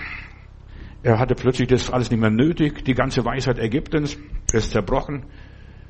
Er 1.04 1.20
hatte 1.20 1.34
plötzlich 1.34 1.68
das 1.68 1.90
alles 1.90 2.12
nicht 2.12 2.20
mehr 2.20 2.30
nötig, 2.30 2.86
die 2.86 2.94
ganze 2.94 3.26
Weisheit 3.26 3.58
Ägyptens, 3.58 4.18
ist 4.54 4.72
zerbrochen. 4.72 5.26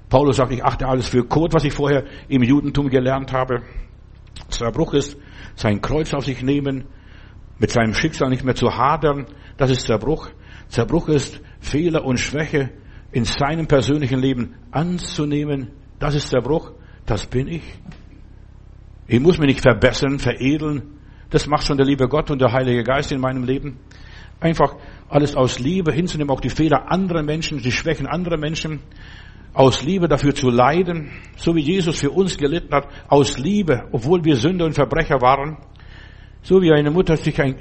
Paulus 0.09 0.37
sagt, 0.37 0.53
ich 0.53 0.63
achte 0.63 0.87
alles 0.87 1.09
für 1.09 1.25
Code, 1.25 1.53
was 1.53 1.65
ich 1.65 1.73
vorher 1.73 2.05
im 2.29 2.43
Judentum 2.43 2.89
gelernt 2.89 3.33
habe. 3.33 3.61
Zerbruch 4.49 4.93
ist, 4.93 5.17
sein 5.55 5.81
Kreuz 5.81 6.13
auf 6.13 6.25
sich 6.25 6.41
nehmen, 6.41 6.85
mit 7.61 7.69
seinem 7.69 7.93
Schicksal 7.93 8.29
nicht 8.29 8.43
mehr 8.43 8.55
zu 8.55 8.75
hadern, 8.75 9.27
das 9.57 9.69
ist 9.69 9.85
Zerbruch. 9.85 10.31
Zerbruch 10.67 11.07
ist, 11.09 11.39
Fehler 11.59 12.03
und 12.03 12.19
Schwäche 12.19 12.71
in 13.11 13.23
seinem 13.23 13.67
persönlichen 13.67 14.19
Leben 14.19 14.55
anzunehmen, 14.71 15.69
das 15.99 16.15
ist 16.15 16.29
Zerbruch, 16.29 16.71
das 17.05 17.27
bin 17.27 17.47
ich. 17.47 17.61
Ich 19.05 19.19
muss 19.19 19.37
mich 19.37 19.47
nicht 19.47 19.61
verbessern, 19.61 20.17
veredeln, 20.17 20.97
das 21.29 21.45
macht 21.45 21.67
schon 21.67 21.77
der 21.77 21.85
liebe 21.85 22.07
Gott 22.07 22.31
und 22.31 22.41
der 22.41 22.51
Heilige 22.51 22.83
Geist 22.83 23.11
in 23.11 23.21
meinem 23.21 23.43
Leben. 23.43 23.77
Einfach 24.39 24.75
alles 25.07 25.35
aus 25.35 25.59
Liebe 25.59 25.91
hinzunehmen, 25.91 26.31
auch 26.31 26.41
die 26.41 26.49
Fehler 26.49 26.91
anderer 26.91 27.21
Menschen, 27.21 27.59
die 27.59 27.71
Schwächen 27.71 28.07
anderer 28.07 28.37
Menschen, 28.37 28.79
aus 29.53 29.83
Liebe 29.83 30.07
dafür 30.07 30.33
zu 30.33 30.49
leiden, 30.49 31.11
so 31.35 31.55
wie 31.55 31.61
Jesus 31.61 31.99
für 31.99 32.09
uns 32.09 32.37
gelitten 32.37 32.73
hat, 32.73 32.87
aus 33.07 33.37
Liebe, 33.37 33.87
obwohl 33.91 34.23
wir 34.23 34.35
Sünder 34.35 34.65
und 34.65 34.73
Verbrecher 34.73 35.21
waren, 35.21 35.57
so 36.43 36.61
wie 36.61 36.71
eine 36.71 36.91
Mutter 36.91 37.17
sich, 37.17 37.39
ein, 37.41 37.55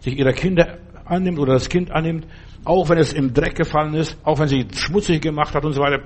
sich 0.00 0.18
ihrer 0.18 0.32
Kinder 0.32 0.78
annimmt 1.04 1.38
oder 1.38 1.54
das 1.54 1.68
Kind 1.68 1.90
annimmt, 1.90 2.26
auch 2.64 2.88
wenn 2.88 2.98
es 2.98 3.12
im 3.12 3.32
Dreck 3.32 3.54
gefallen 3.54 3.94
ist, 3.94 4.18
auch 4.24 4.38
wenn 4.38 4.48
sie 4.48 4.66
schmutzig 4.74 5.22
gemacht 5.22 5.54
hat 5.54 5.64
und 5.64 5.72
so 5.72 5.80
weiter, 5.80 6.02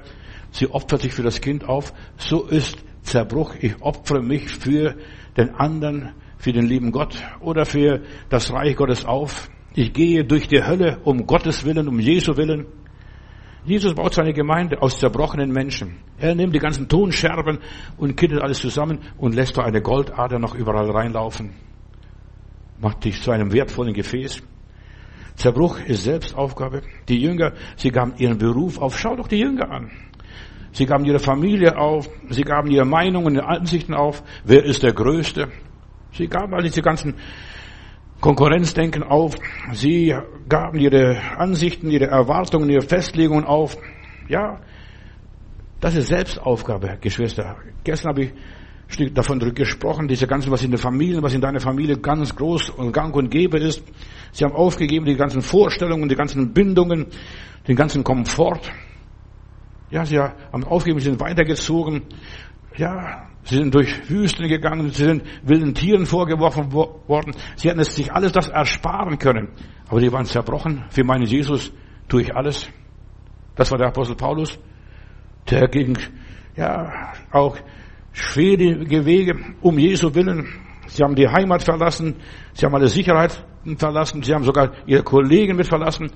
sie 0.50 0.70
opfert 0.70 1.02
sich 1.02 1.12
für 1.12 1.22
das 1.22 1.40
Kind 1.40 1.64
auf, 1.64 1.92
so 2.16 2.44
ist 2.44 2.78
Zerbruch, 3.02 3.54
ich 3.60 3.80
opfere 3.80 4.22
mich 4.22 4.48
für 4.48 4.94
den 5.36 5.54
anderen, 5.54 6.12
für 6.38 6.52
den 6.52 6.66
lieben 6.66 6.92
Gott 6.92 7.16
oder 7.40 7.64
für 7.64 8.02
das 8.28 8.52
Reich 8.52 8.76
Gottes 8.76 9.04
auf. 9.04 9.50
Ich 9.74 9.92
gehe 9.92 10.24
durch 10.24 10.48
die 10.48 10.62
Hölle 10.62 10.98
um 11.04 11.26
Gottes 11.26 11.64
Willen, 11.64 11.88
um 11.88 11.98
Jesu 12.00 12.36
Willen. 12.36 12.66
Jesus 13.64 13.94
baut 13.94 14.14
seine 14.14 14.32
Gemeinde 14.32 14.80
aus 14.82 14.98
zerbrochenen 14.98 15.50
Menschen. 15.50 15.98
Er 16.18 16.34
nimmt 16.34 16.54
die 16.54 16.58
ganzen 16.58 16.88
Tonscherben 16.88 17.58
und 17.98 18.16
kittet 18.16 18.40
alles 18.40 18.60
zusammen 18.60 18.98
und 19.18 19.34
lässt 19.34 19.56
da 19.56 19.62
eine 19.62 19.82
Goldader 19.82 20.38
noch 20.38 20.54
überall 20.54 20.90
reinlaufen. 20.90 21.69
Macht 22.80 23.04
dich 23.04 23.22
zu 23.22 23.30
einem 23.30 23.52
wertvollen 23.52 23.92
Gefäß. 23.92 24.42
Zerbruch 25.36 25.78
ist 25.80 26.04
Selbstaufgabe. 26.04 26.82
Die 27.08 27.20
Jünger, 27.20 27.52
sie 27.76 27.90
gaben 27.90 28.14
ihren 28.16 28.38
Beruf 28.38 28.78
auf. 28.78 28.98
Schau 28.98 29.16
doch 29.16 29.28
die 29.28 29.38
Jünger 29.38 29.70
an. 29.70 29.90
Sie 30.72 30.86
gaben 30.86 31.04
ihre 31.04 31.18
Familie 31.18 31.76
auf. 31.76 32.08
Sie 32.28 32.42
gaben 32.42 32.70
ihre 32.70 32.84
Meinungen 32.84 33.38
und 33.38 33.44
Ansichten 33.44 33.94
auf. 33.94 34.22
Wer 34.44 34.64
ist 34.64 34.82
der 34.82 34.92
Größte? 34.92 35.48
Sie 36.12 36.26
gaben 36.26 36.54
all 36.54 36.62
diese 36.62 36.82
ganzen 36.82 37.14
Konkurrenzdenken 38.20 39.02
auf. 39.02 39.34
Sie 39.72 40.14
gaben 40.48 40.78
ihre 40.78 41.18
Ansichten, 41.36 41.90
ihre 41.90 42.06
Erwartungen, 42.06 42.70
ihre 42.70 42.82
Festlegungen 42.82 43.44
auf. 43.44 43.76
Ja, 44.28 44.60
das 45.80 45.96
ist 45.96 46.08
Selbstaufgabe, 46.08 46.98
Geschwister. 47.00 47.56
Gestern 47.84 48.10
habe 48.10 48.24
ich 48.24 48.32
Stück 48.90 49.14
davon 49.14 49.38
gesprochen, 49.54 50.08
diese 50.08 50.26
ganzen, 50.26 50.50
was 50.50 50.62
in 50.64 50.70
der 50.70 50.80
Familie, 50.80 51.22
was 51.22 51.32
in 51.32 51.40
deiner 51.40 51.60
Familie 51.60 51.96
ganz 51.96 52.34
groß 52.34 52.70
und 52.70 52.92
gang 52.92 53.14
und 53.14 53.30
gäbe 53.30 53.58
ist. 53.58 53.82
Sie 54.32 54.44
haben 54.44 54.54
aufgegeben 54.54 55.06
die 55.06 55.16
ganzen 55.16 55.42
Vorstellungen, 55.42 56.08
die 56.08 56.16
ganzen 56.16 56.52
Bindungen, 56.52 57.06
den 57.68 57.76
ganzen 57.76 58.02
Komfort. 58.02 58.60
Ja, 59.90 60.04
sie 60.04 60.18
haben 60.18 60.64
aufgegeben, 60.64 61.00
sie 61.00 61.06
sind 61.06 61.20
weitergezogen. 61.20 62.02
Ja, 62.76 63.30
Sie 63.42 63.56
sind 63.56 63.74
durch 63.74 64.08
Wüsten 64.08 64.48
gegangen, 64.48 64.90
sie 64.90 65.04
sind 65.04 65.22
wilden 65.42 65.74
Tieren 65.74 66.06
vorgeworfen 66.06 66.72
worden. 66.72 67.34
Sie 67.56 67.68
hätten 67.68 67.80
es 67.80 67.94
sich 67.96 68.12
alles 68.12 68.32
das 68.32 68.48
ersparen 68.48 69.18
können. 69.18 69.48
Aber 69.88 70.00
die 70.00 70.12
waren 70.12 70.26
zerbrochen. 70.26 70.84
Für 70.90 71.04
meinen 71.04 71.24
Jesus 71.24 71.72
tue 72.08 72.22
ich 72.22 72.34
alles. 72.34 72.68
Das 73.56 73.70
war 73.70 73.78
der 73.78 73.88
Apostel 73.88 74.14
Paulus. 74.14 74.58
Der 75.50 75.68
ging, 75.68 75.98
ja, 76.54 77.12
auch 77.32 77.56
schwierige 78.12 79.04
Wege 79.04 79.36
um 79.60 79.78
Jesu 79.78 80.14
willen. 80.14 80.48
Sie 80.86 81.02
haben 81.02 81.14
die 81.14 81.28
Heimat 81.28 81.62
verlassen. 81.62 82.16
Sie 82.52 82.66
haben 82.66 82.74
alle 82.74 82.88
Sicherheit 82.88 83.44
verlassen. 83.76 84.22
Sie 84.22 84.34
haben 84.34 84.44
sogar 84.44 84.72
ihre 84.86 85.02
Kollegen 85.02 85.56
mit 85.56 85.68
verlassen. 85.68 86.10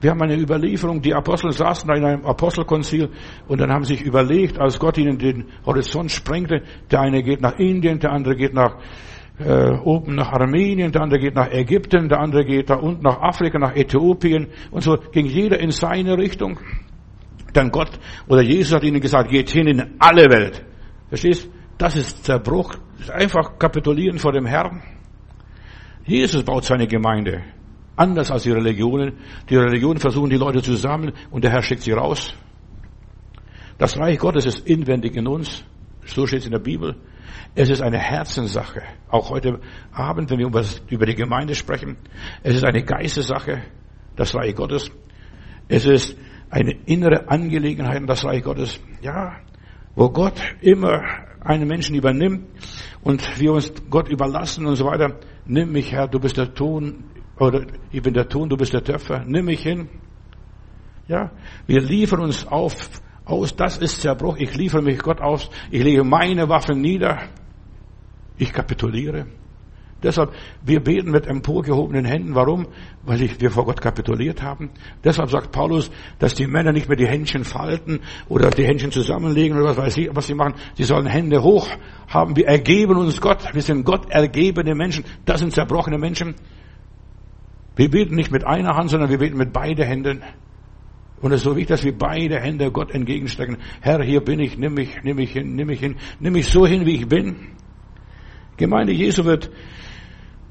Wir 0.00 0.10
haben 0.10 0.20
eine 0.20 0.36
Überlieferung, 0.36 1.00
die 1.00 1.14
Apostel 1.14 1.52
saßen 1.52 1.88
da 1.88 1.94
in 1.94 2.04
einem 2.04 2.26
Apostelkonzil 2.26 3.08
und 3.48 3.58
dann 3.58 3.72
haben 3.72 3.84
sich 3.84 4.02
überlegt, 4.02 4.58
als 4.58 4.78
Gott 4.78 4.98
ihnen 4.98 5.16
den 5.16 5.46
Horizont 5.64 6.10
sprengte, 6.10 6.62
der 6.90 7.00
eine 7.00 7.22
geht 7.22 7.40
nach 7.40 7.58
Indien, 7.58 8.00
der 8.00 8.12
andere 8.12 8.36
geht 8.36 8.52
nach 8.52 8.76
äh, 9.38 9.70
oben 9.82 10.14
nach 10.14 10.30
Armenien, 10.30 10.92
der 10.92 11.00
andere 11.00 11.20
geht 11.20 11.34
nach 11.34 11.50
Ägypten, 11.50 12.10
der 12.10 12.20
andere 12.20 12.44
geht 12.44 12.68
da 12.68 12.74
unten 12.74 13.02
nach 13.02 13.18
Afrika, 13.20 13.58
nach 13.58 13.74
Äthiopien 13.74 14.48
und 14.70 14.82
so 14.82 14.98
ging 15.10 15.24
jeder 15.24 15.58
in 15.58 15.70
seine 15.70 16.18
Richtung. 16.18 16.58
Dann 17.54 17.70
Gott 17.70 17.98
oder 18.28 18.42
Jesus 18.42 18.74
hat 18.74 18.84
ihnen 18.84 19.00
gesagt, 19.00 19.30
geht 19.30 19.48
hin 19.48 19.68
in 19.68 19.94
alle 19.98 20.28
Welt. 20.28 20.66
Verstehst? 21.14 21.48
Das 21.78 21.94
ist 21.94 22.24
Zerbruch. 22.24 22.74
Das 22.98 23.02
ist 23.06 23.10
einfach 23.12 23.56
kapitulieren 23.56 24.18
vor 24.18 24.32
dem 24.32 24.46
Herrn. 24.46 24.82
Jesus 26.04 26.42
baut 26.42 26.64
seine 26.64 26.88
Gemeinde. 26.88 27.44
Anders 27.94 28.32
als 28.32 28.42
die 28.42 28.50
Religionen. 28.50 29.18
Die 29.48 29.54
Religionen 29.54 30.00
versuchen 30.00 30.28
die 30.28 30.36
Leute 30.36 30.60
zu 30.60 30.74
sammeln 30.74 31.12
und 31.30 31.44
der 31.44 31.52
Herr 31.52 31.62
schickt 31.62 31.82
sie 31.82 31.92
raus. 31.92 32.34
Das 33.78 33.96
Reich 33.96 34.18
Gottes 34.18 34.44
ist 34.44 34.66
inwendig 34.66 35.14
in 35.14 35.28
uns. 35.28 35.64
So 36.04 36.26
steht 36.26 36.40
es 36.40 36.46
in 36.46 36.52
der 36.52 36.58
Bibel. 36.58 36.96
Es 37.54 37.70
ist 37.70 37.80
eine 37.80 37.98
Herzenssache. 37.98 38.82
Auch 39.08 39.30
heute 39.30 39.60
Abend, 39.92 40.32
wenn 40.32 40.40
wir 40.40 40.50
über 40.90 41.06
die 41.06 41.14
Gemeinde 41.14 41.54
sprechen. 41.54 41.96
Es 42.42 42.56
ist 42.56 42.64
eine 42.64 42.82
Geistessache, 42.82 43.62
das 44.16 44.34
Reich 44.34 44.56
Gottes. 44.56 44.90
Es 45.68 45.86
ist 45.86 46.16
eine 46.50 46.72
innere 46.86 47.28
Angelegenheit, 47.28 48.02
das 48.08 48.24
Reich 48.24 48.42
Gottes. 48.42 48.80
Ja, 49.00 49.36
wo 49.94 50.10
Gott 50.10 50.40
immer 50.60 51.02
einen 51.40 51.68
Menschen 51.68 51.94
übernimmt 51.94 52.46
und 53.02 53.38
wir 53.38 53.52
uns 53.52 53.72
Gott 53.90 54.08
überlassen 54.08 54.66
und 54.66 54.76
so 54.76 54.86
weiter. 54.86 55.18
Nimm 55.46 55.72
mich, 55.72 55.92
Herr, 55.92 56.08
du 56.08 56.18
bist 56.18 56.36
der 56.36 56.54
Ton, 56.54 57.04
oder 57.38 57.66
ich 57.92 58.02
bin 58.02 58.14
der 58.14 58.28
Ton, 58.28 58.48
du 58.48 58.56
bist 58.56 58.72
der 58.72 58.82
Töpfer, 58.82 59.24
nimm 59.26 59.46
mich 59.46 59.62
hin. 59.62 59.88
Ja, 61.06 61.32
wir 61.66 61.80
liefern 61.82 62.20
uns 62.20 62.46
auf, 62.46 62.88
aus, 63.24 63.54
das 63.54 63.76
ist 63.78 64.00
Zerbruch, 64.00 64.36
ich 64.38 64.54
liefere 64.56 64.82
mich 64.82 64.98
Gott 64.98 65.20
aus, 65.20 65.50
ich 65.70 65.82
lege 65.82 66.02
meine 66.02 66.48
Waffen 66.48 66.80
nieder, 66.80 67.28
ich 68.38 68.52
kapituliere. 68.52 69.26
Deshalb, 70.04 70.32
wir 70.62 70.80
beten 70.80 71.10
mit 71.10 71.26
emporgehobenen 71.26 72.04
Händen. 72.04 72.34
Warum? 72.34 72.66
Weil 73.04 73.28
wir 73.40 73.50
vor 73.50 73.64
Gott 73.64 73.80
kapituliert 73.80 74.42
haben. 74.42 74.70
Deshalb 75.02 75.30
sagt 75.30 75.50
Paulus, 75.50 75.90
dass 76.18 76.34
die 76.34 76.46
Männer 76.46 76.72
nicht 76.72 76.88
mehr 76.88 76.96
die 76.96 77.06
Händchen 77.06 77.44
falten 77.44 78.00
oder 78.28 78.50
die 78.50 78.64
Händchen 78.64 78.92
zusammenlegen 78.92 79.56
oder 79.56 79.70
was 79.70 79.76
weiß 79.78 79.96
ich, 79.96 80.10
was 80.12 80.26
sie 80.26 80.34
machen. 80.34 80.54
Sie 80.74 80.84
sollen 80.84 81.06
Hände 81.06 81.42
hoch 81.42 81.66
haben. 82.06 82.36
Wir 82.36 82.46
ergeben 82.46 82.98
uns 82.98 83.20
Gott. 83.20 83.54
Wir 83.54 83.62
sind 83.62 83.84
Gott 83.84 84.10
ergebene 84.10 84.74
Menschen. 84.74 85.04
Das 85.24 85.40
sind 85.40 85.52
zerbrochene 85.52 85.98
Menschen. 85.98 86.34
Wir 87.76 87.90
beten 87.90 88.14
nicht 88.14 88.30
mit 88.30 88.46
einer 88.46 88.76
Hand, 88.76 88.90
sondern 88.90 89.10
wir 89.10 89.18
beten 89.18 89.38
mit 89.38 89.52
beiden 89.52 89.84
Händen. 89.84 90.22
Und 91.20 91.32
es 91.32 91.40
ist 91.40 91.44
so 91.44 91.56
wichtig, 91.56 91.68
dass 91.68 91.84
wir 91.84 91.96
beide 91.96 92.38
Hände 92.38 92.70
Gott 92.70 92.90
entgegenstrecken. 92.90 93.56
Herr, 93.80 94.02
hier 94.02 94.20
bin 94.20 94.40
ich, 94.40 94.58
nimm 94.58 94.74
mich, 94.74 95.02
nimm 95.02 95.16
mich 95.16 95.32
hin, 95.32 95.54
nimm 95.54 95.68
mich 95.68 95.80
hin, 95.80 95.96
nimm 96.20 96.34
mich 96.34 96.46
so 96.48 96.66
hin, 96.66 96.84
wie 96.84 96.96
ich 96.96 97.08
bin. 97.08 97.36
Gemeinde 98.56 98.92
Jesu 98.92 99.24
wird 99.24 99.50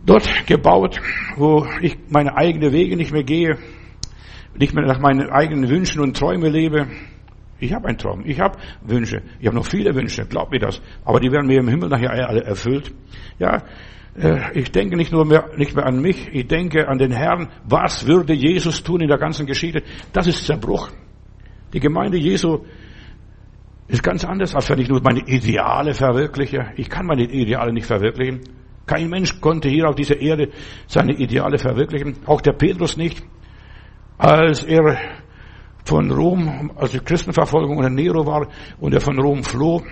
dort 0.05 0.45
gebaut, 0.45 0.99
wo 1.35 1.65
ich 1.81 1.97
meine 2.09 2.35
eigenen 2.35 2.71
Wege 2.71 2.95
nicht 2.95 3.11
mehr 3.11 3.23
gehe, 3.23 3.57
nicht 4.57 4.73
mehr 4.73 4.85
nach 4.85 4.99
meinen 4.99 5.29
eigenen 5.29 5.69
Wünschen 5.69 6.01
und 6.01 6.17
Träumen 6.17 6.51
lebe. 6.51 6.87
Ich 7.59 7.73
habe 7.73 7.87
einen 7.87 7.97
Traum, 7.97 8.23
ich 8.25 8.39
habe 8.39 8.57
Wünsche, 8.81 9.21
ich 9.39 9.47
habe 9.47 9.55
noch 9.55 9.65
viele 9.65 9.95
Wünsche, 9.95 10.25
glaub 10.25 10.51
mir 10.51 10.59
das. 10.59 10.81
Aber 11.05 11.19
die 11.19 11.31
werden 11.31 11.47
mir 11.47 11.59
im 11.59 11.69
Himmel 11.69 11.89
nachher 11.89 12.11
alle 12.11 12.43
erfüllt. 12.43 12.93
Ja, 13.39 13.63
äh, 14.15 14.59
ich 14.59 14.71
denke 14.71 14.97
nicht 14.97 15.11
nur 15.11 15.25
mehr, 15.25 15.49
nicht 15.55 15.75
mehr 15.75 15.85
an 15.85 16.01
mich, 16.01 16.27
ich 16.33 16.47
denke 16.47 16.87
an 16.87 16.97
den 16.97 17.11
Herrn. 17.11 17.49
Was 17.63 18.05
würde 18.05 18.33
Jesus 18.33 18.83
tun 18.83 19.01
in 19.01 19.07
der 19.07 19.17
ganzen 19.17 19.45
Geschichte? 19.45 19.81
Das 20.11 20.27
ist 20.27 20.45
Zerbruch. 20.45 20.89
Die 21.71 21.79
Gemeinde 21.79 22.17
Jesu 22.17 22.65
ist 23.87 24.03
ganz 24.03 24.25
anders, 24.25 24.55
als 24.55 24.69
wenn 24.69 24.79
ich 24.79 24.89
nur 24.89 25.01
meine 25.01 25.21
Ideale 25.21 25.93
verwirkliche. 25.93 26.71
Ich 26.75 26.89
kann 26.89 27.05
meine 27.05 27.23
Ideale 27.23 27.73
nicht 27.73 27.87
verwirklichen. 27.87 28.41
Kein 28.85 29.09
Mensch 29.09 29.39
konnte 29.39 29.69
hier 29.69 29.87
auf 29.87 29.95
dieser 29.95 30.19
Erde 30.19 30.49
seine 30.87 31.13
Ideale 31.13 31.57
verwirklichen. 31.57 32.17
Auch 32.25 32.41
der 32.41 32.53
Petrus 32.53 32.97
nicht. 32.97 33.23
Als 34.17 34.63
er 34.63 34.97
von 35.85 36.11
Rom, 36.11 36.71
also 36.75 36.99
Christenverfolgung 36.99 37.77
unter 37.77 37.89
Nero 37.89 38.25
war 38.25 38.47
und 38.79 38.93
er 38.93 39.01
von 39.01 39.19
Rom 39.19 39.43
floh. 39.43 39.83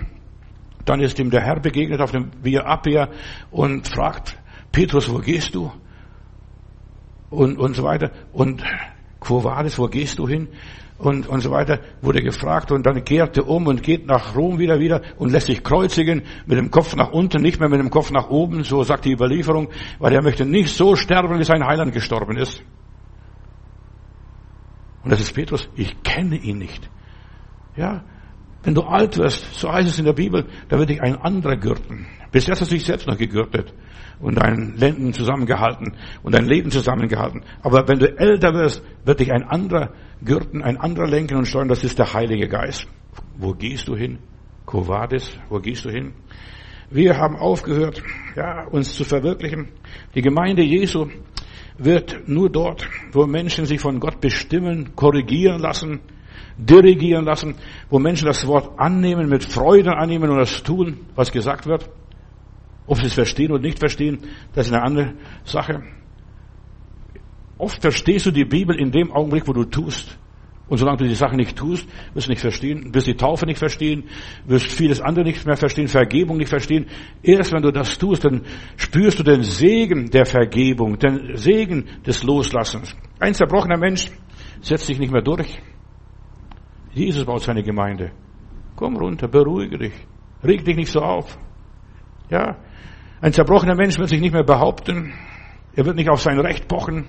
Dann 0.84 1.00
ist 1.00 1.18
ihm 1.18 1.30
der 1.30 1.42
Herr 1.42 1.60
begegnet 1.60 2.00
auf 2.00 2.10
dem 2.10 2.30
Via 2.42 2.62
Appia 2.62 3.08
und 3.50 3.86
fragt, 3.88 4.36
Petrus, 4.72 5.10
wo 5.12 5.18
gehst 5.18 5.54
du? 5.54 5.70
Und, 7.30 7.58
und 7.58 7.74
so 7.76 7.84
weiter. 7.84 8.10
Und 8.32 8.62
Quo 9.20 9.44
vadis, 9.44 9.78
wo 9.78 9.86
gehst 9.86 10.18
du 10.18 10.26
hin? 10.26 10.48
Und, 11.02 11.26
und 11.26 11.40
so 11.40 11.50
weiter, 11.50 11.80
wurde 12.00 12.22
gefragt 12.22 12.70
und 12.70 12.86
dann 12.86 13.02
kehrte 13.02 13.42
um 13.42 13.66
und 13.66 13.82
geht 13.82 14.06
nach 14.06 14.36
Rom 14.36 14.60
wieder 14.60 14.78
wieder 14.78 15.02
und 15.16 15.32
lässt 15.32 15.48
sich 15.48 15.64
kreuzigen 15.64 16.22
mit 16.46 16.58
dem 16.58 16.70
Kopf 16.70 16.94
nach 16.94 17.10
unten, 17.10 17.42
nicht 17.42 17.58
mehr 17.58 17.68
mit 17.68 17.80
dem 17.80 17.90
Kopf 17.90 18.12
nach 18.12 18.30
oben, 18.30 18.62
so 18.62 18.84
sagt 18.84 19.04
die 19.04 19.12
Überlieferung, 19.12 19.68
weil 19.98 20.12
er 20.12 20.22
möchte 20.22 20.46
nicht 20.46 20.68
so 20.76 20.94
sterben, 20.94 21.40
wie 21.40 21.44
sein 21.44 21.66
Heiland 21.66 21.92
gestorben 21.92 22.36
ist. 22.36 22.62
Und 25.02 25.10
das 25.10 25.20
ist 25.20 25.34
Petrus, 25.34 25.68
ich 25.74 26.04
kenne 26.04 26.36
ihn 26.36 26.58
nicht. 26.58 26.88
Ja, 27.74 28.04
wenn 28.62 28.74
du 28.74 28.82
alt 28.82 29.16
wirst, 29.18 29.54
so 29.54 29.72
heißt 29.72 29.88
es 29.88 29.98
in 29.98 30.04
der 30.04 30.12
Bibel, 30.12 30.46
da 30.68 30.78
wird 30.78 30.90
dich 30.90 31.02
ein 31.02 31.16
anderer 31.16 31.56
gürten. 31.56 32.06
Bis 32.30 32.46
jetzt 32.46 32.60
hast 32.60 32.70
du 32.70 32.74
dich 32.74 32.84
selbst 32.84 33.06
noch 33.06 33.18
gegürtet 33.18 33.74
und 34.20 34.36
deinen 34.36 34.76
Lenden 34.76 35.12
zusammengehalten 35.12 35.94
und 36.22 36.34
dein 36.34 36.46
Leben 36.46 36.70
zusammengehalten. 36.70 37.42
Aber 37.62 37.86
wenn 37.88 37.98
du 37.98 38.06
älter 38.16 38.54
wirst, 38.54 38.82
wird 39.04 39.20
dich 39.20 39.32
ein 39.32 39.42
anderer 39.42 39.92
gürten, 40.24 40.62
ein 40.62 40.76
anderer 40.76 41.08
lenken 41.08 41.36
und 41.36 41.46
steuern. 41.46 41.68
Das 41.68 41.84
ist 41.84 41.98
der 41.98 42.12
Heilige 42.14 42.48
Geist. 42.48 42.86
Wo 43.36 43.52
gehst 43.52 43.88
du 43.88 43.96
hin? 43.96 44.18
Covadis, 44.64 45.36
wo 45.48 45.58
gehst 45.58 45.84
du 45.84 45.90
hin? 45.90 46.12
Wir 46.90 47.16
haben 47.18 47.36
aufgehört, 47.36 48.02
ja, 48.36 48.66
uns 48.66 48.94
zu 48.94 49.04
verwirklichen. 49.04 49.68
Die 50.14 50.22
Gemeinde 50.22 50.62
Jesu 50.62 51.08
wird 51.78 52.28
nur 52.28 52.50
dort, 52.50 52.86
wo 53.12 53.26
Menschen 53.26 53.64
sich 53.64 53.80
von 53.80 53.98
Gott 53.98 54.20
bestimmen, 54.20 54.94
korrigieren 54.94 55.58
lassen, 55.58 56.00
dirigieren 56.56 57.24
lassen, 57.24 57.54
wo 57.90 57.98
Menschen 57.98 58.26
das 58.26 58.46
Wort 58.46 58.78
annehmen, 58.78 59.28
mit 59.28 59.44
Freude 59.44 59.96
annehmen 59.96 60.30
und 60.30 60.38
das 60.38 60.62
tun, 60.62 61.00
was 61.14 61.32
gesagt 61.32 61.66
wird. 61.66 61.88
Ob 62.86 62.98
sie 62.98 63.06
es 63.06 63.14
verstehen 63.14 63.52
oder 63.52 63.62
nicht 63.62 63.78
verstehen, 63.78 64.18
das 64.54 64.66
ist 64.66 64.72
eine 64.72 64.82
andere 64.82 65.14
Sache. 65.44 65.82
Oft 67.58 67.80
verstehst 67.80 68.26
du 68.26 68.30
die 68.30 68.44
Bibel 68.44 68.76
in 68.76 68.90
dem 68.90 69.12
Augenblick, 69.12 69.46
wo 69.46 69.52
du 69.52 69.64
tust. 69.64 70.18
Und 70.68 70.78
solange 70.78 70.98
du 70.98 71.04
die 71.04 71.14
Sache 71.14 71.36
nicht 71.36 71.56
tust, 71.56 71.86
wirst 72.14 72.28
du 72.28 72.30
nicht 72.30 72.40
verstehen, 72.40 72.94
wirst 72.94 73.06
die 73.06 73.14
Taufe 73.14 73.44
nicht 73.44 73.58
verstehen, 73.58 74.04
wirst 74.46 74.72
vieles 74.72 75.00
andere 75.00 75.24
nicht 75.24 75.44
mehr 75.44 75.56
verstehen, 75.56 75.86
Vergebung 75.86 76.38
nicht 76.38 76.48
verstehen. 76.48 76.86
Erst 77.22 77.52
wenn 77.52 77.62
du 77.62 77.70
das 77.70 77.98
tust, 77.98 78.24
dann 78.24 78.42
spürst 78.76 79.18
du 79.18 79.22
den 79.22 79.42
Segen 79.42 80.10
der 80.10 80.24
Vergebung, 80.24 80.98
den 80.98 81.36
Segen 81.36 81.84
des 82.06 82.22
Loslassens. 82.22 82.96
Ein 83.20 83.34
zerbrochener 83.34 83.76
Mensch 83.76 84.06
setzt 84.60 84.86
sich 84.86 84.98
nicht 84.98 85.12
mehr 85.12 85.22
durch. 85.22 85.60
Jesus 86.94 87.24
baut 87.24 87.42
seine 87.42 87.62
Gemeinde. 87.62 88.12
Komm 88.76 88.96
runter, 88.96 89.28
beruhige 89.28 89.78
dich. 89.78 89.94
Reg 90.44 90.64
dich 90.64 90.76
nicht 90.76 90.92
so 90.92 91.00
auf. 91.00 91.38
Ja. 92.30 92.56
Ein 93.20 93.32
zerbrochener 93.32 93.74
Mensch 93.74 93.98
wird 93.98 94.08
sich 94.08 94.20
nicht 94.20 94.32
mehr 94.32 94.44
behaupten. 94.44 95.12
Er 95.74 95.86
wird 95.86 95.96
nicht 95.96 96.10
auf 96.10 96.20
sein 96.20 96.38
Recht 96.40 96.68
pochen. 96.68 97.06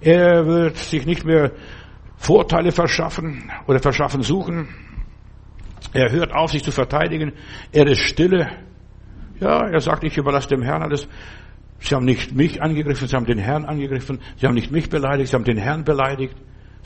Er 0.00 0.46
wird 0.46 0.76
sich 0.76 1.06
nicht 1.06 1.24
mehr 1.24 1.52
Vorteile 2.16 2.72
verschaffen 2.72 3.50
oder 3.66 3.80
verschaffen 3.80 4.22
suchen. 4.22 4.68
Er 5.92 6.12
hört 6.12 6.32
auf, 6.32 6.50
sich 6.50 6.62
zu 6.62 6.70
verteidigen. 6.70 7.32
Er 7.72 7.86
ist 7.86 8.00
stille. 8.00 8.48
Ja, 9.40 9.68
er 9.68 9.80
sagt, 9.80 10.04
ich 10.04 10.16
überlasse 10.16 10.48
dem 10.48 10.62
Herrn 10.62 10.82
alles. 10.82 11.08
Sie 11.80 11.94
haben 11.94 12.04
nicht 12.04 12.34
mich 12.34 12.60
angegriffen, 12.60 13.06
sie 13.06 13.16
haben 13.16 13.26
den 13.26 13.38
Herrn 13.38 13.64
angegriffen. 13.64 14.18
Sie 14.36 14.46
haben 14.46 14.54
nicht 14.54 14.72
mich 14.72 14.90
beleidigt, 14.90 15.30
sie 15.30 15.36
haben 15.36 15.44
den 15.44 15.58
Herrn 15.58 15.84
beleidigt. 15.84 16.36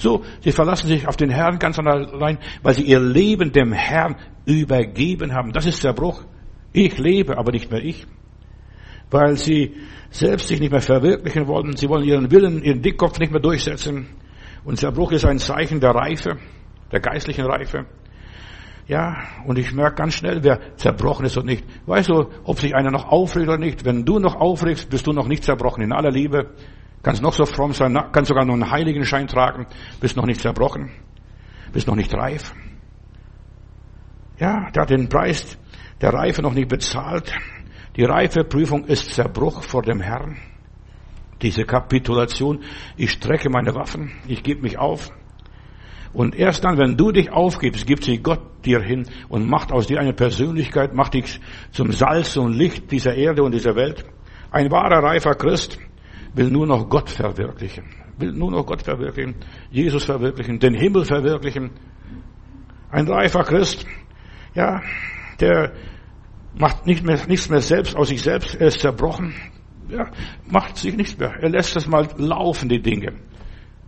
So, 0.02 0.24
sie 0.40 0.50
verlassen 0.50 0.88
sich 0.88 1.06
auf 1.06 1.16
den 1.16 1.30
Herrn 1.30 1.60
ganz 1.60 1.78
allein, 1.78 2.38
weil 2.60 2.74
sie 2.74 2.82
ihr 2.82 2.98
Leben 2.98 3.52
dem 3.52 3.72
Herrn 3.72 4.16
übergeben 4.44 5.32
haben. 5.32 5.52
Das 5.52 5.64
ist 5.64 5.80
Zerbruch. 5.80 6.24
Ich 6.72 6.98
lebe, 6.98 7.38
aber 7.38 7.52
nicht 7.52 7.70
mehr 7.70 7.84
ich. 7.84 8.04
Weil 9.12 9.36
sie 9.36 9.76
selbst 10.10 10.48
sich 10.48 10.58
nicht 10.58 10.72
mehr 10.72 10.80
verwirklichen 10.80 11.46
wollen. 11.46 11.76
Sie 11.76 11.88
wollen 11.88 12.02
ihren 12.02 12.32
Willen, 12.32 12.64
ihren 12.64 12.82
Dickkopf 12.82 13.20
nicht 13.20 13.30
mehr 13.30 13.40
durchsetzen. 13.40 14.08
Und 14.64 14.76
Zerbruch 14.76 15.12
ist 15.12 15.24
ein 15.24 15.38
Zeichen 15.38 15.78
der 15.78 15.90
Reife, 15.90 16.36
der 16.90 16.98
geistlichen 16.98 17.46
Reife. 17.46 17.86
Ja, 18.88 19.18
und 19.46 19.56
ich 19.56 19.72
merke 19.72 19.94
ganz 19.94 20.14
schnell, 20.14 20.42
wer 20.42 20.58
zerbrochen 20.78 21.26
ist 21.26 21.36
und 21.36 21.46
nicht. 21.46 21.64
Weißt 21.86 22.08
du, 22.08 22.26
ob 22.42 22.58
sich 22.58 22.74
einer 22.74 22.90
noch 22.90 23.06
aufregt 23.06 23.46
oder 23.46 23.58
nicht? 23.58 23.84
Wenn 23.84 24.04
du 24.04 24.18
noch 24.18 24.34
aufregst, 24.34 24.90
bist 24.90 25.06
du 25.06 25.12
noch 25.12 25.28
nicht 25.28 25.44
zerbrochen. 25.44 25.84
In 25.84 25.92
aller 25.92 26.10
Liebe. 26.10 26.50
Kannst 27.02 27.20
noch 27.20 27.32
so 27.32 27.44
fromm 27.44 27.72
sein, 27.72 27.98
kannst 28.12 28.28
sogar 28.28 28.44
noch 28.44 28.54
einen 28.54 28.70
Heiligenschein 28.70 29.26
tragen, 29.26 29.66
bist 30.00 30.16
noch 30.16 30.26
nicht 30.26 30.40
zerbrochen, 30.40 30.90
bist 31.72 31.88
noch 31.88 31.96
nicht 31.96 32.14
reif. 32.14 32.54
Ja, 34.38 34.70
der 34.70 34.82
hat 34.82 34.90
den 34.90 35.08
Preis 35.08 35.58
der 36.00 36.12
Reife 36.12 36.42
noch 36.42 36.54
nicht 36.54 36.68
bezahlt. 36.68 37.32
Die 37.96 38.04
Reifeprüfung 38.04 38.84
ist 38.84 39.14
Zerbruch 39.14 39.62
vor 39.62 39.82
dem 39.82 40.00
Herrn. 40.00 40.36
Diese 41.42 41.64
Kapitulation, 41.64 42.60
ich 42.96 43.10
strecke 43.10 43.50
meine 43.50 43.74
Waffen, 43.74 44.12
ich 44.28 44.44
gebe 44.44 44.62
mich 44.62 44.78
auf. 44.78 45.10
Und 46.12 46.36
erst 46.36 46.64
dann, 46.64 46.78
wenn 46.78 46.96
du 46.96 47.10
dich 47.10 47.32
aufgibst, 47.32 47.86
gibt 47.86 48.04
sich 48.04 48.22
Gott 48.22 48.64
dir 48.64 48.80
hin 48.80 49.06
und 49.28 49.48
macht 49.48 49.72
aus 49.72 49.86
dir 49.88 49.98
eine 49.98 50.12
Persönlichkeit, 50.12 50.94
macht 50.94 51.14
dich 51.14 51.40
zum 51.72 51.90
Salz 51.90 52.36
und 52.36 52.52
Licht 52.52 52.92
dieser 52.92 53.14
Erde 53.14 53.42
und 53.42 53.52
dieser 53.52 53.74
Welt. 53.74 54.04
Ein 54.50 54.70
wahrer, 54.70 55.02
reifer 55.02 55.34
Christ 55.34 55.78
will 56.34 56.50
nur 56.50 56.66
noch 56.66 56.88
Gott 56.88 57.10
verwirklichen, 57.10 57.84
will 58.18 58.32
nur 58.32 58.50
noch 58.50 58.66
Gott 58.66 58.82
verwirklichen, 58.82 59.34
Jesus 59.70 60.04
verwirklichen, 60.04 60.58
den 60.58 60.74
Himmel 60.74 61.04
verwirklichen. 61.04 61.70
Ein 62.90 63.08
reifer 63.08 63.42
Christ, 63.44 63.86
ja, 64.54 64.80
der 65.40 65.72
macht 66.58 66.86
nicht 66.86 67.04
mehr, 67.04 67.18
nichts 67.26 67.48
mehr 67.48 67.60
selbst 67.60 67.96
aus 67.96 68.08
sich 68.08 68.22
selbst, 68.22 68.54
er 68.54 68.68
ist 68.68 68.80
zerbrochen, 68.80 69.34
ja, 69.88 70.10
macht 70.50 70.76
sich 70.76 70.96
nichts 70.96 71.18
mehr. 71.18 71.34
Er 71.40 71.50
lässt 71.50 71.76
das 71.76 71.86
mal 71.86 72.08
laufen, 72.16 72.68
die 72.68 72.80
Dinge. 72.80 73.14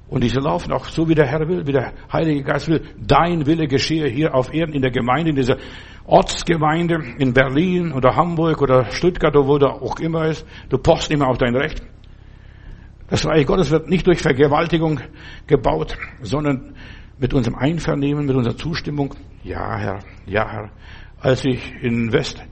Und 0.09 0.23
diese 0.23 0.39
laufen 0.39 0.73
auch 0.73 0.85
so, 0.87 1.09
wie 1.09 1.15
der 1.15 1.27
Herr 1.27 1.49
will, 1.49 1.67
wie 1.67 1.73
der 1.73 1.93
Heilige 2.13 2.43
Geist 2.43 2.69
will. 2.69 2.83
Dein 2.99 3.47
Wille 3.47 3.67
geschehe 3.67 4.07
hier 4.07 4.35
auf 4.35 4.53
Erden, 4.53 4.75
in 4.75 4.83
der 4.83 4.91
Gemeinde, 4.91 5.31
in 5.31 5.37
dieser 5.37 5.57
Ortsgemeinde, 6.05 7.03
in 7.19 7.33
Berlin 7.33 7.93
oder 7.93 8.15
Hamburg 8.15 8.61
oder 8.61 8.91
Stuttgart 8.91 9.35
oder 9.35 9.49
wo 9.49 9.59
da 9.59 9.69
auch 9.69 9.99
immer 9.99 10.27
ist. 10.27 10.47
Du 10.69 10.77
pochst 10.77 11.11
immer 11.11 11.29
auf 11.29 11.39
dein 11.39 11.57
Recht. 11.57 11.83
Das 13.15 13.25
Reich 13.27 13.47
Gottes 13.47 13.71
wird 13.71 13.89
nicht 13.89 14.09
durch 14.09 14.23
Vergewaltigung 14.23 14.99
gebaut, 15.47 15.97
sondern 16.21 16.75
mit 17.17 17.33
unserem 17.33 17.55
Einvernehmen, 17.55 18.27
mit 18.27 18.35
unserer 18.35 18.57
Zustimmung. 18.57 19.15
Ja, 19.45 19.79
Herr, 19.79 20.01
ja, 20.27 20.51
Herr. 20.51 20.71
Als 21.21 21.45
ich 21.45 21.73
in 21.81 22.13
West 22.13 22.43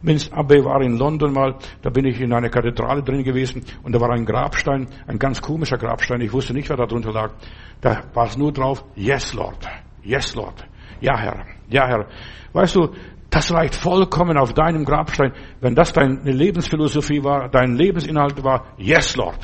Minst 0.00 0.32
Abbey 0.32 0.64
war 0.64 0.80
in 0.80 0.96
London 0.96 1.32
mal, 1.32 1.56
da 1.82 1.90
bin 1.90 2.04
ich 2.04 2.20
in 2.20 2.32
einer 2.32 2.50
Kathedrale 2.50 3.02
drin 3.02 3.24
gewesen 3.24 3.64
und 3.82 3.96
da 3.96 4.00
war 4.00 4.10
ein 4.10 4.24
Grabstein, 4.24 4.86
ein 5.08 5.18
ganz 5.18 5.42
komischer 5.42 5.76
Grabstein, 5.76 6.20
ich 6.20 6.32
wusste 6.32 6.54
nicht, 6.54 6.70
wer 6.70 6.76
da 6.76 6.86
drunter 6.86 7.10
lag. 7.10 7.32
Da 7.80 8.04
war 8.14 8.26
es 8.26 8.38
nur 8.38 8.52
drauf, 8.52 8.84
yes 8.94 9.34
Lord, 9.34 9.66
yes 10.04 10.36
Lord, 10.36 10.64
ja 11.00 11.18
Herr, 11.18 11.46
ja 11.68 11.88
Herr. 11.88 12.06
Weißt 12.52 12.76
du, 12.76 12.90
das 13.28 13.52
reicht 13.52 13.74
vollkommen 13.74 14.38
auf 14.38 14.52
deinem 14.52 14.84
Grabstein, 14.84 15.32
wenn 15.60 15.74
das 15.74 15.92
deine 15.92 16.30
Lebensphilosophie 16.30 17.24
war, 17.24 17.48
dein 17.48 17.74
Lebensinhalt 17.74 18.44
war, 18.44 18.66
yes 18.78 19.16
Lord, 19.16 19.40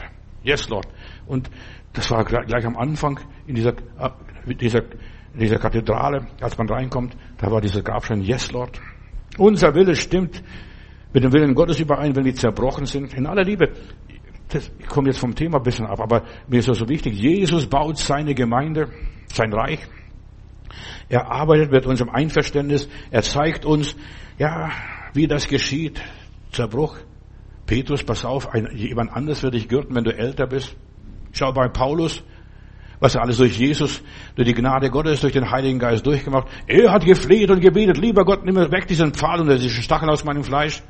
yes 0.49 0.69
Lord. 0.69 0.89
Und 1.27 1.51
das 1.93 2.11
war 2.11 2.25
gleich 2.25 2.65
am 2.65 2.77
Anfang 2.77 3.21
in 3.47 3.55
dieser, 3.55 3.75
dieser, 4.47 4.83
dieser 5.35 5.59
Kathedrale, 5.59 6.27
als 6.41 6.57
man 6.59 6.69
reinkommt, 6.69 7.17
da 7.37 7.51
war 7.51 7.61
dieser 7.61 7.83
Grabstein, 7.83 8.23
yes 8.23 8.51
Lord. 8.53 8.81
Unser 9.37 9.75
Wille 9.75 9.95
stimmt 9.95 10.43
mit 11.13 11.23
dem 11.23 11.33
Willen 11.33 11.55
Gottes 11.55 11.81
überein, 11.81 12.17
wenn 12.17 12.25
wir 12.25 12.35
zerbrochen 12.35 12.87
sind. 12.87 13.15
In 13.15 13.27
aller 13.27 13.45
Liebe. 13.45 13.73
Das, 14.49 14.71
ich 14.79 14.87
komme 14.87 15.09
jetzt 15.09 15.19
vom 15.19 15.35
Thema 15.35 15.59
ein 15.59 15.63
bisschen 15.63 15.87
ab, 15.87 16.01
aber 16.01 16.25
mir 16.49 16.61
ist 16.61 16.69
das 16.69 16.79
so 16.79 16.89
wichtig. 16.89 17.15
Jesus 17.15 17.67
baut 17.67 17.99
seine 17.99 18.35
Gemeinde, 18.35 18.89
sein 19.31 19.53
Reich. 19.53 19.81
Er 21.09 21.31
arbeitet 21.31 21.71
mit 21.71 21.87
unserem 21.87 22.11
Einverständnis. 22.11 22.89
Er 23.11 23.23
zeigt 23.23 23.65
uns, 23.65 23.95
ja, 24.39 24.71
wie 25.13 25.27
das 25.27 25.49
geschieht. 25.49 26.01
Zerbruch. 26.51 26.97
Petrus, 27.69 28.03
pass 28.03 28.25
auf, 28.25 28.53
ein, 28.55 28.71
jemand 28.75 29.13
anders 29.13 29.43
wird 29.43 29.53
dich 29.53 29.69
gürten, 29.69 29.95
wenn 29.95 30.03
du 30.03 30.17
älter 30.17 30.47
bist. 30.47 30.75
Schau 31.33 31.53
bei 31.53 31.69
Paulus, 31.69 32.25
was 32.99 33.15
er 33.15 33.21
alles 33.21 33.37
durch 33.37 33.59
Jesus, 33.59 34.03
durch 34.37 34.49
die 34.49 34.55
Gnade 34.55 34.89
Gottes, 34.91 35.21
durch 35.21 35.35
den 35.35 35.51
Heiligen 35.51 35.79
Geist 35.79 36.05
durchgemacht. 36.07 36.49
Er 36.67 36.91
hat 36.91 37.05
gefleht 37.05 37.51
und 37.51 37.61
gebetet, 37.61 37.99
lieber 37.99 38.25
Gott, 38.25 38.43
nimm 38.43 38.55
mir 38.55 38.73
weg 38.73 38.89
diesen 38.89 39.13
Pfahl 39.13 39.41
und 39.41 39.51
diesen 39.51 39.83
Stachel 39.83 40.09
aus 40.09 40.25
meinem 40.25 40.45
Fleisch. 40.45 40.83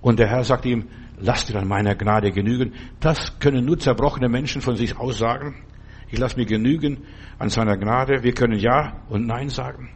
Und 0.00 0.18
der 0.18 0.26
Herr 0.26 0.42
sagt 0.42 0.66
ihm, 0.66 0.88
lass 1.16 1.46
dir 1.46 1.56
an 1.56 1.68
meiner 1.68 1.94
Gnade 1.94 2.32
genügen. 2.32 2.72
Das 2.98 3.38
können 3.38 3.64
nur 3.64 3.78
zerbrochene 3.78 4.28
Menschen 4.28 4.62
von 4.62 4.74
sich 4.74 4.98
aussagen. 4.98 5.62
Ich 6.10 6.18
lasse 6.18 6.36
mir 6.36 6.46
genügen 6.46 7.04
an 7.38 7.50
seiner 7.50 7.76
Gnade. 7.76 8.24
Wir 8.24 8.32
können 8.32 8.58
Ja 8.58 9.04
und 9.08 9.28
Nein 9.28 9.48
sagen. 9.48 9.90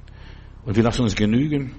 Und 0.64 0.76
wir 0.76 0.84
lassen 0.84 1.02
uns 1.02 1.16
genügen. 1.16 1.72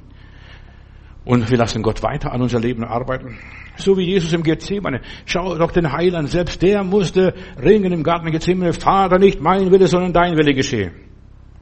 Und 1.26 1.49
wir 1.49 1.57
lassen 1.57 1.82
Gott 1.82 2.03
weiter 2.03 2.32
an 2.32 2.41
unser 2.41 2.59
Leben 2.59 2.84
arbeiten. 2.84 3.38
So 3.78 3.97
wie 3.97 4.03
Jesus 4.03 4.32
im 4.32 4.43
Gethsemane. 4.43 5.01
Schau 5.26 5.57
doch 5.57 5.71
den 5.71 5.91
Heiland, 5.91 6.30
selbst 6.30 6.61
der 6.61 6.84
musste 6.84 7.34
ringen 7.61 7.91
im 7.91 8.03
Garten 8.03 8.32
Gethsemane. 8.32 8.73
Vater, 8.73 9.17
nicht 9.17 9.41
mein 9.41 9.71
Wille, 9.71 9.88
sondern 9.88 10.13
dein 10.13 10.38
Wille 10.38 10.53
geschehe. 10.53 10.91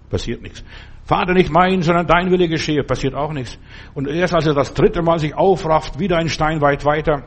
passiert 0.10 0.42
nichts. 0.42 0.64
Vater, 1.06 1.34
nicht 1.34 1.50
mein, 1.50 1.82
sondern 1.82 2.08
dein 2.08 2.32
Wille 2.32 2.48
geschehe, 2.48 2.84
passiert 2.84 3.14
auch 3.14 3.34
nichts. 3.34 3.58
Und 3.94 4.08
erst 4.08 4.34
als 4.34 4.46
er 4.46 4.54
das 4.54 4.74
dritte 4.74 5.02
Mal 5.02 5.20
sich 5.20 5.36
aufrafft, 5.36 6.00
wieder 6.00 6.18
ein 6.18 6.30
Stein 6.30 6.62
weit 6.62 6.86
weiter, 6.86 7.24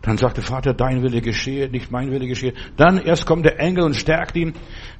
dann 0.00 0.18
sagte 0.18 0.42
Vater, 0.42 0.74
dein 0.74 1.02
Wille 1.02 1.20
geschehe, 1.20 1.68
nicht 1.68 1.92
mein 1.92 2.10
Wille 2.10 2.26
geschehe. 2.26 2.54
Dann 2.76 2.98
erst 2.98 3.24
kommt 3.24 3.44
der 3.44 3.60
Engel 3.60 3.84
und 3.84 3.94
stärkt 3.94 4.36
ihn. 4.36 4.54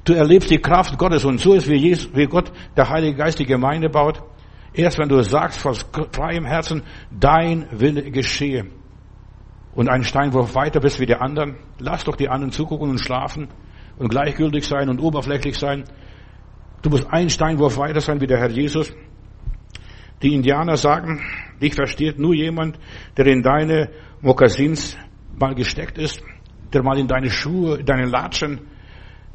Du 0.05 0.13
erlebst 0.13 0.49
die 0.49 0.59
Kraft 0.59 0.97
Gottes 0.97 1.25
und 1.25 1.39
so 1.39 1.53
ist 1.53 1.69
wie, 1.69 1.75
Jesus, 1.75 2.09
wie 2.15 2.25
Gott, 2.25 2.51
der 2.77 2.89
Heilige 2.89 3.17
Geist, 3.17 3.39
die 3.39 3.45
Gemeinde 3.45 3.89
baut. 3.89 4.23
Erst 4.73 4.97
wenn 4.97 5.09
du 5.09 5.21
sagst 5.21 5.59
vor 5.59 5.75
freiem 6.11 6.45
Herzen, 6.45 6.83
dein 7.11 7.67
Wille 7.71 8.09
geschehe. 8.11 8.65
Und 9.75 9.89
einen 9.89 10.03
Steinwurf 10.03 10.55
weiter 10.55 10.79
bist 10.79 10.99
wie 10.99 11.05
die 11.05 11.15
anderen. 11.15 11.57
Lass 11.79 12.03
doch 12.03 12.15
die 12.15 12.29
anderen 12.29 12.51
zugucken 12.51 12.89
und 12.89 12.99
schlafen 12.99 13.49
und 13.97 14.09
gleichgültig 14.09 14.65
sein 14.65 14.89
und 14.89 14.99
oberflächlich 14.99 15.57
sein. 15.57 15.83
Du 16.81 16.89
musst 16.89 17.07
einen 17.11 17.29
Steinwurf 17.29 17.77
weiter 17.77 18.01
sein 18.01 18.19
wie 18.21 18.27
der 18.27 18.39
Herr 18.39 18.49
Jesus. 18.49 18.93
Die 20.21 20.33
Indianer 20.33 20.77
sagen, 20.77 21.21
dich 21.61 21.75
versteht 21.75 22.17
nur 22.17 22.33
jemand, 22.33 22.79
der 23.17 23.27
in 23.27 23.41
deine 23.41 23.89
Mokassins 24.21 24.97
mal 25.39 25.53
gesteckt 25.53 25.97
ist, 25.97 26.23
der 26.71 26.83
mal 26.83 26.97
in 26.97 27.07
deine 27.07 27.29
Schuhe, 27.29 27.77
in 27.77 27.85
deine 27.85 28.05
Latschen 28.05 28.61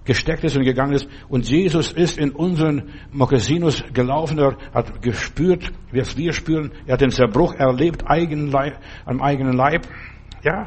gesteckt 0.09 0.43
ist 0.43 0.57
und 0.57 0.65
gegangen 0.65 0.95
ist. 0.95 1.07
Und 1.29 1.49
Jesus 1.49 1.93
ist 1.93 2.17
in 2.19 2.31
unseren 2.31 2.91
Mokassinos 3.13 3.85
gelaufen, 3.93 4.39
er 4.39 4.57
hat 4.73 5.03
gespürt, 5.03 5.71
es 5.93 6.17
wir 6.17 6.33
spüren. 6.33 6.73
Er 6.87 6.95
hat 6.95 7.03
den 7.03 7.11
Zerbruch 7.11 7.55
erlebt, 7.55 8.05
eigen 8.07 8.51
Leib, 8.51 8.79
am 9.05 9.21
eigenen 9.21 9.53
Leib. 9.53 9.87
Ja. 10.43 10.67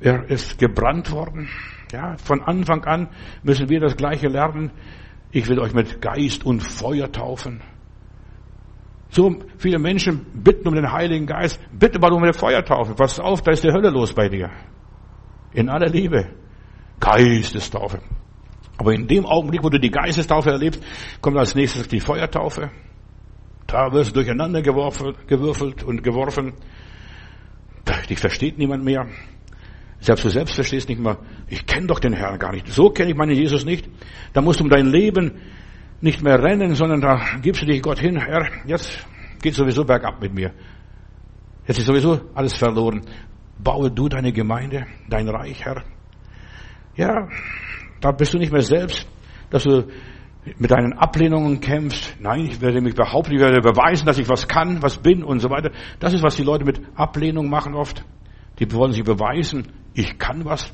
Er 0.00 0.28
ist 0.30 0.58
gebrannt 0.58 1.10
worden. 1.12 1.48
Ja, 1.92 2.16
von 2.18 2.42
Anfang 2.42 2.84
an 2.84 3.08
müssen 3.42 3.70
wir 3.70 3.80
das 3.80 3.96
Gleiche 3.96 4.28
lernen. 4.28 4.70
Ich 5.32 5.48
will 5.48 5.58
euch 5.60 5.72
mit 5.72 6.02
Geist 6.02 6.44
und 6.44 6.60
Feuer 6.60 7.10
taufen. 7.10 7.62
So 9.08 9.34
viele 9.56 9.78
Menschen 9.78 10.26
bitten 10.34 10.68
um 10.68 10.74
den 10.74 10.92
Heiligen 10.92 11.26
Geist. 11.26 11.58
Bitte 11.72 11.98
mal 11.98 12.12
um 12.12 12.22
eine 12.22 12.34
Feuertaufe. 12.34 12.94
Pass 12.94 13.18
auf, 13.18 13.40
da 13.40 13.52
ist 13.52 13.64
die 13.64 13.72
Hölle 13.72 13.88
los 13.88 14.12
bei 14.12 14.28
dir. 14.28 14.50
In 15.52 15.70
aller 15.70 15.88
Liebe. 15.88 16.39
Geistestaufe. 17.00 18.00
Aber 18.76 18.94
in 18.94 19.06
dem 19.06 19.26
Augenblick, 19.26 19.62
wo 19.62 19.68
du 19.68 19.78
die 19.78 19.90
Geistestaufe 19.90 20.50
erlebst, 20.50 20.82
kommt 21.20 21.36
als 21.36 21.54
nächstes 21.54 21.88
die 21.88 22.00
Feuertaufe. 22.00 22.70
Da 23.66 23.92
wirst 23.92 24.10
du 24.10 24.14
durcheinander 24.14 24.62
gewürfelt 24.62 25.82
und 25.82 26.02
geworfen. 26.02 26.54
Dich 28.08 28.18
versteht 28.18 28.58
niemand 28.58 28.84
mehr. 28.84 29.06
Selbst 30.00 30.24
du 30.24 30.30
selbst 30.30 30.54
verstehst 30.54 30.88
nicht 30.88 31.00
mehr, 31.00 31.18
ich 31.48 31.66
kenne 31.66 31.86
doch 31.86 32.00
den 32.00 32.14
Herrn 32.14 32.38
gar 32.38 32.52
nicht. 32.52 32.68
So 32.68 32.90
kenne 32.90 33.10
ich 33.10 33.16
meinen 33.16 33.36
Jesus 33.36 33.64
nicht. 33.64 33.88
Da 34.32 34.40
musst 34.40 34.60
du 34.60 34.64
um 34.64 34.70
dein 34.70 34.86
Leben 34.86 35.40
nicht 36.00 36.22
mehr 36.22 36.42
rennen, 36.42 36.74
sondern 36.74 37.02
da 37.02 37.20
gibst 37.42 37.62
du 37.62 37.66
dich 37.66 37.82
Gott 37.82 37.98
hin. 37.98 38.16
Herr, 38.16 38.48
jetzt 38.66 39.06
geht 39.42 39.54
sowieso 39.54 39.84
bergab 39.84 40.20
mit 40.22 40.32
mir. 40.32 40.52
Jetzt 41.66 41.78
ist 41.78 41.86
sowieso 41.86 42.20
alles 42.34 42.56
verloren. 42.56 43.02
Baue 43.58 43.90
du 43.90 44.08
deine 44.08 44.32
Gemeinde, 44.32 44.86
dein 45.08 45.28
Reich, 45.28 45.64
Herr. 45.64 45.84
Ja, 46.96 47.28
da 48.00 48.12
bist 48.12 48.34
du 48.34 48.38
nicht 48.38 48.52
mehr 48.52 48.62
selbst, 48.62 49.06
dass 49.50 49.64
du 49.64 49.86
mit 50.58 50.70
deinen 50.70 50.94
Ablehnungen 50.94 51.60
kämpfst. 51.60 52.16
Nein, 52.20 52.46
ich 52.46 52.60
werde 52.60 52.80
mich 52.80 52.94
behaupten, 52.94 53.34
ich 53.34 53.40
werde 53.40 53.60
beweisen, 53.60 54.06
dass 54.06 54.18
ich 54.18 54.28
was 54.28 54.48
kann, 54.48 54.82
was 54.82 54.98
bin 54.98 55.22
und 55.22 55.40
so 55.40 55.50
weiter. 55.50 55.70
Das 55.98 56.12
ist, 56.12 56.22
was 56.22 56.36
die 56.36 56.42
Leute 56.42 56.64
mit 56.64 56.80
Ablehnung 56.94 57.48
machen 57.48 57.74
oft. 57.74 58.04
Die 58.58 58.70
wollen 58.72 58.92
sich 58.92 59.04
beweisen, 59.04 59.68
ich 59.94 60.18
kann 60.18 60.44
was. 60.44 60.72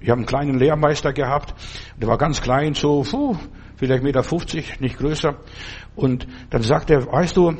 Ich 0.00 0.08
habe 0.08 0.18
einen 0.18 0.26
kleinen 0.26 0.58
Lehrmeister 0.58 1.12
gehabt, 1.12 1.54
der 1.96 2.08
war 2.08 2.18
ganz 2.18 2.42
klein, 2.42 2.74
so 2.74 3.02
puh, 3.02 3.36
vielleicht 3.76 4.02
Meter 4.02 4.22
50, 4.22 4.80
nicht 4.80 4.98
größer. 4.98 5.36
Und 5.94 6.26
dann 6.50 6.62
sagt 6.62 6.90
er, 6.90 7.06
weißt 7.06 7.36
du, 7.36 7.54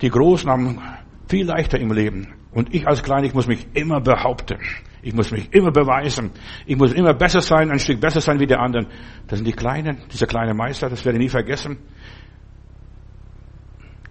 die 0.00 0.08
Großen 0.08 0.50
haben 0.50 0.80
viel 1.28 1.46
leichter 1.46 1.78
im 1.78 1.92
Leben. 1.92 2.28
Und 2.52 2.74
ich 2.74 2.86
als 2.86 3.02
Klein, 3.02 3.24
ich 3.24 3.34
muss 3.34 3.46
mich 3.46 3.66
immer 3.74 4.00
behaupten. 4.00 4.58
Ich 5.06 5.14
muss 5.14 5.30
mich 5.30 5.54
immer 5.54 5.70
beweisen. 5.70 6.32
Ich 6.66 6.76
muss 6.76 6.92
immer 6.92 7.14
besser 7.14 7.40
sein, 7.40 7.70
ein 7.70 7.78
Stück 7.78 8.00
besser 8.00 8.20
sein 8.20 8.40
wie 8.40 8.46
die 8.48 8.56
anderen. 8.56 8.88
Das 9.28 9.38
sind 9.38 9.46
die 9.46 9.52
Kleinen, 9.52 9.98
dieser 10.12 10.26
kleine 10.26 10.52
Meister, 10.52 10.88
das 10.88 11.04
werde 11.04 11.16
ich 11.18 11.26
nie 11.26 11.28
vergessen. 11.28 11.78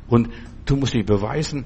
Und 0.07 0.29
du 0.65 0.77
musst 0.77 0.93
dich 0.93 1.05
beweisen. 1.05 1.65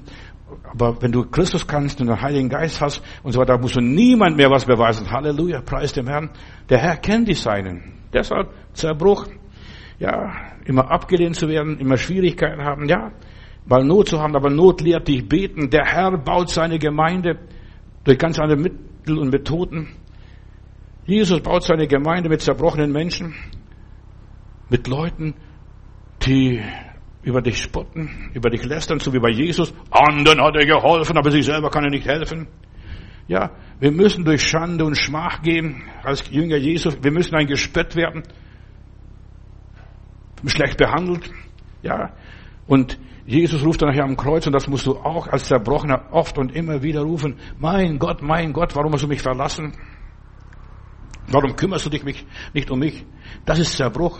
Aber 0.72 1.00
wenn 1.00 1.12
du 1.12 1.30
Christus 1.30 1.64
kannst 1.64 2.00
und 2.00 2.08
den 2.08 2.20
Heiligen 2.20 2.48
Geist 2.48 2.80
hast 2.80 3.04
und 3.22 3.30
so 3.30 3.38
weiter, 3.38 3.56
musst 3.56 3.76
du 3.76 3.80
niemand 3.80 4.36
mehr 4.36 4.50
was 4.50 4.64
beweisen. 4.64 5.08
Halleluja, 5.08 5.60
preis 5.60 5.92
dem 5.92 6.08
Herrn. 6.08 6.30
Der 6.68 6.78
Herr 6.78 6.96
kennt 6.96 7.28
die 7.28 7.34
Seinen. 7.34 8.00
Deshalb 8.12 8.48
Zerbruch. 8.72 9.28
Ja, 10.00 10.56
immer 10.64 10.90
abgelehnt 10.90 11.36
zu 11.36 11.46
werden, 11.46 11.78
immer 11.78 11.98
Schwierigkeiten 11.98 12.64
haben. 12.64 12.88
Ja, 12.88 13.12
mal 13.64 13.84
Not 13.84 14.08
zu 14.08 14.18
haben, 14.18 14.34
aber 14.34 14.50
Not 14.50 14.80
lehrt 14.80 15.06
dich 15.06 15.28
beten. 15.28 15.70
Der 15.70 15.84
Herr 15.84 16.18
baut 16.18 16.50
seine 16.50 16.80
Gemeinde 16.80 17.38
durch 18.02 18.18
ganz 18.18 18.36
andere 18.40 18.58
Mittel 18.58 18.89
und 19.06 19.30
Methoden. 19.30 19.88
Jesus 21.06 21.40
baut 21.40 21.64
seine 21.64 21.86
Gemeinde 21.86 22.28
mit 22.28 22.40
zerbrochenen 22.40 22.92
Menschen, 22.92 23.34
mit 24.68 24.86
Leuten, 24.86 25.34
die 26.22 26.62
über 27.22 27.42
dich 27.42 27.58
spotten, 27.58 28.30
über 28.34 28.50
dich 28.50 28.64
lästern, 28.64 29.00
so 29.00 29.12
wie 29.12 29.18
bei 29.18 29.30
Jesus. 29.30 29.74
Anderen 29.90 30.40
hat 30.40 30.54
er 30.56 30.66
geholfen, 30.66 31.16
aber 31.18 31.30
sich 31.30 31.44
selber 31.44 31.70
kann 31.70 31.84
er 31.84 31.90
nicht 31.90 32.06
helfen. 32.06 32.48
Ja, 33.28 33.50
wir 33.78 33.92
müssen 33.92 34.24
durch 34.24 34.42
Schande 34.42 34.84
und 34.84 34.96
Schmach 34.96 35.42
gehen 35.42 35.82
als 36.02 36.28
Jünger 36.30 36.56
Jesus. 36.56 36.98
Wir 37.02 37.12
müssen 37.12 37.34
ein 37.36 37.46
Gespött 37.46 37.94
werden, 37.96 38.22
schlecht 40.46 40.78
behandelt. 40.78 41.30
Ja, 41.82 42.12
und 42.66 42.98
Jesus 43.30 43.64
ruft 43.64 43.80
dann 43.80 43.90
nachher 43.90 44.02
am 44.02 44.16
Kreuz 44.16 44.44
und 44.48 44.52
das 44.52 44.66
musst 44.66 44.86
du 44.86 44.96
auch 44.96 45.28
als 45.28 45.44
Zerbrochener 45.44 46.08
oft 46.10 46.36
und 46.36 46.52
immer 46.52 46.82
wieder 46.82 47.02
rufen. 47.02 47.36
Mein 47.60 48.00
Gott, 48.00 48.22
mein 48.22 48.52
Gott, 48.52 48.74
warum 48.74 48.92
hast 48.92 49.04
du 49.04 49.06
mich 49.06 49.22
verlassen? 49.22 49.72
Warum 51.28 51.54
kümmerst 51.54 51.86
du 51.86 51.90
dich 51.90 52.02
nicht 52.52 52.70
um 52.72 52.80
mich? 52.80 53.06
Das 53.44 53.60
ist 53.60 53.76
Zerbruch. 53.76 54.18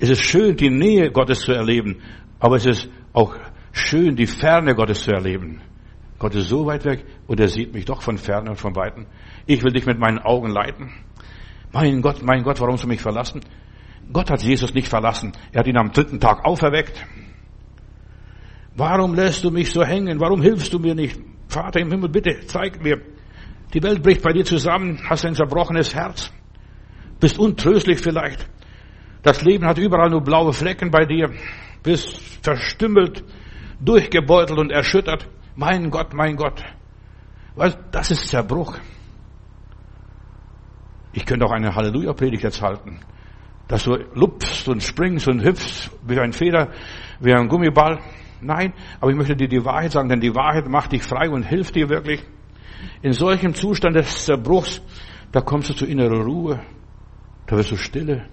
Es 0.00 0.10
ist 0.10 0.24
schön, 0.24 0.56
die 0.56 0.70
Nähe 0.70 1.12
Gottes 1.12 1.42
zu 1.42 1.52
erleben, 1.52 2.02
aber 2.40 2.56
es 2.56 2.66
ist 2.66 2.88
auch 3.12 3.36
schön, 3.70 4.16
die 4.16 4.26
Ferne 4.26 4.74
Gottes 4.74 5.02
zu 5.02 5.12
erleben. 5.12 5.60
Gott 6.18 6.34
ist 6.34 6.48
so 6.48 6.66
weit 6.66 6.84
weg 6.84 7.04
und 7.28 7.38
er 7.38 7.46
sieht 7.46 7.72
mich 7.72 7.84
doch 7.84 8.02
von 8.02 8.18
ferne 8.18 8.50
und 8.50 8.56
von 8.56 8.74
weiten. 8.74 9.06
Ich 9.46 9.62
will 9.62 9.72
dich 9.72 9.86
mit 9.86 10.00
meinen 10.00 10.18
Augen 10.18 10.50
leiten. 10.50 10.90
Mein 11.70 12.02
Gott, 12.02 12.24
mein 12.24 12.42
Gott, 12.42 12.60
warum 12.60 12.74
hast 12.74 12.82
du 12.82 12.88
mich 12.88 13.00
verlassen? 13.00 13.40
Gott 14.12 14.30
hat 14.30 14.42
Jesus 14.42 14.74
nicht 14.74 14.88
verlassen. 14.88 15.32
Er 15.52 15.60
hat 15.60 15.66
ihn 15.66 15.76
am 15.76 15.92
dritten 15.92 16.18
Tag 16.20 16.44
auferweckt. 16.44 17.04
Warum 18.74 19.14
lässt 19.14 19.44
du 19.44 19.50
mich 19.50 19.70
so 19.72 19.84
hängen? 19.84 20.20
Warum 20.20 20.42
hilfst 20.42 20.72
du 20.72 20.78
mir 20.78 20.94
nicht? 20.94 21.18
Vater 21.48 21.80
im 21.80 21.90
Himmel, 21.90 22.08
bitte 22.08 22.40
zeig 22.46 22.82
mir. 22.82 23.00
Die 23.74 23.82
Welt 23.82 24.02
bricht 24.02 24.22
bei 24.22 24.32
dir 24.32 24.44
zusammen, 24.44 25.00
hast 25.08 25.24
ein 25.24 25.34
zerbrochenes 25.34 25.94
Herz, 25.94 26.32
bist 27.20 27.38
untröstlich 27.38 28.00
vielleicht. 28.00 28.48
Das 29.22 29.42
Leben 29.42 29.66
hat 29.66 29.78
überall 29.78 30.10
nur 30.10 30.22
blaue 30.22 30.52
Flecken 30.52 30.90
bei 30.90 31.04
dir. 31.04 31.30
Bist 31.82 32.08
verstümmelt, 32.42 33.22
durchgebeutelt 33.80 34.58
und 34.58 34.70
erschüttert. 34.70 35.28
Mein 35.56 35.90
Gott, 35.90 36.14
mein 36.14 36.36
Gott. 36.36 36.64
Was, 37.54 37.76
das 37.90 38.10
ist 38.10 38.28
Zerbruch. 38.28 38.78
Ich 41.12 41.26
könnte 41.26 41.44
auch 41.44 41.52
eine 41.52 41.74
Halleluja-Predigt 41.74 42.44
jetzt 42.44 42.62
halten. 42.62 43.00
Dass 43.70 43.84
du 43.84 43.98
lupfst 44.14 44.66
und 44.66 44.82
springst 44.82 45.28
und 45.28 45.44
hüpfst 45.44 45.92
wie 46.04 46.18
ein 46.18 46.32
Feder, 46.32 46.72
wie 47.20 47.32
ein 47.32 47.46
Gummiball. 47.46 48.00
Nein, 48.40 48.72
aber 49.00 49.12
ich 49.12 49.16
möchte 49.16 49.36
dir 49.36 49.46
die 49.46 49.64
Wahrheit 49.64 49.92
sagen, 49.92 50.08
denn 50.08 50.20
die 50.20 50.34
Wahrheit 50.34 50.66
macht 50.66 50.90
dich 50.90 51.04
frei 51.04 51.30
und 51.30 51.44
hilft 51.44 51.76
dir 51.76 51.88
wirklich. 51.88 52.20
In 53.00 53.12
solchem 53.12 53.54
Zustand 53.54 53.94
des 53.94 54.24
Zerbruchs, 54.24 54.82
da 55.30 55.40
kommst 55.40 55.70
du 55.70 55.74
zu 55.74 55.86
innerer 55.86 56.24
Ruhe. 56.24 56.60
Da 57.46 57.56
wirst 57.56 57.70
du 57.70 57.76
stille. 57.76 58.26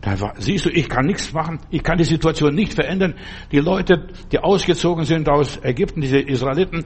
Da 0.00 0.14
siehst 0.38 0.66
du, 0.66 0.70
ich 0.70 0.88
kann 0.88 1.06
nichts 1.06 1.32
machen. 1.32 1.58
Ich 1.70 1.82
kann 1.82 1.98
die 1.98 2.04
Situation 2.04 2.54
nicht 2.54 2.74
verändern. 2.74 3.14
Die 3.50 3.58
Leute, 3.58 4.06
die 4.30 4.38
ausgezogen 4.38 5.04
sind 5.06 5.28
aus 5.28 5.58
Ägypten, 5.64 6.02
diese 6.02 6.20
Israeliten, 6.20 6.84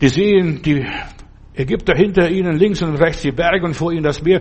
die 0.00 0.08
sehen 0.08 0.62
die 0.62 0.86
Ägypter 1.54 1.96
hinter 1.96 2.30
ihnen, 2.30 2.56
links 2.58 2.80
und 2.80 2.94
rechts 2.94 3.22
die 3.22 3.32
Berge 3.32 3.66
und 3.66 3.74
vor 3.74 3.90
ihnen 3.90 4.04
das 4.04 4.22
Meer. 4.22 4.40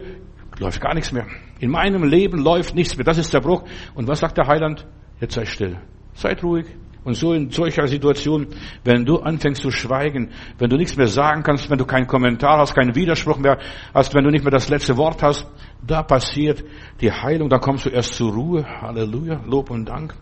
Läuft 0.61 0.79
gar 0.79 0.93
nichts 0.93 1.11
mehr. 1.11 1.25
In 1.59 1.71
meinem 1.71 2.03
Leben 2.03 2.37
läuft 2.37 2.75
nichts 2.75 2.95
mehr. 2.95 3.03
Das 3.03 3.17
ist 3.17 3.33
der 3.33 3.39
Bruch. 3.39 3.63
Und 3.95 4.07
was 4.07 4.19
sagt 4.19 4.37
der 4.37 4.45
Heiland? 4.45 4.85
Jetzt 5.19 5.33
sei 5.33 5.45
still. 5.45 5.79
Seid 6.13 6.43
ruhig. 6.43 6.67
Und 7.03 7.15
so 7.15 7.33
in 7.33 7.49
solcher 7.49 7.87
Situation, 7.87 8.45
wenn 8.83 9.03
du 9.03 9.17
anfängst 9.17 9.63
zu 9.63 9.71
schweigen, 9.71 10.29
wenn 10.59 10.69
du 10.69 10.77
nichts 10.77 10.95
mehr 10.97 11.07
sagen 11.07 11.41
kannst, 11.41 11.71
wenn 11.71 11.79
du 11.79 11.85
keinen 11.85 12.05
Kommentar 12.05 12.59
hast, 12.59 12.75
keinen 12.75 12.93
Widerspruch 12.93 13.39
mehr 13.39 13.57
hast, 13.91 14.13
wenn 14.13 14.23
du 14.23 14.29
nicht 14.29 14.43
mehr 14.43 14.51
das 14.51 14.69
letzte 14.69 14.97
Wort 14.97 15.23
hast, 15.23 15.49
da 15.81 16.03
passiert 16.03 16.63
die 17.01 17.11
Heilung, 17.11 17.49
da 17.49 17.57
kommst 17.57 17.87
du 17.87 17.89
erst 17.89 18.13
zur 18.13 18.31
Ruhe. 18.31 18.63
Halleluja, 18.63 19.41
Lob 19.47 19.71
und 19.71 19.89
Dank. 19.89 20.13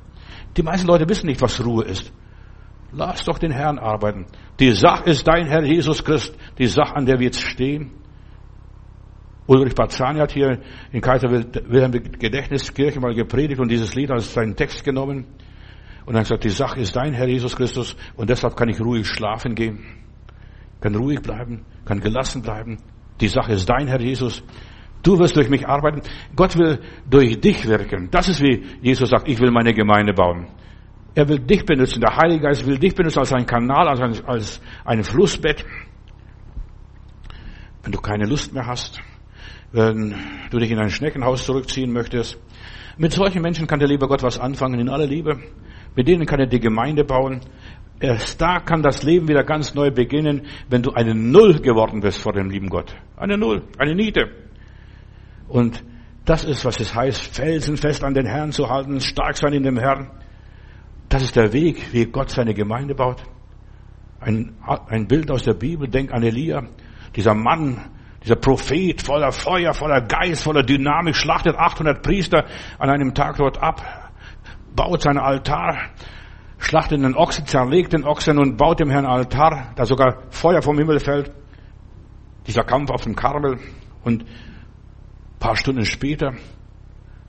Die 0.56 0.64
meisten 0.64 0.88
Leute 0.88 1.10
wissen 1.10 1.28
nicht, 1.28 1.42
was 1.42 1.62
Ruhe 1.66 1.84
ist. 1.84 2.14
Lass 2.94 3.26
doch 3.26 3.40
den 3.40 3.52
Herrn 3.52 3.78
arbeiten. 3.78 4.26
Die 4.62 4.72
Sache 4.72 5.10
ist 5.10 5.28
dein 5.28 5.48
Herr 5.48 5.66
Jesus 5.66 6.02
Christ, 6.02 6.34
die 6.58 6.68
Sache, 6.68 6.96
an 6.96 7.06
der 7.06 7.20
wir 7.20 7.26
jetzt 7.26 7.42
stehen. 7.42 7.99
Ulrich 9.50 9.74
Barzani 9.74 10.20
hat 10.20 10.32
hier 10.32 10.60
in 10.92 11.02
Kaiser 11.02 11.32
Wilhelm 11.32 11.92
Gedächtniskirche 11.92 13.00
mal 13.00 13.16
gepredigt 13.16 13.60
und 13.60 13.72
dieses 13.72 13.96
Lied 13.96 14.12
als 14.12 14.32
seinen 14.32 14.56
Text 14.56 14.84
genommen. 14.84 15.26
Und 16.06 16.14
dann 16.14 16.22
gesagt, 16.22 16.44
die 16.44 16.50
Sache 16.50 16.80
ist 16.80 16.96
dein, 16.96 17.14
Herr 17.14 17.28
Jesus 17.28 17.56
Christus, 17.56 17.96
und 18.16 18.30
deshalb 18.30 18.56
kann 18.56 18.70
ich 18.70 18.80
ruhig 18.80 19.08
schlafen 19.08 19.56
gehen, 19.56 19.84
kann 20.82 20.94
ruhig 20.94 21.22
bleiben, 21.22 21.66
kann 21.84 22.00
gelassen 22.00 22.44
bleiben. 22.44 22.78
Die 23.22 23.28
Sache 23.28 23.54
ist 23.54 23.68
dein, 23.68 23.88
Herr 23.88 24.00
Jesus. 24.00 24.44
Du 25.02 25.18
wirst 25.18 25.36
durch 25.36 25.50
mich 25.50 25.68
arbeiten. 25.68 26.02
Gott 26.36 26.56
will 26.56 26.80
durch 27.10 27.40
dich 27.42 27.68
wirken. 27.68 28.10
Das 28.12 28.30
ist 28.30 28.42
wie 28.42 28.64
Jesus 28.84 29.10
sagt, 29.10 29.28
ich 29.28 29.40
will 29.40 29.50
meine 29.50 29.74
Gemeinde 29.74 30.14
bauen. 30.14 30.48
Er 31.16 31.28
will 31.28 31.40
dich 31.40 31.66
benutzen. 31.66 32.02
Der 32.02 32.16
Heilige 32.16 32.44
Geist 32.44 32.68
will 32.68 32.78
dich 32.78 32.94
benutzen 32.94 33.18
als 33.18 33.34
ein 33.34 33.48
Kanal, 33.48 33.88
als 33.88 34.00
ein, 34.00 34.26
als 34.28 34.62
ein 34.86 35.04
Flussbett. 35.04 35.66
Wenn 37.82 37.92
du 37.92 38.00
keine 38.00 38.26
Lust 38.26 38.54
mehr 38.54 38.68
hast, 38.68 39.02
wenn 39.72 40.16
du 40.50 40.60
dich 40.60 40.72
in 40.72 40.80
ein 40.80 40.90
Schneckenhaus 40.90 41.46
zurückziehen 41.46 41.92
möchtest. 41.92 42.38
Mit 42.98 43.14
solchen 43.14 43.42
Menschen 43.42 43.68
kann 43.68 43.80
der 43.80 43.88
liebe 43.88 44.08
Gott 44.08 44.24
was 44.24 44.40
anfangen, 44.40 44.80
in 44.80 44.90
aller 44.90 45.08
Liebe. 45.08 45.40
Mit 45.96 46.08
denen 46.08 46.26
kann 46.26 46.40
er 46.40 46.48
die 46.48 46.60
Gemeinde 46.60 47.04
bauen. 47.04 47.42
Erst 48.00 48.42
da 48.42 48.60
kann 48.60 48.82
das 48.82 49.04
Leben 49.04 49.28
wieder 49.28 49.44
ganz 49.44 49.74
neu 49.76 49.92
beginnen, 49.92 50.48
wenn 50.70 50.82
du 50.82 50.92
eine 50.92 51.14
Null 51.14 51.60
geworden 51.60 52.00
bist 52.00 52.22
vor 52.22 52.34
dem 52.34 52.50
lieben 52.50 52.70
Gott. 52.70 52.96
Eine 53.18 53.38
Null, 53.38 53.64
eine 53.78 53.96
Niete. 53.96 54.30
Und 55.48 55.84
das 56.26 56.46
ist, 56.46 56.64
was 56.64 56.80
es 56.80 56.96
heißt, 56.96 57.36
felsenfest 57.36 58.04
an 58.04 58.14
den 58.14 58.26
Herrn 58.26 58.52
zu 58.52 58.70
halten, 58.70 59.02
stark 59.02 59.36
sein 59.38 59.54
in 59.54 59.64
dem 59.64 59.78
Herrn. 59.78 60.12
Das 61.10 61.24
ist 61.24 61.36
der 61.36 61.52
Weg, 61.54 61.92
wie 61.92 62.06
Gott 62.06 62.30
seine 62.30 62.54
Gemeinde 62.54 62.96
baut. 62.96 63.24
Ein, 64.20 64.56
ein 64.88 65.08
Bild 65.08 65.32
aus 65.32 65.44
der 65.44 65.54
Bibel, 65.54 65.88
denk 65.88 66.14
an 66.14 66.24
Elia. 66.24 66.68
Dieser 67.16 67.34
Mann, 67.34 67.90
dieser 68.24 68.36
Prophet 68.36 69.02
voller 69.02 69.32
Feuer, 69.32 69.74
voller 69.74 70.02
Geist, 70.02 70.44
voller 70.44 70.64
Dynamik, 70.64 71.16
schlachtet 71.16 71.56
800 71.56 72.02
Priester 72.04 72.46
an 72.78 72.90
einem 72.90 73.14
Tag 73.14 73.38
dort 73.38 73.62
ab, 73.62 74.12
baut 74.76 75.02
seinen 75.02 75.20
Altar, 75.20 75.78
schlachtet 76.58 77.02
den 77.02 77.16
Ochsen, 77.16 77.46
zerlegt 77.46 77.94
den 77.94 78.04
Ochsen 78.04 78.38
und 78.38 78.58
baut 78.58 78.80
dem 78.80 78.90
Herrn 78.90 79.06
Altar, 79.06 79.72
da 79.76 79.86
sogar 79.86 80.24
Feuer 80.32 80.62
vom 80.62 80.78
Himmel 80.78 81.00
fällt. 81.00 81.32
Dieser 82.46 82.64
Kampf 82.64 82.90
auf 82.90 83.04
dem 83.04 83.16
Karmel 83.16 83.60
und 84.04 84.26
paar 85.40 85.56
Stunden 85.56 85.86
später 85.86 86.34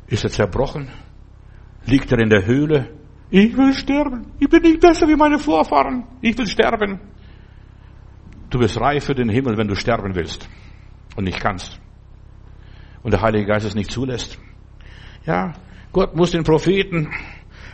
ist 0.09 0.25
er 0.25 0.31
zerbrochen, 0.31 0.89
liegt 1.87 2.11
er 2.11 2.19
in 2.19 2.31
der 2.31 2.47
Höhle. 2.47 2.97
Ich 3.31 3.57
will 3.57 3.75
sterben. 3.75 4.33
Ich 4.41 4.49
bin 4.49 4.63
nicht 4.63 4.81
besser 4.81 5.07
wie 5.07 5.15
meine 5.15 5.39
Vorfahren. 5.39 6.05
Ich 6.21 6.37
will 6.37 6.49
sterben. 6.49 6.99
Du 8.49 8.59
bist 8.59 8.81
reif 8.81 9.05
für 9.05 9.15
den 9.15 9.29
Himmel, 9.29 9.57
wenn 9.57 9.69
du 9.69 9.77
sterben 9.77 10.17
willst 10.17 10.49
und 11.17 11.25
nicht 11.25 11.41
kannst. 11.41 11.81
Und 13.03 13.13
der 13.13 13.23
Heilige 13.23 13.47
Geist 13.47 13.67
es 13.67 13.75
nicht 13.75 13.91
zulässt. 13.91 14.39
Ja, 15.27 15.53
Gott 15.93 16.15
muss 16.15 16.31
den 16.31 16.45
Propheten, 16.45 17.09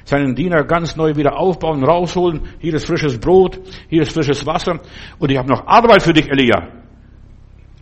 seinen 0.05 0.34
Diener 0.34 0.64
ganz 0.64 0.97
neu 0.97 1.16
wieder 1.16 1.39
aufbauen, 1.39 1.84
rausholen. 1.84 2.43
Hier 2.61 2.74
ist 2.74 2.87
frisches 2.87 3.18
Brot, 3.18 3.61
hier 3.89 4.03
ist 4.03 4.12
frisches 4.12 4.47
Wasser. 4.47 4.80
Und 5.18 5.30
ich 5.30 5.37
habe 5.37 5.49
noch 5.49 5.66
Arbeit 5.66 6.03
für 6.03 6.12
dich, 6.12 6.28
Elia. 6.30 6.68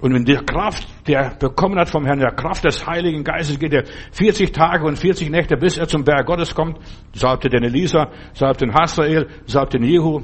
Und 0.01 0.13
wenn 0.13 0.25
die 0.25 0.35
Kraft, 0.35 0.87
der 1.07 1.37
bekommen 1.39 1.79
hat 1.79 1.89
vom 1.89 2.05
Herrn, 2.05 2.19
der 2.19 2.33
Kraft 2.33 2.65
des 2.65 2.87
Heiligen 2.87 3.25
Geistes, 3.25 3.59
geht 3.59 3.73
er 3.73 3.85
40 4.13 4.53
Tage 4.53 4.85
und 4.85 4.99
40 4.99 5.31
Nächte, 5.31 5.57
bis 5.57 5.79
er 5.79 5.87
zum 5.87 6.05
Berg 6.05 6.27
Gottes 6.27 6.55
kommt, 6.55 6.79
salbte 7.15 7.49
den 7.49 7.63
Elisa, 7.63 8.11
salbte 8.33 8.67
den 8.67 8.75
Hasael, 8.75 9.29
salbte 9.47 9.79
den 9.79 9.89
Jehu. 9.89 10.23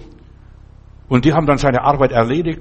Und 1.08 1.24
die 1.24 1.32
haben 1.32 1.46
dann 1.46 1.58
seine 1.58 1.82
Arbeit 1.82 2.12
erledigt. 2.12 2.60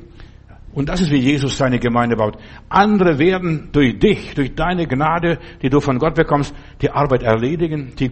Und 0.72 0.90
das 0.90 1.02
ist, 1.02 1.12
wie 1.12 1.18
Jesus 1.18 1.58
seine 1.58 1.80
Gemeinde 1.80 2.16
baut. 2.16 2.38
Andere 2.70 3.18
werden 3.18 3.70
durch 3.72 3.98
dich, 3.98 4.36
durch 4.36 4.54
deine 4.54 4.88
Gnade, 4.88 5.40
die 5.62 5.70
du 5.70 5.80
von 5.80 5.98
Gott 5.98 6.16
bekommst, 6.16 6.54
die 6.82 6.92
Arbeit 6.92 7.24
erledigen, 7.24 7.94
die 7.98 8.12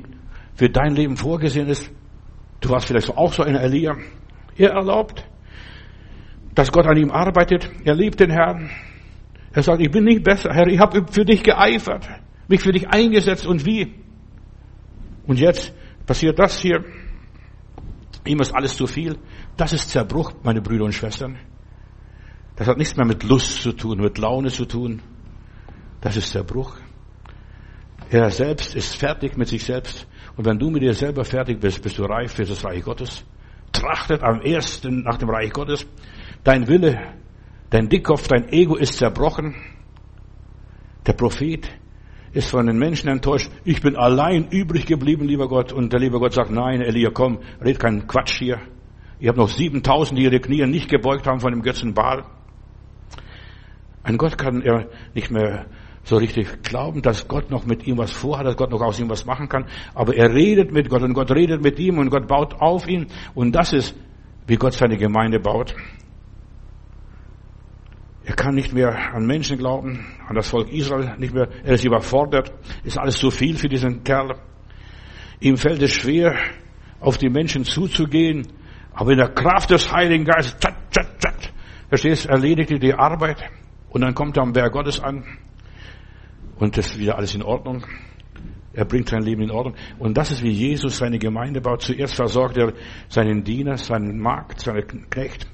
für 0.55 0.69
dein 0.69 0.95
Leben 0.95 1.15
vorgesehen 1.17 1.67
ist. 1.67 1.91
Du 2.59 2.69
warst 2.69 2.87
vielleicht 2.87 3.15
auch 3.15 3.31
so 3.31 3.43
ein 3.43 3.55
Elia. 3.55 3.95
Er 4.55 4.71
erlaubt, 4.71 5.23
dass 6.55 6.71
Gott 6.71 6.87
an 6.87 6.97
ihm 6.97 7.11
arbeitet. 7.11 7.69
Er 7.85 7.93
liebt 7.93 8.19
den 8.19 8.31
Herrn. 8.31 8.71
Er 9.53 9.61
sagt, 9.61 9.81
ich 9.81 9.91
bin 9.91 10.03
nicht 10.03 10.23
besser, 10.23 10.51
Herr, 10.53 10.67
ich 10.67 10.79
habe 10.79 11.05
für 11.11 11.25
dich 11.25 11.43
geeifert, 11.43 12.07
mich 12.47 12.61
für 12.61 12.71
dich 12.71 12.87
eingesetzt 12.89 13.45
und 13.45 13.65
wie. 13.65 13.93
Und 15.27 15.39
jetzt 15.39 15.73
passiert 16.05 16.39
das 16.39 16.59
hier. 16.59 16.83
Ihm 18.25 18.39
ist 18.39 18.53
alles 18.53 18.75
zu 18.75 18.87
viel. 18.87 19.17
Das 19.55 19.73
ist 19.73 19.89
Zerbruch, 19.89 20.33
meine 20.43 20.61
Brüder 20.61 20.85
und 20.85 20.93
Schwestern. 20.93 21.37
Das 22.57 22.67
hat 22.67 22.77
nichts 22.77 22.97
mehr 22.97 23.05
mit 23.05 23.23
Lust 23.23 23.61
zu 23.61 23.71
tun, 23.71 23.99
mit 23.99 24.17
Laune 24.17 24.49
zu 24.49 24.65
tun. 24.65 25.01
Das 26.01 26.17
ist 26.17 26.31
Zerbruch. 26.31 26.75
Er 28.09 28.29
selbst 28.31 28.75
ist 28.75 28.95
fertig 28.95 29.37
mit 29.37 29.47
sich 29.47 29.63
selbst. 29.63 30.07
Und 30.35 30.45
wenn 30.45 30.57
du 30.57 30.71
mit 30.71 30.81
dir 30.81 30.93
selber 30.93 31.23
fertig 31.23 31.59
bist, 31.59 31.81
bist 31.83 31.99
du 31.99 32.03
reif 32.03 32.33
für 32.33 32.45
das 32.45 32.65
Reich 32.65 32.83
Gottes. 32.83 33.23
Trachtet 33.71 34.23
am 34.23 34.41
ersten 34.41 35.03
nach 35.03 35.17
dem 35.17 35.29
Reich 35.29 35.51
Gottes. 35.51 35.85
Dein 36.43 36.67
Wille, 36.67 36.99
dein 37.69 37.89
Dickkopf, 37.89 38.27
dein 38.27 38.49
Ego 38.49 38.75
ist 38.75 38.97
zerbrochen. 38.97 39.55
Der 41.05 41.13
Prophet 41.13 41.69
ist 42.31 42.49
von 42.49 42.65
den 42.65 42.79
Menschen 42.79 43.09
enttäuscht. 43.09 43.51
Ich 43.65 43.81
bin 43.81 43.95
allein 43.95 44.47
übrig 44.49 44.87
geblieben, 44.87 45.27
lieber 45.27 45.47
Gott. 45.47 45.73
Und 45.73 45.93
der 45.93 45.99
liebe 45.99 46.19
Gott 46.19 46.33
sagt, 46.33 46.49
nein, 46.49 46.81
Elia, 46.81 47.11
komm, 47.13 47.39
red 47.61 47.79
keinen 47.79 48.07
Quatsch 48.07 48.39
hier. 48.39 48.59
Ihr 49.19 49.29
habt 49.29 49.37
noch 49.37 49.49
7000, 49.49 50.17
die 50.17 50.23
ihre 50.23 50.39
Knie 50.39 50.65
nicht 50.65 50.89
gebeugt 50.89 51.27
haben 51.27 51.39
von 51.39 51.51
dem 51.51 51.61
Götzen 51.61 51.93
Baal. 51.93 52.23
Ein 54.07 54.17
Gott 54.17 54.37
kann 54.37 54.61
er 54.61 54.87
nicht 55.13 55.31
mehr 55.31 55.65
so 56.03 56.15
richtig 56.15 56.63
glauben, 56.63 57.01
dass 57.01 57.27
Gott 57.27 57.51
noch 57.51 57.65
mit 57.65 57.85
ihm 57.85 57.97
was 57.97 58.09
vorhat, 58.09 58.45
dass 58.45 58.55
Gott 58.55 58.71
noch 58.71 58.79
aus 58.79 58.97
ihm 59.01 59.09
was 59.09 59.25
machen 59.25 59.49
kann. 59.49 59.65
Aber 59.93 60.15
er 60.15 60.33
redet 60.33 60.71
mit 60.71 60.87
Gott 60.87 61.01
und 61.01 61.13
Gott 61.13 61.29
redet 61.29 61.61
mit 61.61 61.77
ihm 61.77 61.97
und 61.97 62.09
Gott 62.09 62.25
baut 62.25 62.53
auf 62.53 62.87
ihn. 62.87 63.07
Und 63.35 63.53
das 63.53 63.73
ist, 63.73 63.97
wie 64.45 64.55
Gott 64.55 64.75
seine 64.75 64.95
Gemeinde 64.95 65.41
baut. 65.41 65.75
Er 68.23 68.33
kann 68.33 68.55
nicht 68.55 68.71
mehr 68.71 69.13
an 69.13 69.25
Menschen 69.25 69.57
glauben, 69.57 70.05
an 70.25 70.37
das 70.37 70.47
Volk 70.47 70.71
Israel 70.71 71.17
nicht 71.17 71.33
mehr. 71.33 71.49
Er 71.65 71.73
ist 71.73 71.83
überfordert. 71.83 72.53
Ist 72.85 72.97
alles 72.97 73.17
zu 73.17 73.29
viel 73.29 73.57
für 73.57 73.67
diesen 73.67 74.05
Kerl. 74.05 74.35
Ihm 75.41 75.57
fällt 75.57 75.81
es 75.81 75.91
schwer, 75.91 76.33
auf 77.01 77.17
die 77.17 77.29
Menschen 77.29 77.65
zuzugehen. 77.65 78.47
Aber 78.93 79.11
in 79.11 79.17
der 79.17 79.33
Kraft 79.33 79.69
des 79.69 79.91
Heiligen 79.91 80.23
Geistes, 80.23 80.57
tschat, 80.59 80.91
tschat, 80.91 81.19
tschat, 81.19 81.53
verstehst, 81.89 82.25
erledigt 82.27 82.71
er 82.71 82.79
die 82.79 82.93
Arbeit. 82.93 83.43
Und 83.89 84.01
dann 84.01 84.13
kommt 84.13 84.37
er 84.37 84.43
am 84.43 84.53
Berg 84.53 84.73
Gottes 84.73 84.99
an 84.99 85.23
und 86.59 86.77
das 86.77 86.87
ist 86.87 86.99
wieder 86.99 87.17
alles 87.17 87.35
in 87.35 87.43
Ordnung. 87.43 87.85
Er 88.73 88.85
bringt 88.85 89.09
sein 89.09 89.23
Leben 89.23 89.41
in 89.41 89.51
Ordnung. 89.51 89.75
Und 89.97 90.17
das 90.17 90.31
ist, 90.31 90.43
wie 90.43 90.51
Jesus 90.51 90.97
seine 90.97 91.17
Gemeinde 91.17 91.61
baut. 91.61 91.81
Zuerst 91.81 92.15
versorgt 92.15 92.57
er 92.57 92.73
seinen 93.09 93.43
Diener, 93.43 93.77
seinen 93.77 94.19
Magd, 94.19 94.59
seinen 94.59 95.09
Knecht. 95.09 95.47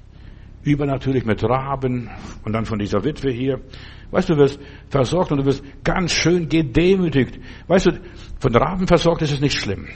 Übernatürlich 0.63 1.25
mit 1.25 1.43
Raben 1.43 2.09
und 2.43 2.53
dann 2.53 2.65
von 2.65 2.79
dieser 2.79 3.03
Witwe 3.03 3.31
hier. 3.31 3.61
Weißt 4.11 4.29
du, 4.29 4.35
du 4.35 4.41
wirst 4.41 4.59
versorgt 4.89 5.31
und 5.31 5.39
du 5.39 5.45
wirst 5.45 5.63
ganz 5.83 6.11
schön 6.13 6.47
gedemütigt. 6.47 7.39
Weißt 7.67 7.87
du, 7.87 7.91
von 8.39 8.55
Raben 8.55 8.87
versorgt 8.87 9.21
ist 9.21 9.33
es 9.33 9.41
nicht 9.41 9.57
schlimm. 9.57 9.87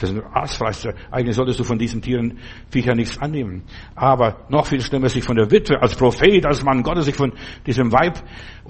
Das 0.00 0.10
sind 0.10 0.22
Aasfresser. 0.32 0.94
Eigentlich 1.10 1.36
solltest 1.36 1.60
du 1.60 1.64
von 1.64 1.78
diesen 1.78 2.00
Tieren, 2.00 2.38
Viecher 2.70 2.94
nichts 2.94 3.18
annehmen. 3.18 3.62
Aber 3.94 4.46
noch 4.48 4.66
viel 4.66 4.80
schlimmer 4.80 5.08
sich 5.08 5.22
von 5.22 5.36
der 5.36 5.50
Witwe, 5.50 5.80
als 5.80 5.94
Prophet, 5.94 6.44
als 6.46 6.64
Mann 6.64 6.82
Gottes, 6.82 7.04
sich 7.04 7.14
von 7.14 7.32
diesem 7.66 7.92
Weib, 7.92 8.18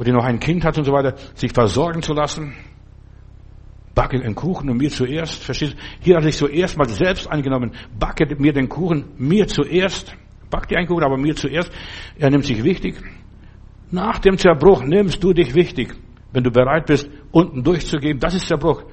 die 0.05 0.13
noch 0.13 0.25
ein 0.25 0.41
Kind 0.41 0.65
hat 0.65 0.77
und 0.77 0.85
so 0.85 0.93
weiter, 0.93 1.15
sich 1.35 1.53
versorgen 1.53 2.03
zu 2.03 2.13
lassen. 2.13 2.55
Backe 3.95 4.17
einen 4.17 4.35
Kuchen 4.35 4.71
und 4.71 4.79
mir 4.79 4.91
zuerst. 4.91 5.43
Verstehst 5.43 5.75
du? 5.75 5.77
Hier 6.01 6.17
hat 6.17 6.25
sich 6.25 6.37
zuerst 6.37 6.77
mal 6.77 6.89
selbst 6.89 7.31
angenommen. 7.31 7.73
Backe 7.99 8.27
mir 8.39 8.53
den 8.53 8.69
Kuchen, 8.69 9.05
mir 9.17 9.47
zuerst. 9.47 10.15
Back 10.51 10.67
dir 10.67 10.79
einen 10.79 10.89
Kuchen, 10.89 11.05
aber 11.05 11.17
mir 11.17 11.37
zuerst. 11.37 11.71
Er 12.19 12.31
nimmt 12.31 12.45
sich 12.45 12.63
wichtig. 12.65 12.97
Nach 13.93 14.19
dem 14.19 14.37
Zerbruch 14.37 14.83
nimmst 14.83 15.23
du 15.23 15.33
dich 15.33 15.55
wichtig. 15.55 15.95
Wenn 16.33 16.45
du 16.45 16.51
bereit 16.51 16.87
bist, 16.87 17.09
unten 17.33 17.63
durchzugehen, 17.63 18.19
das 18.19 18.35
ist 18.35 18.47
Zerbruch. 18.47 18.85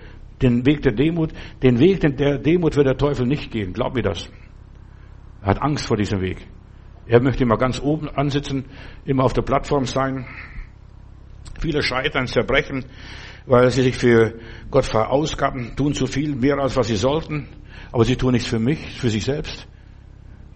Den 0.41 0.65
Weg 0.65 0.83
der 0.83 0.91
Demut, 0.91 1.31
den 1.63 1.79
Weg 1.79 1.99
der 2.01 2.37
Demut 2.37 2.75
wird 2.75 2.85
der 2.85 2.97
Teufel 2.97 3.25
nicht 3.25 3.51
gehen. 3.51 3.73
Glaub 3.73 3.95
mir 3.95 4.03
das. 4.03 4.29
Er 5.41 5.47
hat 5.47 5.61
Angst 5.61 5.87
vor 5.87 5.97
diesem 5.97 6.21
Weg. 6.21 6.47
Er 7.07 7.21
möchte 7.21 7.43
immer 7.43 7.57
ganz 7.57 7.79
oben 7.79 8.09
ansitzen, 8.09 8.65
immer 9.05 9.23
auf 9.23 9.33
der 9.33 9.41
Plattform 9.41 9.85
sein. 9.85 10.25
Viele 11.59 11.81
scheitern, 11.81 12.27
zerbrechen, 12.27 12.85
weil 13.47 13.71
sie 13.71 13.81
sich 13.81 13.95
für 13.95 14.37
Gott 14.69 14.85
verausgaben, 14.85 15.75
tun 15.75 15.93
zu 15.93 16.05
viel, 16.05 16.35
mehr 16.35 16.59
als 16.59 16.75
was 16.75 16.87
sie 16.87 16.97
sollten, 16.97 17.47
aber 17.91 18.05
sie 18.05 18.15
tun 18.15 18.33
nichts 18.33 18.49
für 18.49 18.59
mich, 18.59 18.99
für 18.99 19.09
sich 19.09 19.23
selbst. 19.23 19.67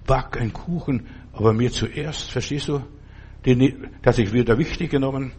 Back 0.06 0.40
einen 0.40 0.54
Kuchen, 0.54 1.08
aber 1.32 1.54
mir 1.54 1.72
zuerst, 1.72 2.32
verstehst 2.32 2.68
du? 2.68 2.82
Hat 4.06 4.16
sich 4.16 4.32
wieder 4.32 4.58
wichtig 4.58 4.92
genommen. 4.92 5.32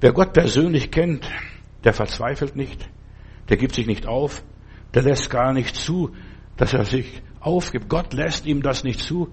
Wer 0.00 0.12
Gott 0.12 0.34
persönlich 0.34 0.90
kennt, 0.90 1.30
der 1.84 1.94
verzweifelt 1.94 2.56
nicht 2.56 2.90
der 3.48 3.56
gibt 3.56 3.74
sich 3.74 3.86
nicht 3.86 4.06
auf, 4.06 4.42
der 4.94 5.02
lässt 5.02 5.30
gar 5.30 5.52
nicht 5.52 5.74
zu, 5.74 6.10
dass 6.56 6.74
er 6.74 6.84
sich 6.84 7.22
aufgibt. 7.40 7.88
Gott 7.88 8.12
lässt 8.12 8.46
ihm 8.46 8.62
das 8.62 8.84
nicht 8.84 9.00
zu. 9.00 9.32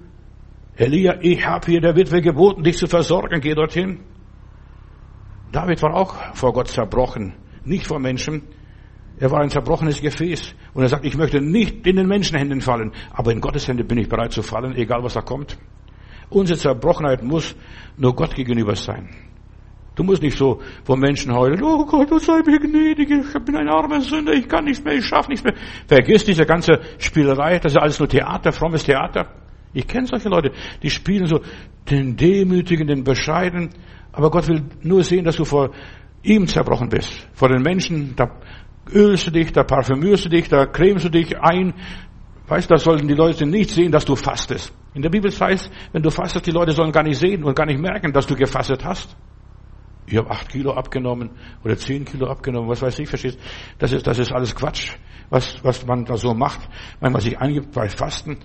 Elia, 0.75 1.17
ich 1.21 1.45
habe 1.45 1.65
hier 1.67 1.81
der 1.81 1.95
Witwe 1.95 2.21
geboten, 2.21 2.63
dich 2.63 2.77
zu 2.77 2.87
versorgen, 2.87 3.39
geh 3.41 3.53
dorthin. 3.53 3.99
David 5.51 5.81
war 5.81 5.93
auch 5.93 6.15
vor 6.35 6.53
Gott 6.53 6.67
zerbrochen, 6.67 7.33
nicht 7.63 7.87
vor 7.87 7.99
Menschen. 7.99 8.43
Er 9.17 9.31
war 9.31 9.39
ein 9.39 9.49
zerbrochenes 9.49 10.01
Gefäß. 10.01 10.53
Und 10.73 10.83
er 10.83 10.89
sagt, 10.89 11.05
ich 11.05 11.15
möchte 11.15 11.39
nicht 11.39 11.87
in 11.87 11.95
den 11.95 12.07
Menschenhänden 12.07 12.59
fallen, 12.59 12.91
aber 13.11 13.31
in 13.31 13.39
Gottes 13.39 13.67
Hände 13.67 13.85
bin 13.85 13.97
ich 13.97 14.09
bereit 14.09 14.33
zu 14.33 14.43
fallen, 14.43 14.75
egal 14.75 15.01
was 15.03 15.13
da 15.13 15.21
kommt. 15.21 15.57
Unsere 16.29 16.59
Zerbrochenheit 16.59 17.23
muss 17.23 17.55
nur 17.95 18.13
Gott 18.13 18.35
gegenüber 18.35 18.75
sein. 18.75 19.09
Du 19.95 20.03
musst 20.03 20.21
nicht 20.21 20.37
so 20.37 20.59
vor 20.83 20.97
Menschen 20.97 21.33
heulen, 21.33 21.63
oh 21.63 21.85
Gott, 21.85 22.11
du 22.11 22.19
sei 22.19 22.41
mir 22.45 22.59
gnädig, 22.59 23.09
ich 23.09 23.45
bin 23.45 23.55
ein 23.55 23.69
armer 23.69 24.01
Sünder, 24.01 24.33
ich 24.33 24.47
kann 24.47 24.65
nichts 24.65 24.83
mehr, 24.83 24.95
ich 24.95 25.05
schaffe 25.05 25.29
nichts 25.29 25.43
mehr. 25.43 25.53
Vergiss 25.87 26.25
diese 26.25 26.45
ganze 26.45 26.81
Spielerei, 26.97 27.59
das 27.59 27.73
ist 27.73 27.81
alles 27.81 27.97
nur 27.99 28.09
Theater, 28.09 28.51
frommes 28.51 28.83
Theater. 28.83 29.27
Ich 29.73 29.87
kenne 29.87 30.07
solche 30.07 30.29
Leute, 30.29 30.51
die 30.83 30.89
spielen 30.89 31.27
so 31.27 31.39
den 31.89 32.15
Demütigen, 32.15 32.87
den 32.87 33.03
Bescheiden, 33.03 33.69
aber 34.11 34.29
Gott 34.29 34.47
will 34.47 34.63
nur 34.81 35.03
sehen, 35.03 35.23
dass 35.23 35.37
du 35.37 35.45
vor 35.45 35.71
ihm 36.23 36.47
zerbrochen 36.47 36.89
bist. 36.89 37.27
Vor 37.33 37.49
den 37.49 37.61
Menschen, 37.61 38.15
da 38.15 38.39
ölst 38.93 39.27
du 39.27 39.31
dich, 39.31 39.51
da 39.51 39.63
parfümierst 39.63 40.25
du 40.25 40.29
dich, 40.29 40.49
da 40.49 40.65
cremst 40.65 41.05
du 41.05 41.09
dich 41.09 41.37
ein. 41.39 41.73
Weißt, 42.47 42.69
da 42.69 42.77
sollten 42.77 43.07
die 43.07 43.13
Leute 43.13 43.45
nicht 43.45 43.69
sehen, 43.69 43.91
dass 43.91 44.05
du 44.05 44.15
fastest. 44.15 44.73
In 44.93 45.01
der 45.01 45.09
Bibel 45.09 45.31
heißt, 45.31 45.69
wenn 45.91 46.03
du 46.03 46.09
fastest, 46.09 46.45
die 46.45 46.51
Leute 46.51 46.71
sollen 46.71 46.91
gar 46.91 47.03
nicht 47.03 47.17
sehen 47.17 47.43
und 47.43 47.55
gar 47.55 47.65
nicht 47.65 47.79
merken, 47.79 48.13
dass 48.13 48.27
du 48.27 48.35
gefastet 48.35 48.83
hast. 48.85 49.15
Ich 50.07 50.17
habe 50.17 50.29
acht 50.29 50.49
Kilo 50.49 50.73
abgenommen 50.73 51.31
oder 51.63 51.77
zehn 51.77 52.05
Kilo 52.05 52.27
abgenommen, 52.27 52.69
was 52.69 52.81
weiß 52.81 52.99
ich, 52.99 53.09
verstehst? 53.09 53.39
Das 53.79 53.91
ist, 53.91 54.05
das 54.05 54.19
ist 54.19 54.31
alles 54.31 54.55
Quatsch, 54.55 54.93
was, 55.29 55.63
was 55.63 55.85
man 55.85 56.05
da 56.05 56.15
so 56.15 56.33
macht, 56.33 56.67
wenn 56.99 57.11
man 57.11 57.21
sich 57.21 57.39
angibt 57.39 57.71
bei 57.71 57.89
Fasten. 57.89 58.37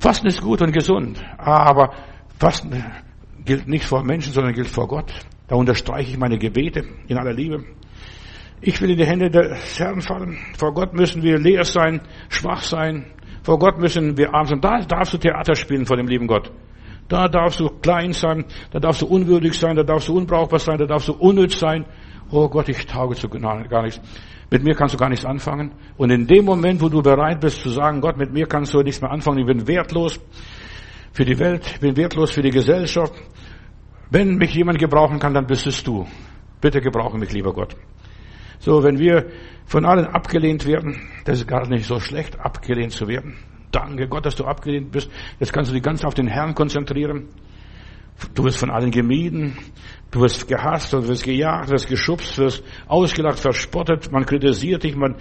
Fasten 0.00 0.26
ist 0.26 0.40
gut 0.40 0.60
und 0.62 0.72
gesund, 0.72 1.22
aber 1.38 1.94
Fasten 2.38 2.84
gilt 3.44 3.68
nicht 3.68 3.84
vor 3.84 4.04
Menschen, 4.04 4.32
sondern 4.32 4.52
gilt 4.52 4.68
vor 4.68 4.88
Gott. 4.88 5.12
Da 5.46 5.56
unterstreiche 5.56 6.10
ich 6.10 6.18
meine 6.18 6.38
Gebete 6.38 6.84
in 7.06 7.16
aller 7.16 7.32
Liebe. 7.32 7.64
Ich 8.60 8.80
will 8.80 8.90
in 8.90 8.98
die 8.98 9.06
Hände 9.06 9.30
des 9.30 9.78
Herrn 9.78 10.00
fallen. 10.00 10.36
Vor 10.58 10.74
Gott 10.74 10.92
müssen 10.92 11.22
wir 11.22 11.38
leer 11.38 11.64
sein, 11.64 12.00
schwach 12.28 12.62
sein. 12.62 13.06
Vor 13.44 13.58
Gott 13.58 13.78
müssen 13.78 14.16
wir 14.18 14.34
arm 14.34 14.46
sein. 14.46 14.60
Da 14.60 14.80
darfst 14.80 15.14
du 15.14 15.18
Theater 15.18 15.54
spielen 15.54 15.86
vor 15.86 15.96
dem 15.96 16.08
lieben 16.08 16.26
Gott. 16.26 16.50
Da 17.08 17.26
darfst 17.26 17.60
du 17.60 17.68
klein 17.68 18.12
sein, 18.12 18.44
da 18.70 18.78
darfst 18.78 19.02
du 19.02 19.06
unwürdig 19.06 19.58
sein, 19.58 19.76
da 19.76 19.82
darfst 19.82 20.08
du 20.08 20.16
unbrauchbar 20.16 20.58
sein, 20.58 20.78
da 20.78 20.84
darfst 20.84 21.08
du 21.08 21.14
unnütz 21.14 21.58
sein. 21.58 21.86
Oh 22.30 22.48
Gott, 22.48 22.68
ich 22.68 22.84
tauge 22.86 23.14
zu 23.14 23.28
gar 23.28 23.82
nichts. 23.82 24.00
Mit 24.50 24.62
mir 24.62 24.74
kannst 24.74 24.94
du 24.94 24.98
gar 24.98 25.08
nichts 25.08 25.24
anfangen. 25.24 25.72
Und 25.96 26.10
in 26.10 26.26
dem 26.26 26.44
Moment, 26.44 26.82
wo 26.82 26.88
du 26.88 27.02
bereit 27.02 27.40
bist 27.40 27.62
zu 27.62 27.70
sagen, 27.70 28.00
Gott, 28.00 28.18
mit 28.18 28.32
mir 28.32 28.46
kannst 28.46 28.74
du 28.74 28.82
nichts 28.82 29.00
mehr 29.00 29.10
anfangen, 29.10 29.38
ich 29.38 29.46
bin 29.46 29.66
wertlos 29.66 30.20
für 31.12 31.24
die 31.24 31.38
Welt, 31.38 31.66
ich 31.66 31.80
bin 31.80 31.96
wertlos 31.96 32.32
für 32.32 32.42
die 32.42 32.50
Gesellschaft. 32.50 33.14
Wenn 34.10 34.36
mich 34.36 34.54
jemand 34.54 34.78
gebrauchen 34.78 35.18
kann, 35.18 35.34
dann 35.34 35.46
bist 35.46 35.66
es 35.66 35.82
du. 35.82 36.06
Bitte 36.60 36.80
gebrauche 36.80 37.18
mich, 37.18 37.32
lieber 37.32 37.52
Gott. 37.52 37.76
So, 38.58 38.82
wenn 38.82 38.98
wir 38.98 39.26
von 39.66 39.84
allen 39.84 40.06
abgelehnt 40.06 40.66
werden, 40.66 41.00
das 41.24 41.38
ist 41.38 41.46
gar 41.46 41.66
nicht 41.68 41.86
so 41.86 42.00
schlecht, 42.00 42.40
abgelehnt 42.40 42.92
zu 42.92 43.06
werden. 43.06 43.36
Danke 43.70 44.08
Gott, 44.08 44.24
dass 44.24 44.36
du 44.36 44.44
abgelehnt 44.44 44.90
bist. 44.90 45.10
Jetzt 45.38 45.52
kannst 45.52 45.70
du 45.70 45.74
dich 45.74 45.82
ganz 45.82 46.04
auf 46.04 46.14
den 46.14 46.26
Herrn 46.26 46.54
konzentrieren. 46.54 47.28
Du 48.34 48.44
wirst 48.44 48.58
von 48.58 48.70
allen 48.70 48.90
gemieden, 48.90 49.56
du 50.10 50.20
wirst 50.20 50.48
gehasst, 50.48 50.92
du 50.92 51.06
wirst 51.06 51.22
gejagt, 51.22 51.68
du 51.68 51.74
wirst 51.74 51.88
geschubst, 51.88 52.36
du 52.36 52.42
wirst 52.42 52.64
ausgelacht, 52.88 53.38
verspottet, 53.38 54.10
man 54.10 54.26
kritisiert 54.26 54.82
dich, 54.82 54.96
man 54.96 55.14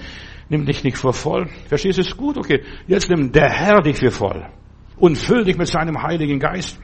nimmt 0.49 0.67
dich 0.67 0.83
nicht 0.83 0.97
für 0.97 1.13
voll. 1.13 1.47
Verstehst 1.67 1.99
du, 1.99 2.01
es 2.01 2.17
gut, 2.17 2.37
okay. 2.37 2.63
Jetzt 2.87 3.09
nimmt 3.09 3.35
der 3.35 3.49
Herr 3.49 3.81
dich 3.81 3.97
für 3.97 4.09
voll 4.09 4.47
und 4.95 5.15
füllt 5.17 5.47
dich 5.47 5.57
mit 5.57 5.67
seinem 5.67 6.01
Heiligen 6.01 6.39
Geist. 6.39 6.79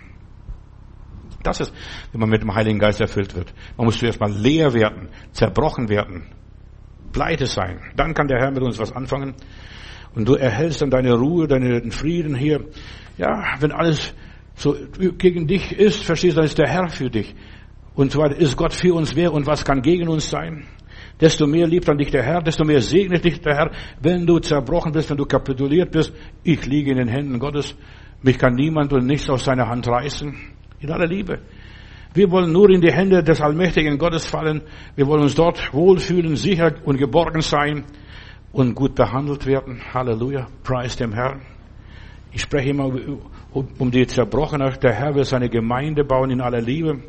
Das 1.42 1.60
ist, 1.60 1.74
wenn 2.12 2.22
man 2.22 2.30
mit 2.30 2.42
dem 2.42 2.54
Heiligen 2.54 2.80
Geist 2.80 3.02
erfüllt 3.02 3.36
wird. 3.36 3.54
Man 3.76 3.86
muss 3.86 3.98
zuerst 3.98 4.20
mal 4.20 4.32
leer 4.32 4.74
werden, 4.74 5.10
zerbrochen 5.32 5.90
werden, 5.90 6.28
pleite 7.12 7.48
sein. 7.48 7.80
Dann 7.96 8.14
kann 8.14 8.28
der 8.28 8.40
Herr 8.40 8.52
mit 8.52 8.62
uns 8.62 8.80
was 8.80 8.94
anfangen. 8.94 9.34
Und 10.16 10.28
du 10.28 10.36
erhältst 10.36 10.82
dann 10.82 10.90
deine 10.90 11.14
Ruhe, 11.14 11.48
deinen 11.48 11.92
Frieden 11.92 12.36
hier. 12.36 12.66
Ja, 13.18 13.56
wenn 13.60 13.72
alles 13.72 14.14
so 14.56 14.76
gegen 15.18 15.48
dich 15.48 15.72
ist, 15.72 16.04
verstehst 16.04 16.34
du, 16.34 16.38
dann 16.38 16.46
ist 16.46 16.58
der 16.58 16.70
Herr 16.70 16.90
für 16.90 17.10
dich. 17.10 17.34
Und 17.96 18.16
weiter. 18.18 18.38
Ist 18.38 18.56
Gott 18.56 18.74
für 18.74 18.94
uns 18.94 19.16
wer 19.16 19.34
und 19.34 19.46
was 19.48 19.66
kann 19.66 19.82
gegen 19.82 20.08
uns 20.08 20.30
sein? 20.30 20.66
Desto 21.20 21.46
mehr 21.48 21.68
liebt 21.68 21.88
dann 21.88 21.98
dich 21.98 22.12
der 22.12 22.24
Herr, 22.24 22.42
desto 22.42 22.64
mehr 22.64 22.82
segnet 22.82 23.24
dich 23.24 23.40
der 23.42 23.56
Herr, 23.56 23.72
wenn 24.02 24.26
du 24.26 24.40
zerbrochen 24.40 24.92
bist, 24.92 25.10
wenn 25.10 25.18
du 25.18 25.26
kapituliert 25.26 25.92
bist. 25.92 26.14
Ich 26.44 26.66
liege 26.66 26.92
in 26.92 26.98
den 26.98 27.08
Händen 27.08 27.40
Gottes. 27.40 27.76
Mich 28.22 28.38
kann 28.38 28.56
niemand 28.56 28.94
und 28.94 29.06
nichts 29.06 29.30
aus 29.30 29.46
seiner 29.46 29.68
Hand 29.68 29.88
reißen. 29.88 30.36
In 30.80 30.92
aller 30.92 31.08
Liebe. 31.08 31.40
Wir 32.14 32.30
wollen 32.30 32.52
nur 32.52 32.70
in 32.70 32.82
die 32.82 32.92
Hände 32.92 33.24
des 33.24 33.42
allmächtigen 33.42 33.98
Gottes 33.98 34.26
fallen. 34.26 34.62
Wir 34.96 35.08
wollen 35.08 35.24
uns 35.24 35.36
dort 35.36 35.74
wohlfühlen, 35.74 36.36
sicher 36.36 36.74
und 36.84 36.98
geborgen 36.98 37.42
sein 37.42 37.86
und 38.54 38.76
gut 38.76 38.96
behandelt 38.96 39.46
werden. 39.46 39.82
Halleluja. 39.94 40.48
Preis 40.64 40.96
dem 40.96 41.12
Herrn. 41.12 41.42
Ich 42.32 42.42
spreche 42.42 42.70
immer 42.70 42.90
um 43.52 43.92
die 43.92 44.08
Zerbrochene. 44.08 44.72
Der 44.82 44.94
Herr 44.94 45.14
will 45.14 45.26
seine 45.26 45.50
Gemeinde 45.50 46.06
bauen 46.06 46.32
in 46.32 46.40
aller 46.40 46.62
Liebe. 46.62 47.02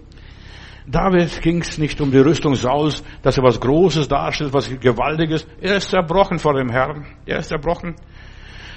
David 0.86 1.40
ging 1.40 1.60
es 1.60 1.78
nicht 1.78 2.00
um 2.00 2.10
die 2.10 2.18
Rüstung 2.18 2.54
Sauls, 2.56 3.02
dass 3.22 3.38
er 3.38 3.44
was 3.44 3.60
Großes 3.60 4.08
darstellt, 4.08 4.52
was 4.52 4.68
Gewaltiges. 4.80 5.46
Er 5.60 5.76
ist 5.76 5.90
zerbrochen 5.90 6.38
vor 6.38 6.54
dem 6.54 6.68
Herrn. 6.68 7.06
Er 7.24 7.38
ist 7.38 7.48
zerbrochen. 7.48 7.94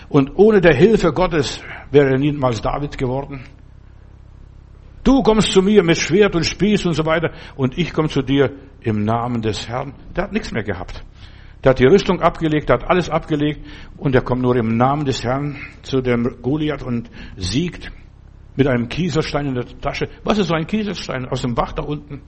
Und 0.07 0.31
ohne 0.35 0.61
der 0.61 0.73
Hilfe 0.73 1.11
Gottes 1.11 1.61
wäre 1.91 2.11
er 2.11 2.17
niemals 2.17 2.61
David 2.61 2.97
geworden. 2.97 3.43
Du 5.03 5.21
kommst 5.21 5.51
zu 5.51 5.61
mir 5.61 5.83
mit 5.83 5.97
Schwert 5.97 6.35
und 6.35 6.45
Spieß 6.45 6.85
und 6.85 6.93
so 6.93 7.05
weiter 7.05 7.31
und 7.55 7.77
ich 7.77 7.93
komme 7.93 8.09
zu 8.09 8.21
dir 8.21 8.51
im 8.81 9.03
Namen 9.03 9.41
des 9.41 9.67
Herrn. 9.67 9.93
Der 10.15 10.25
hat 10.25 10.33
nichts 10.33 10.51
mehr 10.51 10.63
gehabt. 10.63 11.03
Der 11.67 11.71
hat 11.71 11.79
die 11.79 11.85
Rüstung 11.85 12.21
abgelegt, 12.21 12.69
der 12.69 12.75
hat 12.75 12.89
alles 12.89 13.09
abgelegt 13.09 13.59
und 13.97 14.15
er 14.15 14.21
kommt 14.21 14.41
nur 14.41 14.55
im 14.55 14.77
Namen 14.77 15.03
des 15.03 15.21
Herrn 15.25 15.57
zu 15.81 15.99
dem 15.99 16.41
Goliath 16.41 16.81
und 16.81 17.11
siegt 17.35 17.91
mit 18.55 18.67
einem 18.67 18.87
Kieselstein 18.87 19.47
in 19.47 19.55
der 19.55 19.65
Tasche. 19.81 20.07
Was 20.23 20.37
ist 20.37 20.47
so 20.47 20.53
ein 20.53 20.65
Kieselstein 20.65 21.25
aus 21.25 21.41
dem 21.41 21.55
Bach 21.55 21.73
da 21.73 21.83
unten? 21.83 22.21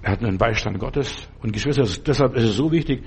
Er 0.00 0.12
hat 0.12 0.24
einen 0.24 0.38
Beistand 0.38 0.78
Gottes 0.78 1.28
und 1.42 1.52
Geschwister, 1.52 1.82
deshalb 1.82 2.34
ist 2.34 2.44
es 2.44 2.56
so 2.56 2.72
wichtig, 2.72 3.04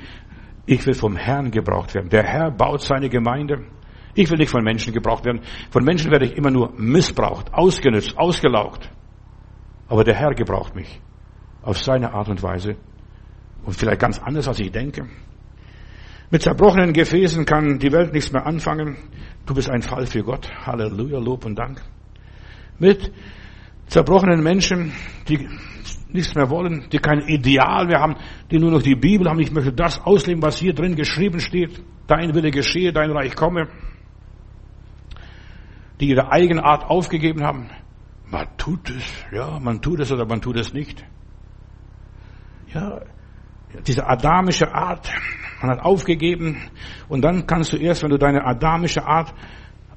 ich 0.67 0.86
will 0.86 0.93
vom 0.93 1.15
Herrn 1.15 1.49
gebraucht 1.49 1.95
werden. 1.95 2.09
Der 2.11 2.22
Herr 2.22 2.51
baut 2.51 2.82
seine 2.82 3.09
Gemeinde. 3.09 3.65
Ich 4.13 4.30
will 4.30 4.38
nicht 4.38 4.51
von 4.51 4.63
Menschen 4.63 4.93
gebraucht 4.93 5.26
werden. 5.26 5.41
Von 5.72 5.84
Menschen 5.84 6.11
werde 6.11 6.26
ich 6.26 6.38
immer 6.38 6.51
nur 6.51 6.74
missbraucht, 6.78 7.51
ausgenützt, 7.55 8.15
ausgelaugt. 8.19 8.88
Aber 9.88 10.03
der 10.03 10.13
Herr 10.13 10.36
gebraucht 10.36 10.76
mich 10.76 11.01
auf 11.63 11.80
seine 11.80 12.13
Art 12.13 12.30
und 12.30 12.43
Weise 12.43 12.78
und 13.64 13.76
vielleicht 13.76 13.99
ganz 13.99 14.20
anders, 14.20 14.47
als 14.47 14.59
ich 14.59 14.72
denke. 14.72 15.07
Mit 16.32 16.41
zerbrochenen 16.41 16.93
Gefäßen 16.93 17.45
kann 17.45 17.78
die 17.80 17.91
Welt 17.91 18.14
nichts 18.14 18.32
mehr 18.32 18.45
anfangen. 18.45 18.95
Du 19.45 19.53
bist 19.53 19.70
ein 19.70 19.82
Fall 19.82 20.05
für 20.05 20.24
Gott. 20.24 20.49
Halleluja, 20.66 21.20
Lob 21.20 21.45
und 21.45 21.55
Dank. 21.55 21.82
Mit 22.80 23.12
zerbrochenen 23.88 24.41
Menschen, 24.41 24.93
die 25.28 25.49
nichts 26.07 26.34
mehr 26.36 26.49
wollen, 26.49 26.88
die 26.91 26.99
kein 26.99 27.20
Ideal 27.28 27.86
mehr 27.86 27.99
haben, 27.99 28.16
die 28.49 28.59
nur 28.59 28.72
noch 28.72 28.82
die 28.82 28.95
Bibel 28.95 29.30
haben. 29.30 29.39
Ich 29.39 29.51
möchte 29.51 29.74
das 29.74 29.99
ausleben, 29.99 30.41
was 30.41 30.57
hier 30.57 30.74
drin 30.74 30.95
geschrieben 30.95 31.41
steht. 31.41 31.84
Dein 32.07 32.34
Wille 32.34 32.51
geschehe, 32.51 32.93
dein 32.93 33.12
Reich 33.12 33.36
komme. 33.36 33.68
Die 35.99 36.07
ihre 36.07 36.32
eigene 36.32 36.64
Art 36.64 36.89
aufgegeben 36.89 37.43
haben. 37.43 37.70
Man 38.30 38.47
tut 38.57 38.89
es, 38.89 39.03
ja, 39.34 39.59
man 39.59 39.82
tut 39.82 39.99
es 39.99 40.12
oder 40.12 40.26
man 40.26 40.41
tut 40.41 40.55
es 40.55 40.74
nicht. 40.74 41.03
Ja, 42.74 43.01
diese 43.88 44.07
adamische 44.07 44.74
Art, 44.74 45.11
man 45.61 45.72
hat 45.72 45.80
aufgegeben 45.80 46.57
und 47.07 47.22
dann 47.22 47.45
kannst 47.47 47.74
du 47.74 47.78
erst, 47.78 48.03
wenn 48.03 48.09
du 48.09 48.17
deine 48.17 48.45
adamische 48.45 49.05
Art 49.05 49.34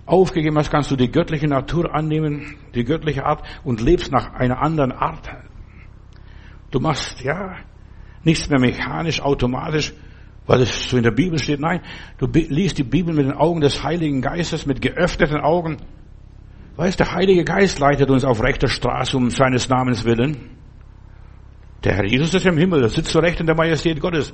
aufgegeben 0.06 0.58
hast, 0.58 0.70
kannst 0.70 0.90
du 0.90 0.96
die 0.96 1.10
göttliche 1.10 1.48
Natur 1.48 1.94
annehmen, 1.94 2.56
die 2.74 2.84
göttliche 2.84 3.24
Art 3.24 3.42
und 3.64 3.80
lebst 3.80 4.12
nach 4.12 4.34
einer 4.34 4.60
anderen 4.60 4.92
Art. 4.92 5.30
Du 6.70 6.80
machst, 6.80 7.20
ja, 7.22 7.56
nichts 8.22 8.48
mehr 8.50 8.60
mechanisch, 8.60 9.20
automatisch, 9.20 9.92
weil 10.46 10.60
es 10.60 10.90
so 10.90 10.96
in 10.96 11.02
der 11.02 11.12
Bibel 11.12 11.38
steht. 11.38 11.60
Nein, 11.60 11.80
du 12.18 12.26
liest 12.26 12.78
die 12.78 12.84
Bibel 12.84 13.14
mit 13.14 13.26
den 13.26 13.32
Augen 13.32 13.60
des 13.60 13.82
Heiligen 13.82 14.20
Geistes, 14.20 14.66
mit 14.66 14.82
geöffneten 14.82 15.40
Augen. 15.40 15.78
Weißt, 16.76 16.98
der 16.98 17.12
Heilige 17.12 17.44
Geist 17.44 17.78
leitet 17.78 18.10
uns 18.10 18.24
auf 18.24 18.42
rechter 18.42 18.68
Straße 18.68 19.16
um 19.16 19.30
seines 19.30 19.68
Namens 19.68 20.04
willen. 20.04 20.53
Der 21.84 21.96
Herr 21.96 22.06
Jesus 22.06 22.32
ist 22.32 22.46
im 22.46 22.56
Himmel, 22.56 22.82
er 22.82 22.88
sitzt 22.88 23.10
zu 23.10 23.18
Recht 23.18 23.40
in 23.40 23.46
der 23.46 23.54
Majestät 23.54 24.00
Gottes. 24.00 24.32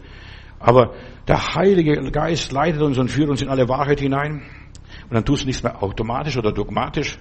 Aber 0.60 0.94
der 1.26 1.54
Heilige 1.54 2.10
Geist 2.12 2.52
leitet 2.52 2.80
uns 2.80 2.96
und 2.96 3.10
führt 3.10 3.28
uns 3.28 3.42
in 3.42 3.48
alle 3.48 3.68
Wahrheit 3.68 4.00
hinein. 4.00 4.42
Und 5.04 5.14
dann 5.14 5.24
tust 5.24 5.42
du 5.42 5.46
nichts 5.46 5.62
mehr 5.62 5.82
automatisch 5.82 6.36
oder 6.36 6.52
dogmatisch. 6.52 7.18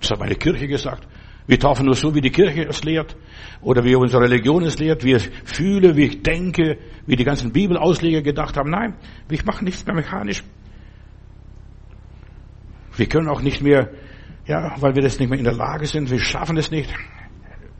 Das 0.00 0.12
hat 0.12 0.20
meine 0.20 0.34
Kirche 0.34 0.66
gesagt. 0.66 1.06
Wir 1.46 1.58
taufen 1.58 1.84
nur 1.84 1.94
so, 1.94 2.14
wie 2.14 2.20
die 2.20 2.30
Kirche 2.30 2.62
es 2.62 2.84
lehrt. 2.84 3.16
Oder 3.60 3.84
wie 3.84 3.94
unsere 3.96 4.22
Religion 4.22 4.62
es 4.62 4.78
lehrt, 4.78 5.04
wie 5.04 5.14
ich 5.14 5.30
fühle, 5.44 5.96
wie 5.96 6.04
ich 6.04 6.22
denke, 6.22 6.78
wie 7.06 7.16
die 7.16 7.24
ganzen 7.24 7.52
Bibelausleger 7.52 8.22
gedacht 8.22 8.56
haben. 8.56 8.70
Nein, 8.70 8.94
wir 9.28 9.38
machen 9.44 9.64
nichts 9.64 9.84
mehr 9.84 9.94
mechanisch. 9.94 10.42
Wir 12.96 13.06
können 13.06 13.28
auch 13.28 13.42
nicht 13.42 13.60
mehr, 13.60 13.90
ja, 14.46 14.74
weil 14.80 14.94
wir 14.94 15.02
das 15.02 15.18
nicht 15.18 15.28
mehr 15.28 15.38
in 15.38 15.44
der 15.44 15.54
Lage 15.54 15.86
sind, 15.86 16.10
wir 16.10 16.20
schaffen 16.20 16.56
es 16.56 16.70
nicht 16.70 16.94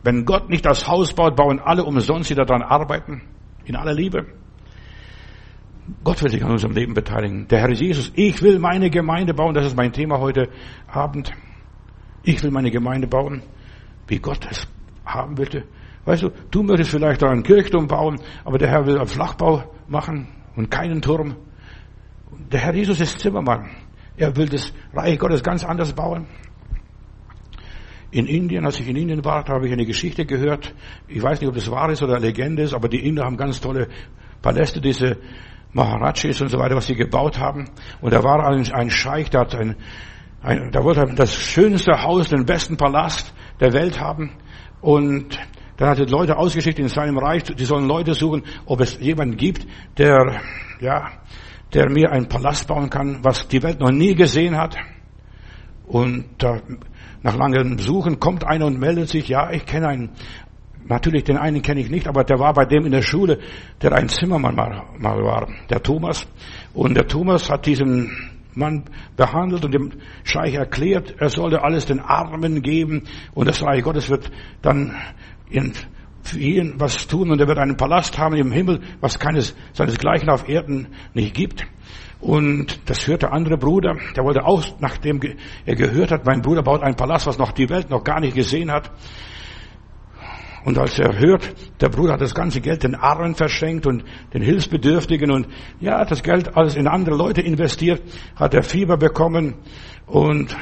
Wenn 0.03 0.25
Gott 0.25 0.49
nicht 0.49 0.67
das 0.67 0.89
Haus 0.89 1.13
baut, 1.13 1.37
bauen 1.37 1.61
alle 1.61 1.85
umsonst, 1.85 2.31
die 2.31 2.35
daran 2.35 2.63
arbeiten. 2.63 3.23
In 3.65 3.77
aller 3.77 3.95
Liebe. 3.95 4.27
Gott 6.05 6.23
will 6.23 6.31
sich 6.31 6.45
an 6.45 6.51
unserem 6.51 6.75
Leben 6.75 6.95
beteiligen. 6.95 7.47
Der 7.49 7.61
Herr 7.61 7.71
Jesus, 7.71 8.13
ich 8.15 8.43
will 8.43 8.59
meine 8.59 8.91
Gemeinde 8.91 9.35
bauen. 9.35 9.55
Das 9.55 9.67
ist 9.67 9.77
mein 9.77 9.93
Thema 9.93 10.19
heute 10.19 10.49
Abend. 10.89 11.33
Ich 12.25 12.43
will 12.43 12.51
meine 12.51 12.71
Gemeinde 12.71 13.07
bauen, 13.07 13.43
wie 14.07 14.19
Gott 14.19 14.47
es 14.51 14.67
haben 15.05 15.39
wollte. 15.39 15.65
Weißt 16.05 16.23
du, 16.23 16.31
du 16.51 16.63
möchtest 16.63 16.91
vielleicht 16.91 17.23
da 17.23 17.31
einen 17.31 17.43
Kirchturm 17.43 17.87
bauen, 17.87 18.21
aber 18.45 18.59
der 18.59 18.69
Herr 18.69 18.87
will 18.87 18.97
einen 18.97 19.07
Flachbau 19.07 19.65
machen 19.89 20.29
und 20.57 20.71
keinen 20.71 21.01
Turm. 21.01 21.37
Der 22.51 22.61
Herr 22.61 22.75
Jesus 22.75 23.01
ist 23.01 23.21
Zimmermann. 23.21 23.71
Er 24.17 24.37
will 24.37 24.49
das 24.49 24.73
Reich 24.93 25.19
Gottes 25.19 25.43
ganz 25.43 25.65
anders 25.65 25.93
bauen. 25.93 26.27
In 28.13 28.27
Indien, 28.27 28.67
als 28.67 28.79
ich 28.79 28.87
in 28.87 28.97
Indien 28.97 29.25
war, 29.25 29.45
habe 29.49 29.67
ich 29.67 29.73
eine 29.73 29.87
Geschichte 29.87 30.27
gehört. 30.27 30.75
Ich 31.09 31.23
weiß 31.23 31.41
nicht, 31.41 31.49
ob 31.49 31.55
das 31.55 31.71
wahr 31.71 31.91
ist 31.91 32.03
oder 32.03 32.21
Legende 32.21 32.63
ist, 32.63 32.75
aber 32.75 32.89
die 32.89 33.07
Inder 33.07 33.25
haben 33.25 33.39
ganz 33.39 33.61
tolle 33.61 33.89
Paläste, 34.43 34.83
diese 34.83 35.17
Maharajis 35.73 36.43
und 36.43 36.49
so 36.49 36.59
weiter, 36.59 36.77
was 36.77 36.87
sie 36.87 36.95
gebaut 36.95 37.39
haben. 37.39 37.71
Und 38.03 38.13
da 38.13 38.23
war 38.23 38.47
ein, 38.47 38.71
ein 38.71 38.91
Scheich, 38.91 39.31
der 39.31 39.41
hat 39.41 39.55
ein, 39.55 39.77
ein, 40.43 40.71
der 40.73 40.85
wollte 40.85 41.07
das 41.15 41.35
schönste 41.35 42.03
Haus, 42.03 42.29
den 42.29 42.45
besten 42.45 42.77
Palast 42.77 43.35
der 43.61 43.73
Welt 43.73 43.99
haben. 43.99 44.33
Und 44.83 45.39
dann 45.79 45.89
hat 45.89 45.99
er 45.99 46.07
Leute 46.07 46.37
ausgeschickt 46.37 46.79
in 46.79 46.89
seinem 46.89 47.17
Reich, 47.17 47.45
die 47.45 47.65
sollen 47.65 47.89
Leute 47.89 48.13
suchen, 48.13 48.43
ob 48.67 48.81
es 48.81 49.01
jemanden 49.01 49.39
gibt, 49.39 49.67
der, 49.97 50.43
ja, 50.81 51.13
der 51.73 51.91
mir 51.91 52.13
einen 52.13 52.29
Palast 52.29 52.69
bauen 52.69 52.91
kann, 52.91 53.21
was 53.25 53.49
die 53.49 53.63
Welt 53.63 53.81
noch 53.81 53.91
nie 53.91 54.15
gesehen 54.15 54.59
hat. 54.59 54.77
Und 55.87 56.27
da, 56.39 56.61
nach 57.23 57.37
langem 57.37 57.79
Suchen 57.79 58.19
kommt 58.19 58.45
einer 58.45 58.67
und 58.67 58.79
meldet 58.79 59.09
sich, 59.09 59.29
ja, 59.29 59.51
ich 59.51 59.65
kenne 59.67 59.89
einen. 59.89 60.11
Natürlich 60.85 61.25
den 61.25 61.37
einen 61.37 61.63
kenne 61.63 61.81
ich 61.81 61.91
nicht, 61.91 62.09
aber 62.09 62.25
der 62.25 62.41
war 62.41 62.53
bei 62.55 62.65
dem 62.65 62.85
in 62.85 62.93
der 62.93 63.03
Schule, 63.03 63.39
der 63.81 63.93
ein 63.93 64.09
Zimmermann 64.09 64.57
mal, 64.57 64.83
mal 64.99 65.23
war, 65.23 65.49
der 65.71 65.81
Thomas. 65.83 66.27
Und 66.75 66.95
der 66.95 67.07
Thomas 67.07 67.49
hat 67.49 67.67
diesen 67.67 68.33
Mann 68.55 68.85
behandelt 69.17 69.65
und 69.65 69.73
dem 69.73 69.93
Scheich 70.25 70.55
erklärt, 70.55 71.15
er 71.19 71.29
sollte 71.29 71.63
alles 71.63 71.87
den 71.87 72.01
Armen 72.01 72.63
geben 72.63 73.05
und 73.33 73.49
das 73.49 73.63
Reich 73.63 73.83
Gottes 73.83 74.11
wird 74.11 74.31
dann 74.61 74.97
in, 75.49 75.73
für 76.23 76.39
ihn 76.39 76.75
was 76.79 77.07
tun 77.07 77.31
und 77.31 77.41
er 77.41 77.49
wird 77.49 77.59
einen 77.59 77.77
Palast 77.77 78.19
haben 78.19 78.37
im 78.37 78.53
Himmel, 78.53 78.81
was 79.01 79.19
keines 79.19 79.55
seinesgleichen 79.73 80.29
auf 80.29 80.49
Erden 80.49 80.89
nicht 81.15 81.35
gibt. 81.35 81.67
Und 82.23 82.89
das 82.89 83.09
hörte 83.09 83.27
der 83.27 83.33
andere 83.33 83.59
Bruder, 83.59 83.97
der 84.15 84.23
wollte 84.23 84.45
auch, 84.45 84.63
nachdem 84.79 85.21
er 85.67 85.75
gehört 85.75 86.13
hat, 86.13 86.25
mein 86.25 86.41
Bruder 86.41 86.63
baut 86.63 86.81
einen 86.81 86.95
Palast, 86.95 87.27
was 87.27 87.37
noch 87.37 87.51
die 87.51 87.69
Welt 87.69 87.91
noch 87.91 88.05
gar 88.05 88.21
nicht 88.21 88.37
gesehen 88.37 88.71
hat. 88.71 88.93
Und 90.65 90.79
als 90.79 91.01
er 91.01 91.19
hört, 91.19 91.53
der 91.81 91.89
Bruder 91.89 92.13
hat 92.13 92.21
das 92.21 92.37
ganze 92.37 92.61
Geld 92.61 92.85
den 92.85 92.95
Armen 92.95 93.35
verschenkt 93.35 93.89
und 93.89 94.05
den 94.33 94.41
Hilfsbedürftigen 94.41 95.33
und 95.33 95.49
ja, 95.81 96.05
das 96.05 96.23
Geld 96.23 96.57
alles 96.57 96.77
in 96.77 96.87
andere 96.87 97.17
Leute 97.17 97.41
investiert, 97.41 98.01
hat 98.37 98.55
er 98.55 98.63
Fieber 98.63 98.97
bekommen 98.97 99.57
und 100.07 100.57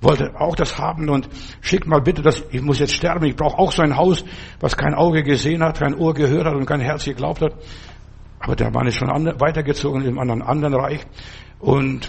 wollte 0.00 0.40
auch 0.40 0.56
das 0.56 0.78
haben 0.78 1.10
und 1.10 1.28
schickt 1.60 1.86
mal 1.86 2.00
bitte 2.00 2.22
das, 2.22 2.42
ich 2.50 2.62
muss 2.62 2.78
jetzt 2.78 2.94
sterben, 2.94 3.26
ich 3.26 3.36
brauche 3.36 3.58
auch 3.58 3.72
so 3.72 3.82
ein 3.82 3.98
Haus, 3.98 4.24
was 4.60 4.74
kein 4.74 4.94
Auge 4.94 5.22
gesehen 5.22 5.62
hat, 5.62 5.80
kein 5.80 5.94
Ohr 5.94 6.14
gehört 6.14 6.46
hat 6.46 6.54
und 6.54 6.64
kein 6.64 6.80
Herz 6.80 7.04
geglaubt 7.04 7.42
hat. 7.42 7.52
Aber 8.46 8.54
der 8.54 8.70
Mann 8.70 8.86
ist 8.86 8.96
schon 8.96 9.08
weitergezogen 9.08 10.02
in 10.02 10.16
einem 10.20 10.40
anderen 10.40 10.74
Reich 10.74 11.04
und 11.58 12.08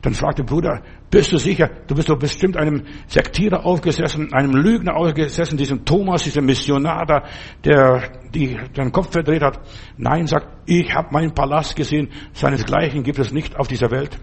dann 0.00 0.14
fragte 0.14 0.42
Bruder, 0.42 0.80
bist 1.10 1.32
du 1.32 1.36
sicher, 1.36 1.68
du 1.86 1.94
bist 1.94 2.08
doch 2.08 2.18
bestimmt 2.18 2.56
einem 2.56 2.84
Sektierer 3.08 3.66
aufgesessen, 3.66 4.32
einem 4.32 4.52
Lügner 4.52 4.96
aufgesessen, 4.96 5.58
diesem 5.58 5.84
Thomas, 5.84 6.22
diesem 6.22 6.46
Missionar 6.46 7.04
da, 7.04 7.24
der 7.62 8.10
die, 8.32 8.56
den 8.74 8.90
Kopf 8.90 9.12
verdreht 9.12 9.42
hat. 9.42 9.60
Nein, 9.98 10.26
sagt, 10.26 10.48
ich 10.64 10.94
habe 10.94 11.08
meinen 11.12 11.34
Palast 11.34 11.76
gesehen, 11.76 12.08
seinesgleichen 12.32 13.02
gibt 13.02 13.18
es 13.18 13.30
nicht 13.30 13.54
auf 13.54 13.68
dieser 13.68 13.90
Welt. 13.90 14.18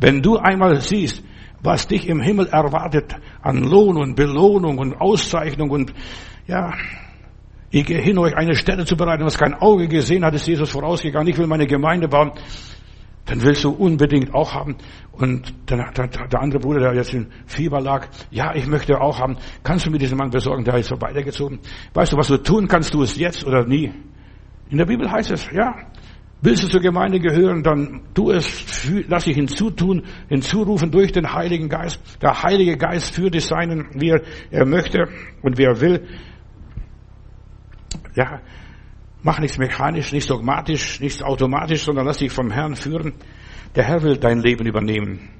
Wenn 0.00 0.22
du 0.22 0.38
einmal 0.38 0.80
siehst, 0.80 1.22
was 1.62 1.86
dich 1.86 2.08
im 2.08 2.20
Himmel 2.20 2.48
erwartet 2.48 3.14
an 3.42 3.62
Lohn 3.62 3.96
und 3.96 4.16
Belohnung 4.16 4.78
und 4.78 5.00
Auszeichnung 5.00 5.70
und 5.70 5.94
ja, 6.48 6.72
ich 7.70 7.86
gehe 7.86 8.00
hin, 8.00 8.18
euch 8.18 8.36
eine 8.36 8.54
Stelle 8.54 8.84
zu 8.84 8.96
bereiten, 8.96 9.24
was 9.24 9.38
kein 9.38 9.54
Auge 9.54 9.86
gesehen 9.86 10.24
hat, 10.24 10.34
ist 10.34 10.46
Jesus 10.46 10.70
vorausgegangen. 10.70 11.28
Ich 11.28 11.38
will 11.38 11.46
meine 11.46 11.66
Gemeinde 11.66 12.08
bauen. 12.08 12.32
Dann 13.26 13.42
willst 13.42 13.62
du 13.62 13.70
unbedingt 13.70 14.34
auch 14.34 14.54
haben. 14.54 14.76
Und 15.12 15.54
dann, 15.66 15.92
der, 15.94 16.08
der 16.08 16.40
andere 16.40 16.60
Bruder, 16.60 16.80
der 16.80 16.94
jetzt 16.94 17.14
in 17.14 17.28
Fieber 17.46 17.80
lag, 17.80 18.08
ja, 18.30 18.54
ich 18.54 18.66
möchte 18.66 19.00
auch 19.00 19.20
haben. 19.20 19.36
Kannst 19.62 19.86
du 19.86 19.90
mir 19.90 19.98
diesen 19.98 20.18
Mann 20.18 20.30
besorgen? 20.30 20.64
Der 20.64 20.74
ist 20.78 20.88
so 20.88 21.00
weitergezogen. 21.00 21.60
Weißt 21.94 22.12
du, 22.12 22.16
was 22.16 22.26
du 22.26 22.38
tun 22.38 22.66
kannst, 22.66 22.92
du 22.92 23.02
es 23.02 23.16
jetzt 23.16 23.46
oder 23.46 23.64
nie. 23.64 23.92
In 24.70 24.78
der 24.78 24.86
Bibel 24.86 25.10
heißt 25.10 25.30
es, 25.30 25.48
ja, 25.52 25.76
Willst 26.42 26.62
du 26.62 26.68
zur 26.68 26.80
Gemeinde 26.80 27.20
gehören, 27.20 27.62
dann 27.62 28.00
tu 28.14 28.30
es, 28.30 28.90
lass 29.08 29.24
dich 29.24 29.36
hinzutun, 29.36 30.04
hinzurufen 30.28 30.90
durch 30.90 31.12
den 31.12 31.34
Heiligen 31.34 31.68
Geist. 31.68 32.00
Der 32.22 32.42
Heilige 32.42 32.78
Geist 32.78 33.14
führt 33.14 33.34
es 33.34 33.48
seinen, 33.48 33.88
wie 33.92 34.14
er 34.50 34.64
möchte 34.64 35.06
und 35.42 35.58
wie 35.58 35.64
er 35.64 35.78
will. 35.82 36.08
Ja, 38.14 38.40
mach 39.22 39.38
nichts 39.38 39.58
mechanisch, 39.58 40.12
nichts 40.12 40.28
dogmatisch, 40.28 41.00
nichts 41.00 41.22
automatisch, 41.22 41.82
sondern 41.82 42.06
lass 42.06 42.18
dich 42.18 42.32
vom 42.32 42.50
Herrn 42.50 42.76
führen. 42.76 43.14
Der 43.74 43.84
Herr 43.84 44.02
will 44.02 44.16
dein 44.16 44.40
Leben 44.40 44.66
übernehmen. 44.66 45.30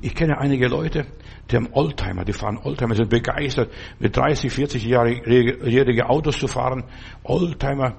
Ich 0.00 0.14
kenne 0.14 0.38
einige 0.38 0.68
Leute, 0.68 1.06
die 1.50 1.56
haben 1.56 1.68
Oldtimer, 1.72 2.24
die 2.24 2.32
fahren 2.32 2.56
Oldtimer, 2.56 2.94
sind 2.94 3.10
begeistert, 3.10 3.72
mit 3.98 4.16
30, 4.16 4.52
40-jährige 4.52 6.08
Autos 6.08 6.38
zu 6.38 6.46
fahren. 6.46 6.84
Oldtimer, 7.24 7.96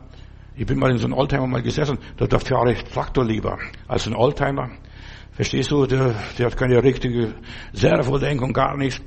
ich 0.55 0.65
bin 0.65 0.79
mal 0.79 0.91
in 0.91 0.97
so 0.97 1.07
einem 1.07 1.15
Oldtimer 1.15 1.47
mal 1.47 1.61
gesessen, 1.61 1.97
da, 2.15 2.25
da 2.25 2.39
fahre 2.39 2.71
ich 2.71 2.83
Traktor 2.85 3.25
lieber 3.25 3.57
als 3.87 4.07
ein 4.07 4.15
Oldtimer. 4.15 4.69
Verstehst 5.33 5.71
du? 5.71 5.85
Der, 5.85 6.15
der 6.37 6.45
hat 6.45 6.57
keine 6.57 6.83
richtige 6.83 7.33
Servolenkung, 7.73 8.53
gar 8.53 8.77
nichts. 8.77 9.01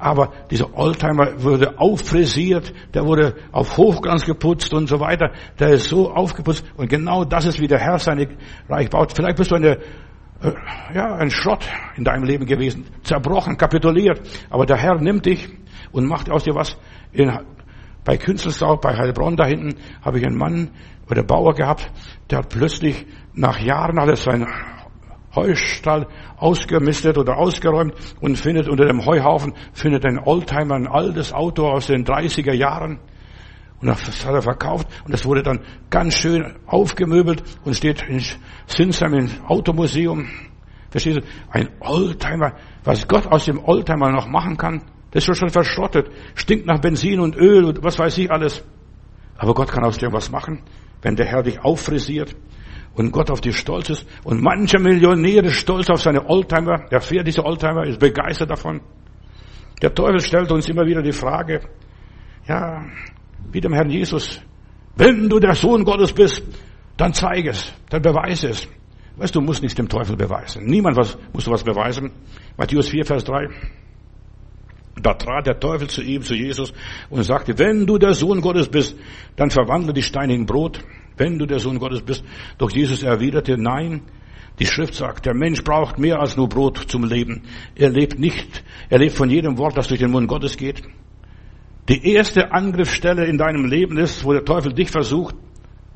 Aber 0.00 0.32
dieser 0.50 0.74
Oldtimer 0.74 1.42
wurde 1.42 1.78
auffrisiert, 1.78 2.72
der 2.94 3.04
wurde 3.04 3.34
auf 3.52 3.76
Hochglanz 3.76 4.24
geputzt 4.24 4.72
und 4.72 4.88
so 4.88 4.98
weiter. 4.98 5.30
Der 5.58 5.68
ist 5.70 5.88
so 5.88 6.10
aufgeputzt. 6.10 6.64
Und 6.76 6.88
genau 6.88 7.24
das 7.24 7.44
ist, 7.44 7.60
wie 7.60 7.68
der 7.68 7.78
Herr 7.78 7.98
seine 7.98 8.26
Reich 8.66 8.88
baut. 8.88 9.12
Vielleicht 9.12 9.36
bist 9.36 9.50
du 9.50 9.56
eine, 9.56 9.76
äh, 10.42 10.52
ja, 10.94 11.14
ein 11.16 11.30
Schrott 11.30 11.68
in 11.96 12.04
deinem 12.04 12.24
Leben 12.24 12.46
gewesen. 12.46 12.86
Zerbrochen, 13.02 13.58
kapituliert. 13.58 14.22
Aber 14.48 14.64
der 14.64 14.78
Herr 14.78 14.98
nimmt 14.98 15.26
dich 15.26 15.50
und 15.92 16.06
macht 16.06 16.30
aus 16.30 16.44
dir 16.44 16.54
was. 16.54 16.78
In, 17.12 17.30
bei 18.02 18.16
Künzelsau, 18.16 18.76
bei 18.78 18.96
Heilbronn 18.96 19.36
da 19.36 19.44
hinten, 19.44 19.74
habe 20.02 20.18
ich 20.18 20.26
einen 20.26 20.38
Mann 20.38 20.70
oder 21.10 21.22
Bauer 21.22 21.54
gehabt, 21.54 21.90
der 22.30 22.38
hat 22.38 22.48
plötzlich 22.48 23.04
nach 23.34 23.60
Jahren 23.60 23.98
alles 23.98 24.22
sein 24.22 24.46
Heustall 25.34 26.06
ausgemistet 26.36 27.16
oder 27.16 27.36
ausgeräumt 27.36 27.94
und 28.20 28.36
findet 28.36 28.68
unter 28.68 28.86
dem 28.86 29.04
Heuhaufen, 29.04 29.54
findet 29.72 30.04
ein 30.04 30.18
Oldtimer, 30.18 30.74
ein 30.74 30.88
altes 30.88 31.32
Auto 31.32 31.68
aus 31.68 31.86
den 31.86 32.04
30er 32.04 32.52
Jahren. 32.52 32.98
Und 33.80 33.88
das 33.88 34.26
hat 34.26 34.34
er 34.34 34.42
verkauft 34.42 34.88
und 35.04 35.12
das 35.12 35.24
wurde 35.24 35.42
dann 35.42 35.60
ganz 35.88 36.14
schön 36.14 36.56
aufgemöbelt 36.66 37.42
und 37.64 37.74
steht 37.74 38.02
in 38.02 38.22
Sinsheim 38.66 39.14
im 39.14 39.30
Automuseum. 39.46 40.28
Verstehst 40.90 41.18
du? 41.18 41.22
Ein 41.50 41.68
Oldtimer, 41.80 42.54
was 42.84 43.06
Gott 43.08 43.26
aus 43.26 43.46
dem 43.46 43.62
Oldtimer 43.62 44.10
noch 44.10 44.26
machen 44.26 44.56
kann, 44.56 44.82
das 45.12 45.26
ist 45.26 45.38
schon 45.38 45.50
verschrottet, 45.50 46.10
stinkt 46.34 46.66
nach 46.66 46.80
Benzin 46.80 47.20
und 47.20 47.36
Öl 47.36 47.64
und 47.64 47.82
was 47.82 47.98
weiß 47.98 48.18
ich 48.18 48.30
alles. 48.30 48.64
Aber 49.38 49.54
Gott 49.54 49.72
kann 49.72 49.84
aus 49.84 49.98
dem 49.98 50.12
was 50.12 50.30
machen, 50.30 50.62
wenn 51.02 51.16
der 51.16 51.26
Herr 51.26 51.42
dich 51.42 51.60
auffrisiert 51.64 52.36
und 52.94 53.12
Gott 53.12 53.30
auf 53.30 53.40
dich 53.40 53.56
stolz 53.56 53.90
ist. 53.90 54.06
Und 54.24 54.42
mancher 54.42 54.80
Millionär 54.80 55.44
ist 55.44 55.54
stolz 55.54 55.88
auf 55.90 56.02
seine 56.02 56.28
Oldtimer. 56.28 56.86
Der 56.90 57.00
fährt 57.00 57.26
diese 57.26 57.44
Oldtimer, 57.44 57.86
ist 57.86 57.98
begeistert 57.98 58.50
davon. 58.50 58.80
Der 59.80 59.94
Teufel 59.94 60.20
stellt 60.20 60.50
uns 60.52 60.68
immer 60.68 60.84
wieder 60.86 61.02
die 61.02 61.12
Frage, 61.12 61.60
ja, 62.46 62.84
wie 63.50 63.60
dem 63.60 63.72
Herrn 63.72 63.90
Jesus, 63.90 64.40
wenn 64.96 65.28
du 65.28 65.38
der 65.38 65.54
Sohn 65.54 65.84
Gottes 65.84 66.12
bist, 66.12 66.42
dann 66.96 67.14
zeig 67.14 67.46
es, 67.46 67.72
dann 67.88 68.02
beweise 68.02 68.50
es. 68.50 68.68
Weißt 69.16 69.34
du, 69.34 69.40
musst 69.40 69.62
nichts 69.62 69.76
dem 69.76 69.88
Teufel 69.88 70.16
beweisen. 70.16 70.64
Niemand 70.64 70.96
was, 70.96 71.16
muss 71.32 71.48
was 71.48 71.62
beweisen. 71.62 72.10
Matthäus 72.56 72.88
4, 72.88 73.04
Vers 73.04 73.24
3. 73.24 73.48
Da 75.02 75.14
trat 75.14 75.46
der 75.46 75.58
Teufel 75.58 75.88
zu 75.88 76.02
ihm, 76.02 76.22
zu 76.22 76.34
Jesus, 76.34 76.72
und 77.08 77.22
sagte, 77.22 77.58
wenn 77.58 77.86
du 77.86 77.96
der 77.96 78.12
Sohn 78.12 78.40
Gottes 78.40 78.68
bist, 78.68 78.96
dann 79.36 79.50
verwandle 79.50 79.92
die 79.92 80.02
Steine 80.02 80.34
in 80.34 80.46
Brot, 80.46 80.82
wenn 81.20 81.38
du 81.38 81.46
der 81.46 81.60
Sohn 81.60 81.78
Gottes 81.78 82.02
bist. 82.02 82.24
Doch 82.58 82.70
Jesus 82.70 83.02
erwiderte, 83.04 83.56
nein, 83.56 84.02
die 84.58 84.66
Schrift 84.66 84.94
sagt, 84.94 85.26
der 85.26 85.34
Mensch 85.34 85.62
braucht 85.62 85.98
mehr 85.98 86.18
als 86.18 86.36
nur 86.36 86.48
Brot 86.48 86.78
zum 86.88 87.04
Leben. 87.04 87.42
Er 87.76 87.90
lebt 87.90 88.18
nicht, 88.18 88.64
er 88.88 88.98
lebt 88.98 89.14
von 89.14 89.30
jedem 89.30 89.56
Wort, 89.58 89.76
das 89.76 89.88
durch 89.88 90.00
den 90.00 90.10
Mund 90.10 90.26
Gottes 90.26 90.56
geht. 90.56 90.82
Die 91.88 92.12
erste 92.12 92.52
Angriffsstelle 92.52 93.26
in 93.26 93.38
deinem 93.38 93.66
Leben 93.66 93.96
ist, 93.98 94.24
wo 94.24 94.32
der 94.32 94.44
Teufel 94.44 94.72
dich 94.72 94.90
versucht, 94.90 95.34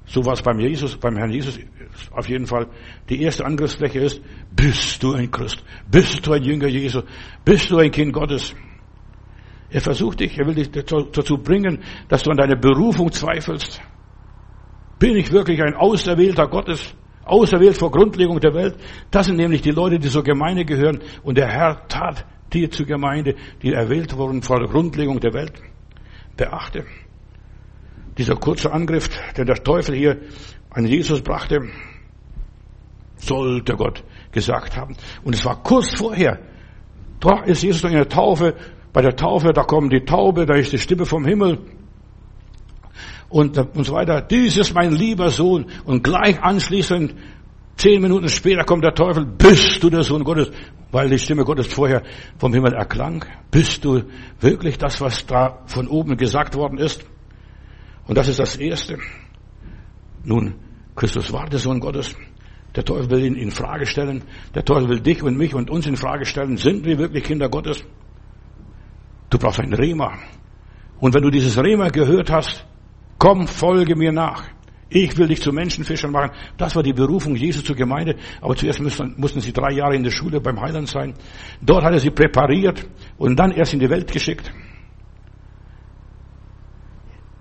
so 0.07 0.25
war 0.25 0.35
es 0.35 0.43
beim 0.43 0.61
Jesus, 0.61 0.97
beim 0.97 1.17
Herrn 1.17 1.31
Jesus 1.31 1.59
auf 2.11 2.29
jeden 2.29 2.47
Fall. 2.47 2.67
Die 3.09 3.23
erste 3.23 3.45
Angriffsfläche 3.45 4.01
ist, 4.01 4.21
bist 4.55 5.03
du 5.03 5.13
ein 5.13 5.31
Christ? 5.31 5.63
Bist 5.91 6.27
du 6.27 6.33
ein 6.33 6.43
Jünger 6.43 6.69
Jesu? 6.69 7.03
Bist 7.45 7.71
du 7.71 7.79
ein 7.79 7.91
Kind 7.91 8.13
Gottes? 8.13 8.55
Er 9.71 9.81
versucht 9.81 10.21
dich, 10.21 10.39
er 10.39 10.47
will 10.47 10.55
dich 10.55 10.71
dazu 10.71 11.39
bringen, 11.39 11.83
dass 12.09 12.23
du 12.23 12.31
an 12.31 12.37
deine 12.37 12.57
Berufung 12.57 13.11
zweifelst. 13.11 13.81
Bin 14.99 15.17
ich 15.17 15.33
wirklich 15.33 15.63
ein 15.63 15.75
Auserwählter 15.75 16.49
Gottes? 16.49 16.95
Auserwählt 17.25 17.77
vor 17.77 17.91
Grundlegung 17.91 18.39
der 18.41 18.55
Welt? 18.55 18.77
Das 19.11 19.27
sind 19.27 19.37
nämlich 19.37 19.63
die 19.63 19.71
Leute, 19.71 19.99
die 19.99 20.09
zur 20.09 20.23
Gemeinde 20.23 20.65
gehören. 20.65 21.01
Und 21.23 21.39
der 21.39 21.49
Herr 21.49 21.89
tat 21.89 22.27
dir 22.53 22.71
zur 22.71 22.87
Gemeinde, 22.87 23.35
die 23.63 23.73
erwählt 23.73 24.17
wurden 24.17 24.43
vor 24.43 24.59
der 24.59 24.69
Grundlegung 24.69 25.21
der 25.21 25.33
Welt. 25.33 25.61
Beachte, 26.37 26.85
dieser 28.19 28.37
kurze 28.37 28.73
Angriff, 28.73 29.09
den 29.37 29.47
der 29.47 29.63
Teufel 29.63 29.95
hier 29.95 30.21
an 30.71 30.87
Jesus 30.87 31.23
brachte, 31.23 31.69
sollte 33.17 33.75
Gott 33.77 34.05
gesagt 34.33 34.77
haben. 34.77 34.97
Und 35.23 35.35
es 35.35 35.45
war 35.45 35.63
kurz 35.63 35.95
vorher. 35.97 36.41
Da 37.21 37.43
ist 37.45 37.63
Jesus 37.63 37.85
in 37.85 37.93
der 37.93 38.09
Taufe. 38.09 38.55
Bei 38.93 39.03
der 39.03 39.17
Taufe, 39.17 39.53
da 39.53 39.63
kommt 39.63 39.93
die 39.93 40.05
Taube, 40.05 40.47
da 40.47 40.55
ist 40.55 40.73
die 40.73 40.79
Stimme 40.79 41.07
vom 41.07 41.25
Himmel. 41.25 41.59
Und, 43.35 43.59
und 43.59 43.83
so 43.83 43.95
weiter. 43.95 44.21
Dies 44.21 44.57
ist 44.57 44.75
mein 44.77 44.93
lieber 44.93 45.29
Sohn. 45.29 45.67
Und 45.85 46.05
gleich 46.05 46.41
anschließend, 46.41 47.17
zehn 47.75 48.01
Minuten 48.01 48.29
später 48.29 48.63
kommt 48.63 48.85
der 48.85 48.95
Teufel. 48.95 49.27
Bist 49.27 49.83
du 49.83 49.91
der 49.91 50.05
Sohn 50.05 50.23
Gottes? 50.23 50.53
Weil 50.93 51.11
die 51.11 51.19
Stimme 51.19 51.43
Gottes 51.43 51.67
vorher 51.67 52.05
vom 52.39 52.55
Himmel 52.55 52.75
erklang. 52.75 53.25
Bist 53.51 53.85
du 53.85 54.05
wirklich 54.39 54.79
das, 54.79 55.01
was 55.01 55.27
da 55.27 55.65
von 55.67 55.89
oben 55.89 56.17
gesagt 56.17 56.55
worden 56.55 56.79
ist? 56.79 57.05
Und 58.07 58.17
das 58.17 58.29
ist 58.29 58.39
das 58.39 58.57
Erste. 58.57 58.99
Nun, 60.23 60.55
Christus 60.95 61.33
war 61.33 61.49
der 61.49 61.59
Sohn 61.59 61.81
Gottes. 61.81 62.15
Der 62.77 62.85
Teufel 62.85 63.11
will 63.11 63.25
ihn 63.25 63.35
in 63.35 63.51
Frage 63.51 63.87
stellen. 63.87 64.23
Der 64.55 64.65
Teufel 64.65 64.89
will 64.89 65.01
dich 65.01 65.25
und 65.25 65.37
mich 65.37 65.57
und 65.57 65.71
uns 65.71 65.89
in 65.89 65.97
Frage 65.97 66.25
stellen. 66.25 66.57
Sind 66.57 66.85
wir 66.85 66.99
wirklich 66.99 67.25
Kinder 67.25 67.49
Gottes? 67.49 67.83
Du 69.29 69.39
brauchst 69.39 69.59
ein 69.59 69.75
Rema. 69.75 70.21
Und 71.01 71.15
wenn 71.15 71.23
du 71.23 71.31
dieses 71.31 71.59
Rema 71.59 71.89
gehört 71.89 72.31
hast, 72.31 72.65
komm, 73.25 73.47
folge 73.49 73.97
mir 73.97 74.13
nach. 74.13 74.45
Ich 74.91 75.17
will 75.17 75.29
dich 75.29 75.41
zu 75.41 75.51
Menschenfischern 75.51 76.13
machen. 76.13 76.31
Das 76.59 76.77
war 76.77 76.83
die 76.83 76.93
Berufung 76.93 77.35
Jesu 77.35 77.63
zur 77.63 77.75
Gemeinde. 77.75 78.17
Aber 78.43 78.55
zuerst 78.55 78.81
mussten, 78.83 79.15
mussten 79.17 79.41
sie 79.41 79.53
drei 79.53 79.73
Jahre 79.73 79.97
in 79.97 80.03
der 80.03 80.11
Schule 80.11 80.43
beim 80.43 80.61
Heiland 80.61 80.89
sein. 80.89 81.15
Dort 81.63 81.85
hat 81.85 81.95
er 81.95 82.01
sie 82.01 82.11
präpariert 82.11 82.87
und 83.17 83.37
dann 83.37 83.51
erst 83.53 83.73
in 83.73 83.81
die 83.81 83.89
Welt 83.89 84.13
geschickt. 84.13 84.53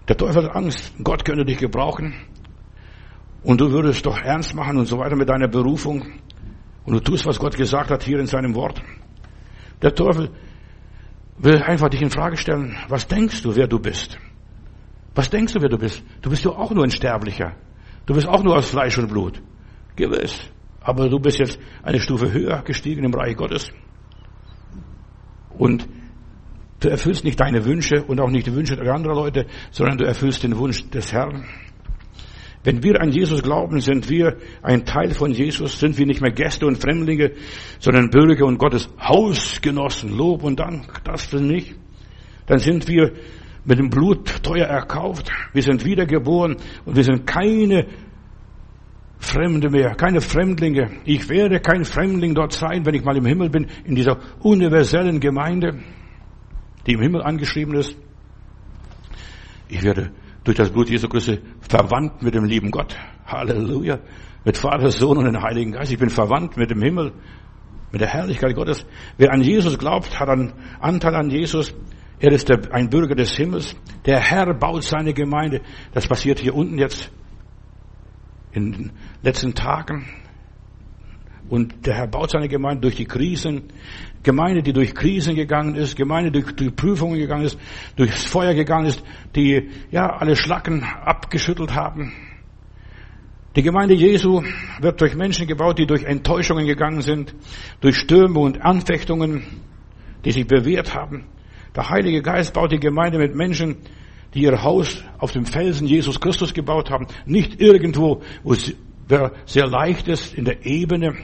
Der 0.08 0.16
Teufel 0.16 0.46
hat 0.46 0.56
Angst, 0.56 0.94
Gott 1.04 1.26
könnte 1.26 1.44
dich 1.44 1.58
gebrauchen 1.58 2.14
und 3.44 3.60
du 3.60 3.72
würdest 3.72 4.06
doch 4.06 4.18
ernst 4.18 4.56
machen 4.56 4.78
und 4.78 4.86
so 4.86 4.98
weiter 4.98 5.18
mit 5.18 5.28
deiner 5.28 5.50
Berufung 5.50 6.14
und 6.86 6.94
du 6.94 7.00
tust, 7.02 7.26
was 7.26 7.40
Gott 7.40 7.58
gesagt 7.58 7.92
hat 7.92 8.04
hier 8.04 8.20
in 8.20 8.28
seinem 8.28 8.56
Wort. 8.56 8.82
Der 9.82 9.94
Teufel 9.94 10.30
will 11.38 11.62
einfach 11.62 11.90
dich 11.90 12.02
in 12.02 12.10
Frage 12.10 12.38
stellen. 12.38 12.78
Was 12.88 13.08
denkst 13.08 13.42
du, 13.44 13.56
wer 13.56 13.68
du 13.68 13.80
bist? 13.80 14.18
Was 15.16 15.30
denkst 15.30 15.54
du, 15.54 15.62
wer 15.62 15.70
du 15.70 15.78
bist? 15.78 16.04
Du 16.22 16.30
bist 16.30 16.46
doch 16.46 16.58
auch 16.58 16.72
nur 16.72 16.84
ein 16.84 16.92
Sterblicher. 16.92 17.56
Du 18.06 18.14
bist 18.14 18.28
auch 18.28 18.44
nur 18.44 18.56
aus 18.56 18.70
Fleisch 18.70 18.98
und 18.98 19.08
Blut. 19.08 19.42
Gewiss. 19.96 20.50
Aber 20.82 21.08
du 21.08 21.20
bist 21.20 21.40
jetzt 21.40 21.60
eine 21.84 22.00
Stufe 22.00 22.32
höher 22.32 22.62
gestiegen 22.64 23.04
im 23.04 23.14
Reich 23.14 23.36
Gottes. 23.36 23.72
Und 25.58 25.88
du 26.80 26.90
erfüllst 26.90 27.24
nicht 27.24 27.40
deine 27.40 27.64
Wünsche 27.64 28.04
und 28.04 28.20
auch 28.20 28.30
nicht 28.30 28.48
die 28.48 28.56
Wünsche 28.56 28.80
anderer 28.92 29.16
Leute, 29.16 29.46
sondern 29.72 29.98
du 29.98 30.06
erfüllst 30.06 30.44
den 30.44 30.58
Wunsch 30.58 30.90
des 30.90 31.14
Herrn. 31.14 31.46
Wenn 32.64 32.82
wir 32.82 33.02
an 33.02 33.12
Jesus 33.12 33.44
glauben, 33.44 33.82
sind 33.82 34.10
wir 34.10 34.38
ein 34.62 34.86
Teil 34.86 35.12
von 35.12 35.32
Jesus, 35.32 35.80
sind 35.80 35.98
wir 35.98 36.06
nicht 36.06 36.22
mehr 36.22 36.32
Gäste 36.32 36.66
und 36.66 36.78
Fremdlinge, 36.78 37.34
sondern 37.80 38.10
Bürger 38.10 38.46
und 38.46 38.58
Gottes 38.58 38.90
Hausgenossen. 39.00 40.16
Lob 40.16 40.44
und 40.44 40.60
Dank, 40.60 41.04
das 41.04 41.30
sind 41.30 41.48
nicht. 41.48 41.76
Dann 42.46 42.60
sind 42.60 42.88
wir 42.88 43.14
mit 43.66 43.80
dem 43.80 43.90
Blut 43.90 44.44
teuer 44.44 44.66
erkauft. 44.66 45.32
Wir 45.54 45.62
sind 45.62 45.86
wiedergeboren 45.86 46.58
und 46.86 46.96
wir 46.96 47.04
sind 47.04 47.26
keine 47.26 47.88
Fremde 49.20 49.70
mehr, 49.70 49.96
keine 49.96 50.20
Fremdlinge. 50.20 50.92
Ich 51.06 51.30
werde 51.30 51.60
kein 51.62 51.86
Fremdling 51.86 52.36
dort 52.36 52.52
sein, 52.52 52.86
wenn 52.86 52.94
ich 52.94 53.04
mal 53.04 53.16
im 53.16 53.26
Himmel 53.26 53.50
bin, 53.50 53.68
in 53.86 53.96
dieser 53.96 54.20
universellen 54.42 55.20
Gemeinde, 55.20 55.80
die 56.86 56.94
im 56.94 57.02
Himmel 57.02 57.24
angeschrieben 57.24 57.76
ist. 57.76 57.96
Ich 59.70 59.82
werde 59.82 60.12
durch 60.44 60.58
das 60.58 60.72
Blut 60.72 60.90
Jesu 60.90 61.08
Christi 61.08 61.40
verwandt 61.62 62.22
mit 62.22 62.36
dem 62.36 62.44
lieben 62.44 62.70
Gott. 62.70 62.98
Halleluja. 63.26 64.00
Mit 64.44 64.58
Vater, 64.58 64.92
Sohn 64.92 65.18
und 65.18 65.26
dem 65.26 65.42
Heiligen 65.42 65.72
Geist. 65.72 65.92
Ich 65.92 65.98
bin 65.98 66.10
verwandt 66.10 66.58
mit 66.58 66.70
dem 66.70 66.82
Himmel, 66.82 67.14
mit 67.94 68.02
der 68.02 68.10
Herrlichkeit 68.10 68.54
Gottes. 68.56 68.86
Wer 69.18 69.32
an 69.32 69.42
Jesus 69.42 69.80
glaubt, 69.80 70.20
hat 70.20 70.28
einen 70.28 70.52
Anteil 70.82 71.16
an 71.16 71.30
Jesus. 71.30 71.74
Er 72.24 72.32
ist 72.32 72.48
der, 72.48 72.74
ein 72.74 72.90
Bürger 72.90 73.16
des 73.16 73.36
Himmels. 73.36 73.76
Der 74.06 74.18
Herr 74.18 74.54
baut 74.54 74.84
seine 74.84 75.14
Gemeinde. 75.14 75.60
Das 75.94 76.08
passiert 76.08 76.40
hier 76.40 76.56
unten 76.56 76.78
jetzt 76.78 77.12
in 78.54 78.72
den 78.72 78.92
letzten 79.22 79.54
Tagen. 79.54 80.06
Und 81.50 81.86
der 81.86 81.96
Herr 81.96 82.08
baut 82.08 82.32
seine 82.32 82.48
Gemeinde 82.48 82.80
durch 82.80 82.96
die 82.96 83.04
Krisen. 83.04 83.64
Gemeinde, 84.24 84.64
die 84.64 84.72
durch 84.72 84.96
Krisen 84.96 85.36
gegangen 85.36 85.76
ist, 85.76 85.98
Gemeinde, 85.98 86.32
die 86.32 86.46
durch 86.46 86.74
Prüfungen 86.74 87.20
gegangen 87.20 87.44
ist, 87.44 87.60
durchs 87.98 88.24
Feuer 88.24 88.54
gegangen 88.54 88.86
ist, 88.86 89.04
die 89.36 89.70
ja 89.92 90.08
alle 90.08 90.38
Schlacken 90.38 90.82
abgeschüttelt 90.82 91.76
haben. 91.76 92.14
Die 93.58 93.64
Gemeinde 93.64 93.96
Jesu 93.96 94.42
wird 94.80 95.02
durch 95.02 95.14
Menschen 95.16 95.46
gebaut, 95.46 95.78
die 95.78 95.86
durch 95.86 96.06
Enttäuschungen 96.06 96.68
gegangen 96.68 97.02
sind, 97.02 97.36
durch 97.82 97.98
Stürme 97.98 98.40
und 98.40 98.62
Anfechtungen, 98.62 99.44
die 100.24 100.32
sich 100.32 100.48
bewährt 100.48 100.96
haben. 100.96 101.26
Der 101.76 101.90
Heilige 101.90 102.22
Geist 102.22 102.54
baut 102.54 102.72
die 102.72 102.80
Gemeinde 102.80 103.18
mit 103.18 103.36
Menschen, 103.36 103.78
die 104.34 104.44
ihr 104.44 104.64
Haus 104.64 105.04
auf 105.18 105.32
dem 105.32 105.46
Felsen 105.46 105.88
Jesus 105.88 106.20
Christus 106.20 106.54
gebaut 106.54 106.90
haben, 106.90 107.08
nicht 107.26 107.62
irgendwo, 107.62 108.22
wo 108.44 108.54
es 108.54 108.76
sehr 109.46 109.68
leicht 109.68 110.08
ist, 110.08 110.34
in 110.34 110.46
der 110.46 110.66
Ebene. 110.66 111.16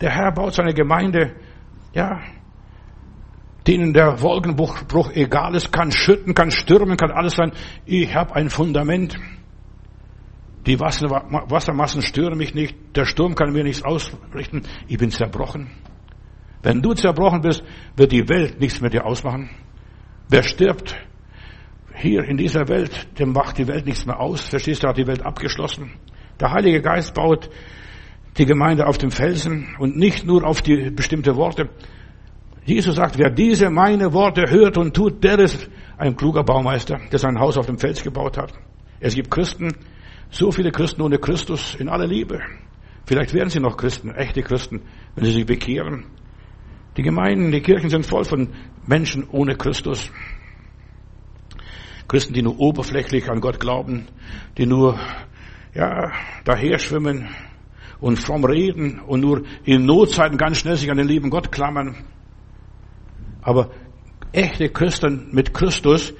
Der 0.00 0.10
Herr 0.10 0.32
baut 0.32 0.54
seine 0.54 0.74
Gemeinde 0.74 1.34
ja, 1.94 2.20
denen 3.66 3.94
der 3.94 4.20
Wolkenbruch 4.20 5.10
egal 5.14 5.54
ist, 5.54 5.72
kann 5.72 5.90
schütten, 5.90 6.34
kann 6.34 6.50
stürmen, 6.50 6.96
kann 6.96 7.10
alles 7.10 7.34
sein. 7.34 7.52
Ich 7.86 8.14
habe 8.14 8.34
ein 8.34 8.50
Fundament. 8.50 9.16
Die 10.66 10.80
Wassermassen 10.80 12.02
stören 12.02 12.36
mich 12.36 12.54
nicht. 12.54 12.76
Der 12.96 13.04
Sturm 13.04 13.34
kann 13.34 13.52
mir 13.52 13.64
nichts 13.64 13.82
ausrichten. 13.82 14.62
Ich 14.88 14.98
bin 14.98 15.10
zerbrochen. 15.10 15.70
Wenn 16.62 16.82
du 16.82 16.94
zerbrochen 16.94 17.42
bist, 17.42 17.62
wird 17.96 18.12
die 18.12 18.28
Welt 18.28 18.60
nichts 18.60 18.80
mit 18.80 18.92
dir 18.92 19.04
ausmachen. 19.06 19.50
Wer 20.34 20.42
stirbt 20.42 20.96
hier 21.94 22.24
in 22.24 22.36
dieser 22.36 22.66
Welt, 22.66 23.06
dem 23.20 23.30
macht 23.30 23.56
die 23.56 23.68
Welt 23.68 23.86
nichts 23.86 24.04
mehr 24.04 24.18
aus. 24.18 24.40
Verstehst 24.40 24.82
du, 24.82 24.88
hat 24.88 24.98
die 24.98 25.06
Welt 25.06 25.24
abgeschlossen. 25.24 25.92
Der 26.40 26.50
Heilige 26.50 26.82
Geist 26.82 27.14
baut 27.14 27.48
die 28.36 28.44
Gemeinde 28.44 28.88
auf 28.88 28.98
dem 28.98 29.12
Felsen 29.12 29.76
und 29.78 29.96
nicht 29.96 30.26
nur 30.26 30.44
auf 30.44 30.60
die 30.60 30.90
bestimmte 30.90 31.36
Worte. 31.36 31.68
Jesus 32.64 32.96
sagt, 32.96 33.16
wer 33.16 33.30
diese 33.30 33.70
meine 33.70 34.12
Worte 34.12 34.50
hört 34.50 34.76
und 34.76 34.92
tut, 34.96 35.22
der 35.22 35.38
ist 35.38 35.70
ein 35.98 36.16
kluger 36.16 36.42
Baumeister, 36.42 36.98
der 37.12 37.20
sein 37.20 37.38
Haus 37.38 37.56
auf 37.56 37.66
dem 37.66 37.78
Fels 37.78 38.02
gebaut 38.02 38.36
hat. 38.36 38.52
Es 38.98 39.14
gibt 39.14 39.30
Christen, 39.30 39.68
so 40.30 40.50
viele 40.50 40.72
Christen 40.72 41.02
ohne 41.02 41.18
Christus 41.18 41.76
in 41.76 41.88
aller 41.88 42.08
Liebe. 42.08 42.40
Vielleicht 43.06 43.34
werden 43.34 43.50
sie 43.50 43.60
noch 43.60 43.76
Christen, 43.76 44.10
echte 44.10 44.42
Christen, 44.42 44.82
wenn 45.14 45.26
sie 45.26 45.30
sich 45.30 45.46
bekehren. 45.46 46.06
Die 46.96 47.02
Gemeinden, 47.02 47.50
die 47.50 47.60
Kirchen 47.60 47.90
sind 47.90 48.06
voll 48.06 48.24
von 48.24 48.48
Menschen 48.86 49.28
ohne 49.30 49.56
Christus. 49.56 50.10
Christen, 52.06 52.34
die 52.34 52.42
nur 52.42 52.58
oberflächlich 52.60 53.28
an 53.30 53.40
Gott 53.40 53.58
glauben, 53.58 54.06
die 54.58 54.66
nur, 54.66 54.98
ja, 55.74 56.12
daher 56.44 56.78
schwimmen, 56.78 57.28
und 58.00 58.18
fromm 58.18 58.44
reden 58.44 59.00
und 59.00 59.20
nur 59.20 59.44
in 59.64 59.86
Notzeiten 59.86 60.36
ganz 60.36 60.58
schnell 60.58 60.76
sich 60.76 60.90
an 60.90 60.98
den 60.98 61.08
lieben 61.08 61.30
Gott 61.30 61.50
klammern. 61.50 61.96
Aber 63.40 63.70
echte 64.32 64.68
Christen 64.68 65.28
mit 65.32 65.54
Christus, 65.54 66.12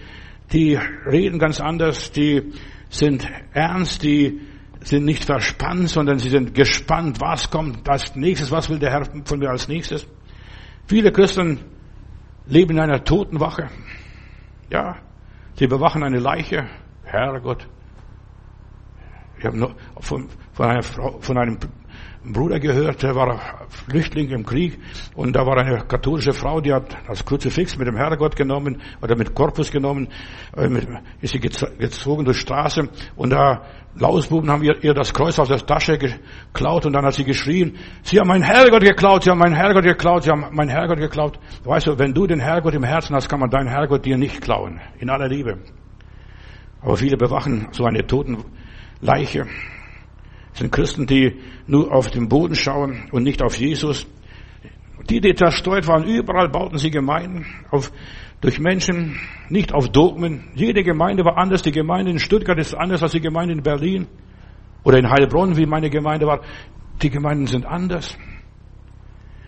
die 0.53 0.77
reden 1.07 1.39
ganz 1.39 1.61
anders, 1.61 2.11
die 2.11 2.53
sind 2.89 3.29
ernst, 3.53 4.03
die 4.03 4.41
sind 4.81 5.05
nicht 5.05 5.25
verspannt, 5.25 5.91
sondern 5.91 6.18
sie 6.18 6.31
sind 6.31 6.55
gespannt, 6.55 7.20
was 7.20 7.51
kommt 7.51 7.89
als 7.89 8.14
nächstes, 8.16 8.51
was 8.51 8.70
will 8.70 8.79
der 8.79 8.91
Herr 8.91 9.05
von 9.25 9.39
mir 9.39 9.51
als 9.51 9.68
nächstes. 9.68 10.07
Viele 10.87 11.12
Christen 11.12 11.61
leben 12.47 12.72
in 12.72 12.80
einer 12.80 13.03
Totenwache. 13.05 13.70
Ja, 14.70 14.97
sie 15.55 15.66
bewachen 15.66 16.03
eine 16.03 16.18
Leiche. 16.18 16.66
Herrgott, 17.05 17.68
ich 19.39 19.45
habe 19.45 19.74
von, 20.01 20.28
von, 20.53 20.66
einer 20.66 20.82
Frau, 20.82 21.18
von 21.20 21.39
einem 21.39 21.59
Bruder 22.33 22.59
gehört, 22.59 23.03
der 23.03 23.14
war 23.14 23.66
Flüchtling 23.68 24.31
im 24.31 24.47
Krieg 24.47 24.79
und 25.14 25.37
da 25.37 25.47
war 25.47 25.59
eine 25.59 25.85
katholische 25.87 26.33
Frau, 26.33 26.61
die 26.61 26.72
hat 26.72 26.97
das 27.07 27.25
Kruzifix 27.25 27.77
mit 27.77 27.87
dem 27.87 27.97
Herrgott 27.97 28.35
genommen 28.35 28.81
oder 29.03 29.16
mit 29.16 29.35
Korpus 29.35 29.70
genommen, 29.70 30.09
äh, 30.57 30.68
ist 31.20 31.33
sie 31.33 31.39
gezogen 31.41 32.25
durch 32.25 32.39
Straße 32.39 32.89
und 33.16 33.31
da 33.31 33.62
Lausbuben 33.97 34.51
haben 34.51 34.62
ihr, 34.64 34.83
ihr 34.83 34.95
das 34.95 35.12
Kreuz 35.12 35.39
aus 35.39 35.49
der 35.49 35.59
Tasche 35.59 35.99
geklaut 35.99 36.87
und 36.87 36.95
dann 36.95 37.05
hat 37.05 37.14
sie 37.14 37.25
geschrien, 37.25 37.77
sie 38.03 38.18
haben 38.18 38.29
meinen 38.29 38.43
Herrgott 38.43 38.83
geklaut, 38.83 39.22
sie 39.22 39.31
haben 39.31 39.39
meinen 39.39 39.55
Herrgott 39.55 39.85
geklaut, 39.85 40.25
sie 40.25 40.31
haben 40.31 40.47
meinen 40.51 40.70
Herrgott 40.70 40.99
geklaut. 40.99 41.39
Weißt 41.62 41.87
du, 41.87 41.99
wenn 41.99 42.12
du 42.12 42.27
den 42.27 42.41
Herrgott 42.41 42.75
im 42.75 42.83
Herzen 42.83 43.14
hast, 43.14 43.29
kann 43.29 43.39
man 43.39 43.51
deinen 43.51 43.68
Herrgott 43.68 44.05
dir 44.05 44.16
nicht 44.16 44.41
klauen. 44.41 44.81
In 44.99 45.11
aller 45.11 45.29
Liebe. 45.29 45.59
Aber 46.81 46.97
viele 46.97 47.16
bewachen 47.16 47.68
so 47.70 47.85
eine 47.85 48.05
Totenleiche. 48.05 49.47
Sind 50.55 50.72
Christen, 50.72 51.07
die 51.07 51.40
nur 51.66 51.92
auf 51.92 52.11
den 52.11 52.28
Boden 52.28 52.55
schauen 52.55 53.09
und 53.12 53.24
nicht 53.24 53.42
auf 53.42 53.57
Jesus. 53.57 54.07
Die, 55.11 55.20
die 55.20 55.34
zerstreut 55.34 55.86
waren, 55.86 56.05
überall 56.05 56.48
bauten 56.48 56.78
sie 56.78 56.90
Gemeinden 56.90 57.44
auf, 57.70 57.92
durch 58.40 58.59
Menschen, 58.59 59.18
nicht 59.48 59.74
auf 59.74 59.90
Dogmen. 59.90 60.44
Jede 60.55 60.82
Gemeinde 60.82 61.24
war 61.24 61.36
anders. 61.36 61.62
Die 61.62 61.72
Gemeinde 61.72 62.11
in 62.11 62.18
Stuttgart 62.18 62.59
ist 62.59 62.74
anders 62.74 63.02
als 63.02 63.12
die 63.12 63.20
Gemeinde 63.20 63.55
in 63.55 63.62
Berlin 63.62 64.07
oder 64.84 64.98
in 64.98 65.11
Heilbronn, 65.11 65.57
wie 65.57 65.66
meine 65.66 65.90
Gemeinde 65.90 66.26
war. 66.26 66.40
Die 67.02 67.11
Gemeinden 67.11 67.46
sind 67.46 67.66
anders. 67.66 68.16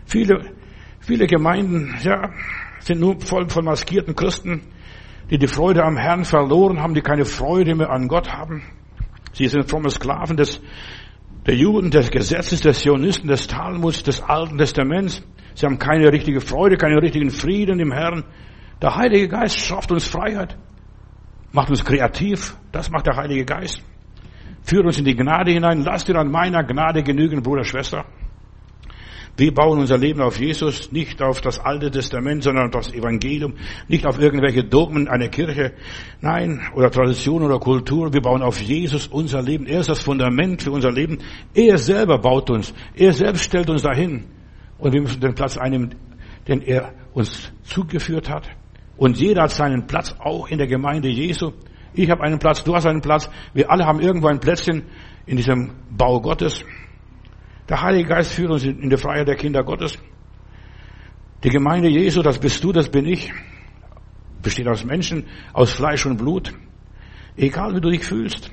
Viele, 0.07 0.53
viele 1.01 1.27
Gemeinden, 1.27 1.95
ja, 2.03 2.31
sind 2.81 3.01
nur 3.01 3.21
voll 3.21 3.49
von 3.49 3.65
maskierten 3.65 4.15
Christen, 4.15 4.63
die 5.31 5.39
die 5.39 5.47
Freude 5.47 5.85
am 5.85 5.97
Herrn 5.97 6.25
verloren 6.25 6.81
haben, 6.81 6.95
die 6.95 7.01
keine 7.01 7.25
Freude 7.25 7.75
mehr 7.75 7.91
an 7.91 8.09
Gott 8.09 8.33
haben. 8.33 8.63
Sie 9.37 9.49
sind 9.49 9.69
fromme 9.69 9.91
Sklaven 9.91 10.39
des, 10.39 10.63
der 11.45 11.55
Juden, 11.55 11.91
des 11.91 12.11
Gesetzes, 12.11 12.63
des 12.63 12.79
Zionisten, 12.79 13.29
des 13.29 13.47
Talmuds, 13.47 14.03
des 14.03 14.23
Alten 14.23 14.57
Testaments. 14.57 15.23
Sie 15.55 15.67
haben 15.67 15.79
keine 15.79 16.11
richtige 16.11 16.41
Freude, 16.41 16.79
keinen 16.79 16.99
richtigen 16.99 17.31
Frieden 17.31 17.79
im 17.79 17.93
Herrn. 17.93 18.25
Der 18.81 18.97
Heilige 18.97 19.29
Geist 19.29 19.61
schafft 19.61 19.93
uns 19.93 20.09
Freiheit, 20.09 20.57
macht 21.53 21.69
uns 21.69 21.85
kreativ. 21.85 22.57
Das 22.73 22.91
macht 22.91 23.07
der 23.09 23.17
Heilige 23.17 23.45
Geist. 23.45 23.83
Führt 24.63 24.87
uns 24.87 24.99
in 24.99 25.05
die 25.05 25.15
Gnade 25.15 25.51
hinein. 25.53 25.83
Lasst 25.83 26.09
dir 26.09 26.17
an 26.17 26.31
meiner 26.31 26.65
Gnade 26.65 27.03
genügen, 27.03 27.43
Bruder, 27.43 27.65
Schwester. 27.65 28.07
Wir 29.39 29.53
bauen 29.53 29.79
unser 29.79 29.99
Leben 29.99 30.23
auf 30.23 30.41
Jesus, 30.41 30.91
nicht 30.93 31.21
auf 31.21 31.43
das 31.43 31.61
Alte 31.61 31.91
Testament, 31.91 32.43
sondern 32.43 32.67
auf 32.67 32.87
das 32.87 32.95
Evangelium, 32.95 33.55
nicht 33.87 34.07
auf 34.07 34.19
irgendwelche 34.19 34.65
Dogmen 34.65 35.09
einer 35.09 35.29
Kirche, 35.29 35.75
nein, 36.23 36.63
oder 36.75 36.91
Tradition 36.91 37.43
oder 37.43 37.59
Kultur. 37.59 38.15
Wir 38.15 38.23
bauen 38.23 38.41
auf 38.41 38.63
Jesus 38.63 39.07
unser 39.09 39.43
Leben. 39.43 39.67
Er 39.67 39.81
ist 39.81 39.91
das 39.91 40.03
Fundament 40.03 40.63
für 40.63 40.71
unser 40.71 40.91
Leben. 40.91 41.19
Er 41.53 41.77
selber 41.77 42.19
baut 42.19 42.49
uns. 42.49 42.73
Er 42.95 43.13
selbst 43.13 43.45
stellt 43.45 43.69
uns 43.69 43.83
dahin. 43.83 44.25
Und 44.79 44.95
wir 44.95 45.03
müssen 45.03 45.21
den 45.21 45.35
Platz 45.35 45.59
einnehmen, 45.59 45.95
den 46.49 46.63
er 46.63 46.95
uns 47.13 47.53
zugeführt 47.63 48.31
hat. 48.31 48.49
Und 48.97 49.19
jeder 49.19 49.43
hat 49.43 49.51
seinen 49.51 49.87
Platz 49.87 50.15
auch 50.19 50.49
in 50.49 50.57
der 50.57 50.67
Gemeinde 50.67 51.09
Jesu. 51.09 51.53
Ich 51.93 52.11
habe 52.11 52.23
einen 52.23 52.39
Platz, 52.39 52.65
du 52.65 52.75
hast 52.75 52.87
einen 52.87 53.03
Platz. 53.03 53.29
Wir 53.53 53.71
alle 53.71 53.85
haben 53.85 54.01
irgendwo 54.01 54.29
ein 54.29 54.41
Plätzchen 54.41 54.85
in 55.27 55.37
diesem 55.37 55.73
Bau 55.91 56.21
Gottes. 56.23 56.65
Der 57.69 57.83
Heilige 57.83 58.09
Geist 58.09 58.33
führt 58.33 58.51
uns 58.51 58.65
in 58.65 58.89
die 58.89 58.97
Freiheit 58.97 59.27
der 59.27 59.37
Kinder 59.37 59.65
Gottes. 59.65 59.99
Die 61.43 61.51
Gemeinde 61.51 61.89
Jesu, 61.89 62.23
das 62.23 62.39
bist 62.39 62.63
du, 62.63 62.73
das 62.73 62.89
bin 62.89 63.07
ich, 63.07 63.33
besteht 64.43 64.69
aus 64.69 64.85
Menschen, 64.85 65.27
aus 65.53 65.73
Fleisch 65.73 66.07
und 66.07 66.17
Blut. 66.17 66.53
Egal 67.37 67.75
wie 67.75 67.81
du 67.81 67.91
dich 67.91 68.05
fühlst. 68.05 68.51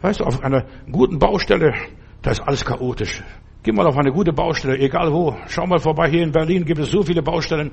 Weißt 0.00 0.20
du, 0.20 0.24
auf 0.24 0.42
einer 0.42 0.64
guten 0.90 1.18
Baustelle, 1.18 1.74
da 2.22 2.30
ist 2.30 2.40
alles 2.40 2.64
chaotisch. 2.64 3.22
Geh 3.62 3.70
mal 3.70 3.86
auf 3.86 3.96
eine 3.96 4.10
gute 4.10 4.32
Baustelle, 4.32 4.78
egal 4.78 5.12
wo. 5.12 5.36
Schau 5.46 5.66
mal 5.66 5.78
vorbei, 5.78 6.10
hier 6.10 6.22
in 6.22 6.32
Berlin 6.32 6.64
gibt 6.64 6.80
es 6.80 6.90
so 6.90 7.02
viele 7.02 7.22
Baustellen. 7.22 7.70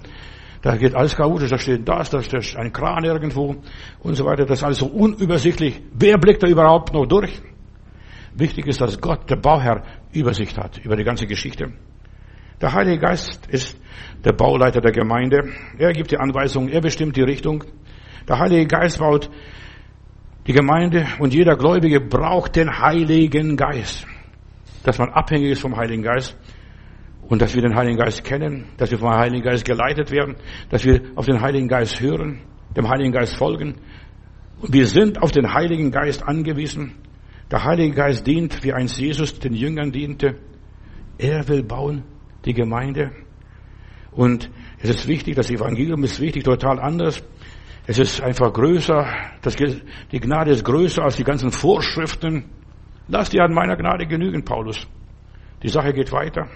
Da 0.62 0.76
geht 0.76 0.94
alles 0.94 1.16
chaotisch, 1.16 1.50
da 1.50 1.58
steht 1.58 1.88
das, 1.88 2.10
da 2.10 2.22
steht 2.22 2.58
ein 2.58 2.72
Kran 2.74 3.06
irgendwo 3.06 3.56
und 4.02 4.16
so 4.16 4.26
weiter. 4.26 4.46
Das 4.46 4.60
ist 4.60 4.64
alles 4.64 4.78
so 4.80 4.88
unübersichtlich. 4.88 5.82
Wer 5.94 6.18
blickt 6.18 6.44
da 6.44 6.48
überhaupt 6.48 6.94
noch 6.94 7.06
durch? 7.06 7.42
Wichtig 8.40 8.68
ist, 8.68 8.82
dass 8.82 9.00
Gott, 9.00 9.30
der 9.30 9.36
Bauherr, 9.36 9.84
Übersicht 10.14 10.58
hat 10.58 10.78
über 10.80 10.96
die 10.96 11.04
ganze 11.04 11.28
Geschichte. 11.28 11.74
Der 12.62 12.74
Heilige 12.74 13.00
Geist 13.00 13.48
ist 13.48 13.80
der 14.24 14.34
Bauleiter 14.34 14.82
der 14.82 14.92
Gemeinde. 14.92 15.50
Er 15.78 15.94
gibt 15.94 16.12
die 16.12 16.18
Anweisungen, 16.18 16.70
er 16.70 16.82
bestimmt 16.82 17.16
die 17.16 17.22
Richtung. 17.22 17.64
Der 18.28 18.40
Heilige 18.40 18.66
Geist 18.68 19.00
baut 19.00 19.30
die 20.48 20.54
Gemeinde 20.54 21.06
und 21.20 21.34
jeder 21.34 21.56
Gläubige 21.56 22.02
braucht 22.02 22.56
den 22.56 22.80
Heiligen 22.80 23.56
Geist. 23.56 24.06
Dass 24.84 24.98
man 24.98 25.10
abhängig 25.10 25.52
ist 25.52 25.62
vom 25.62 25.76
Heiligen 25.76 26.04
Geist 26.04 26.38
und 27.28 27.42
dass 27.42 27.54
wir 27.54 27.62
den 27.62 27.76
Heiligen 27.76 27.98
Geist 27.98 28.24
kennen, 28.24 28.66
dass 28.78 28.90
wir 28.90 28.98
vom 28.98 29.12
Heiligen 29.12 29.44
Geist 29.44 29.64
geleitet 29.66 30.12
werden, 30.12 30.36
dass 30.70 30.84
wir 30.84 31.02
auf 31.16 31.26
den 31.26 31.42
Heiligen 31.42 31.68
Geist 31.68 32.00
hören, 32.02 32.42
dem 32.76 32.90
Heiligen 32.90 33.12
Geist 33.12 33.36
folgen. 33.36 33.76
Wir 34.68 34.88
sind 34.88 35.22
auf 35.22 35.32
den 35.32 35.54
Heiligen 35.54 35.92
Geist 35.92 36.24
angewiesen. 36.24 36.96
Der 37.52 37.64
Heilige 37.64 37.96
Geist 37.96 38.28
dient, 38.28 38.64
wie 38.64 38.74
einst 38.74 39.00
Jesus 39.00 39.40
den 39.40 39.54
Jüngern 39.54 39.92
diente. 39.92 40.36
Er 41.18 41.48
will 41.48 41.64
bauen 41.64 42.04
die 42.46 42.54
Gemeinde. 42.54 43.12
Und 44.12 44.50
es 44.78 44.90
ist 44.90 45.08
wichtig, 45.08 45.36
das 45.36 45.50
Evangelium 45.50 46.04
ist 46.04 46.20
wichtig, 46.20 46.44
total 46.44 46.80
anders. 46.80 47.24
Es 47.88 47.98
ist 47.98 48.22
einfach 48.22 48.54
größer, 48.54 49.08
das, 49.42 49.56
die 49.56 50.20
Gnade 50.20 50.52
ist 50.52 50.64
größer 50.64 51.04
als 51.04 51.16
die 51.16 51.24
ganzen 51.24 51.52
Vorschriften. 51.52 52.46
Lass 53.08 53.30
dir 53.30 53.44
an 53.44 53.54
meiner 53.54 53.76
Gnade 53.76 54.06
genügen, 54.06 54.46
Paulus. 54.46 54.88
Die 55.64 55.70
Sache 55.70 55.92
geht 55.94 56.12
weiter. 56.12 56.48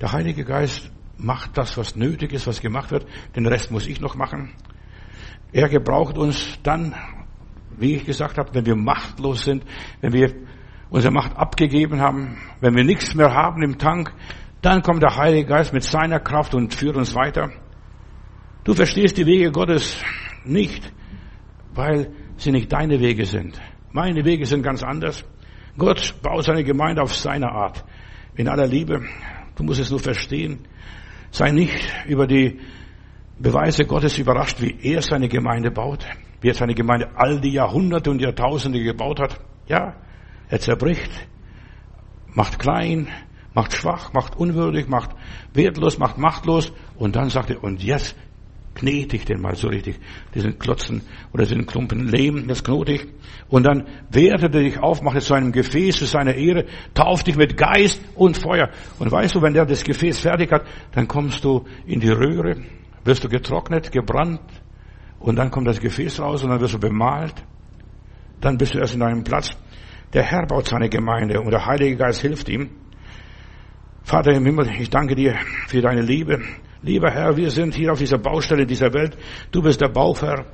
Der 0.00 0.12
Heilige 0.12 0.44
Geist 0.44 0.90
macht 1.16 1.56
das, 1.56 1.76
was 1.76 1.94
nötig 1.94 2.32
ist, 2.32 2.46
was 2.46 2.60
gemacht 2.60 2.90
wird. 2.90 3.06
Den 3.36 3.46
Rest 3.46 3.70
muss 3.70 3.86
ich 3.86 4.00
noch 4.00 4.16
machen. 4.16 4.52
Er 5.52 5.68
gebraucht 5.68 6.18
uns 6.18 6.58
dann, 6.62 6.94
wie 7.80 7.96
ich 7.96 8.04
gesagt 8.04 8.38
habe, 8.38 8.54
wenn 8.54 8.66
wir 8.66 8.76
machtlos 8.76 9.44
sind, 9.44 9.64
wenn 10.00 10.12
wir 10.12 10.34
unsere 10.90 11.12
Macht 11.12 11.36
abgegeben 11.36 12.00
haben, 12.00 12.36
wenn 12.60 12.74
wir 12.74 12.84
nichts 12.84 13.14
mehr 13.14 13.32
haben 13.32 13.62
im 13.62 13.78
Tank, 13.78 14.12
dann 14.62 14.82
kommt 14.82 15.02
der 15.02 15.16
Heilige 15.16 15.46
Geist 15.46 15.72
mit 15.72 15.82
seiner 15.82 16.20
Kraft 16.20 16.54
und 16.54 16.74
führt 16.74 16.96
uns 16.96 17.14
weiter. 17.14 17.50
Du 18.64 18.74
verstehst 18.74 19.16
die 19.16 19.26
Wege 19.26 19.50
Gottes 19.50 20.02
nicht, 20.44 20.92
weil 21.74 22.12
sie 22.36 22.52
nicht 22.52 22.70
deine 22.72 23.00
Wege 23.00 23.24
sind. 23.24 23.60
Meine 23.92 24.24
Wege 24.24 24.44
sind 24.44 24.62
ganz 24.62 24.82
anders. 24.82 25.24
Gott 25.78 26.14
baut 26.22 26.44
seine 26.44 26.62
Gemeinde 26.62 27.02
auf 27.02 27.14
seine 27.14 27.50
Art. 27.50 27.84
In 28.36 28.48
aller 28.48 28.66
Liebe. 28.66 29.02
Du 29.56 29.64
musst 29.64 29.80
es 29.80 29.90
nur 29.90 30.00
verstehen. 30.00 30.60
Sei 31.30 31.50
nicht 31.50 31.92
über 32.06 32.26
die 32.26 32.60
Beweise 33.38 33.86
Gottes 33.86 34.18
überrascht, 34.18 34.60
wie 34.60 34.76
er 34.82 35.00
seine 35.00 35.28
Gemeinde 35.28 35.70
baut, 35.70 36.06
wie 36.40 36.48
er 36.48 36.54
seine 36.54 36.74
Gemeinde 36.74 37.10
all 37.16 37.40
die 37.40 37.52
Jahrhunderte 37.52 38.10
und 38.10 38.20
Jahrtausende 38.20 38.82
gebaut 38.82 39.20
hat. 39.20 39.40
Ja, 39.68 39.96
er 40.48 40.60
zerbricht, 40.60 41.10
macht 42.34 42.58
klein, 42.58 43.08
macht 43.54 43.74
schwach, 43.74 44.12
macht 44.12 44.36
unwürdig, 44.36 44.88
macht 44.88 45.10
wertlos, 45.52 45.98
macht 45.98 46.18
machtlos 46.18 46.72
und 46.96 47.16
dann 47.16 47.30
sagt 47.30 47.50
er, 47.50 47.62
und 47.62 47.82
jetzt 47.82 48.16
knete 48.74 49.16
ich 49.16 49.24
den 49.24 49.40
mal 49.40 49.56
so 49.56 49.68
richtig, 49.68 49.98
diesen 50.34 50.58
Klotzen 50.58 51.02
oder 51.32 51.44
diesen 51.44 51.66
Klumpen 51.66 52.08
Lehm, 52.08 52.46
das 52.46 52.64
knote 52.64 52.92
ich. 52.92 53.06
Und 53.48 53.64
dann 53.64 53.86
wertet 54.10 54.54
er 54.54 54.62
dich 54.62 54.78
auf, 54.78 55.02
macht 55.02 55.16
es 55.16 55.26
zu 55.26 55.34
einem 55.34 55.52
Gefäß 55.52 55.96
zu 55.96 56.06
seiner 56.06 56.34
Ehre, 56.34 56.66
tauft 56.94 57.26
dich 57.26 57.36
mit 57.36 57.56
Geist 57.56 58.00
und 58.14 58.36
Feuer. 58.36 58.70
Und 58.98 59.10
weißt 59.10 59.34
du, 59.34 59.42
wenn 59.42 59.54
der 59.54 59.66
das 59.66 59.84
Gefäß 59.84 60.20
fertig 60.20 60.52
hat, 60.52 60.64
dann 60.92 61.08
kommst 61.08 61.44
du 61.44 61.66
in 61.84 62.00
die 62.00 62.10
Röhre, 62.10 62.62
wirst 63.04 63.24
du 63.24 63.28
getrocknet, 63.28 63.90
gebrannt 63.92 64.40
und 65.20 65.36
dann 65.36 65.50
kommt 65.50 65.68
das 65.68 65.78
Gefäß 65.80 66.20
raus 66.20 66.42
und 66.42 66.50
dann 66.50 66.60
wirst 66.60 66.74
du 66.74 66.80
bemalt. 66.80 67.34
Dann 68.40 68.56
bist 68.56 68.74
du 68.74 68.78
erst 68.78 68.94
in 68.94 69.00
deinem 69.00 69.22
Platz. 69.22 69.50
Der 70.12 70.22
Herr 70.22 70.46
baut 70.46 70.66
seine 70.66 70.88
Gemeinde 70.88 71.40
und 71.40 71.50
der 71.50 71.66
Heilige 71.66 71.96
Geist 71.96 72.22
hilft 72.22 72.48
ihm. 72.48 72.70
Vater 74.02 74.32
im 74.32 74.44
Himmel, 74.44 74.68
ich 74.78 74.90
danke 74.90 75.14
dir 75.14 75.36
für 75.68 75.82
deine 75.82 76.00
Liebe. 76.00 76.40
Lieber 76.82 77.10
Herr, 77.10 77.36
wir 77.36 77.50
sind 77.50 77.74
hier 77.74 77.92
auf 77.92 77.98
dieser 77.98 78.16
Baustelle 78.16 78.64
dieser 78.64 78.92
Welt. 78.94 79.16
Du 79.52 79.60
bist 79.60 79.82
der 79.82 79.88
Bauherr. 79.88 80.46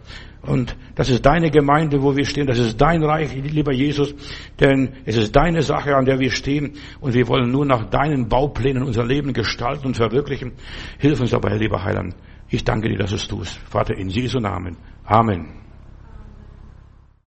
Und 0.42 0.76
das 0.96 1.08
ist 1.08 1.24
deine 1.24 1.50
Gemeinde, 1.50 2.02
wo 2.02 2.16
wir 2.16 2.24
stehen. 2.24 2.48
Das 2.48 2.58
ist 2.58 2.80
dein 2.80 3.02
Reich, 3.04 3.34
lieber 3.34 3.72
Jesus. 3.72 4.14
Denn 4.58 4.94
es 5.04 5.16
ist 5.16 5.34
deine 5.34 5.62
Sache, 5.62 5.94
an 5.94 6.04
der 6.04 6.18
wir 6.18 6.32
stehen. 6.32 6.74
Und 7.00 7.14
wir 7.14 7.28
wollen 7.28 7.52
nur 7.52 7.64
nach 7.64 7.88
deinen 7.88 8.28
Bauplänen 8.28 8.82
unser 8.82 9.04
Leben 9.04 9.32
gestalten 9.32 9.86
und 9.86 9.96
verwirklichen. 9.96 10.52
Hilf 10.98 11.20
uns 11.20 11.30
dabei, 11.30 11.56
lieber 11.56 11.82
Heiland. 11.84 12.16
Ich 12.48 12.64
danke 12.64 12.88
dir, 12.88 12.98
dass 12.98 13.10
du 13.10 13.16
es 13.16 13.28
tust. 13.28 13.58
Vater, 13.68 13.96
in 13.96 14.08
Jesu 14.08 14.38
Namen. 14.38 14.76
Amen. 15.04 15.65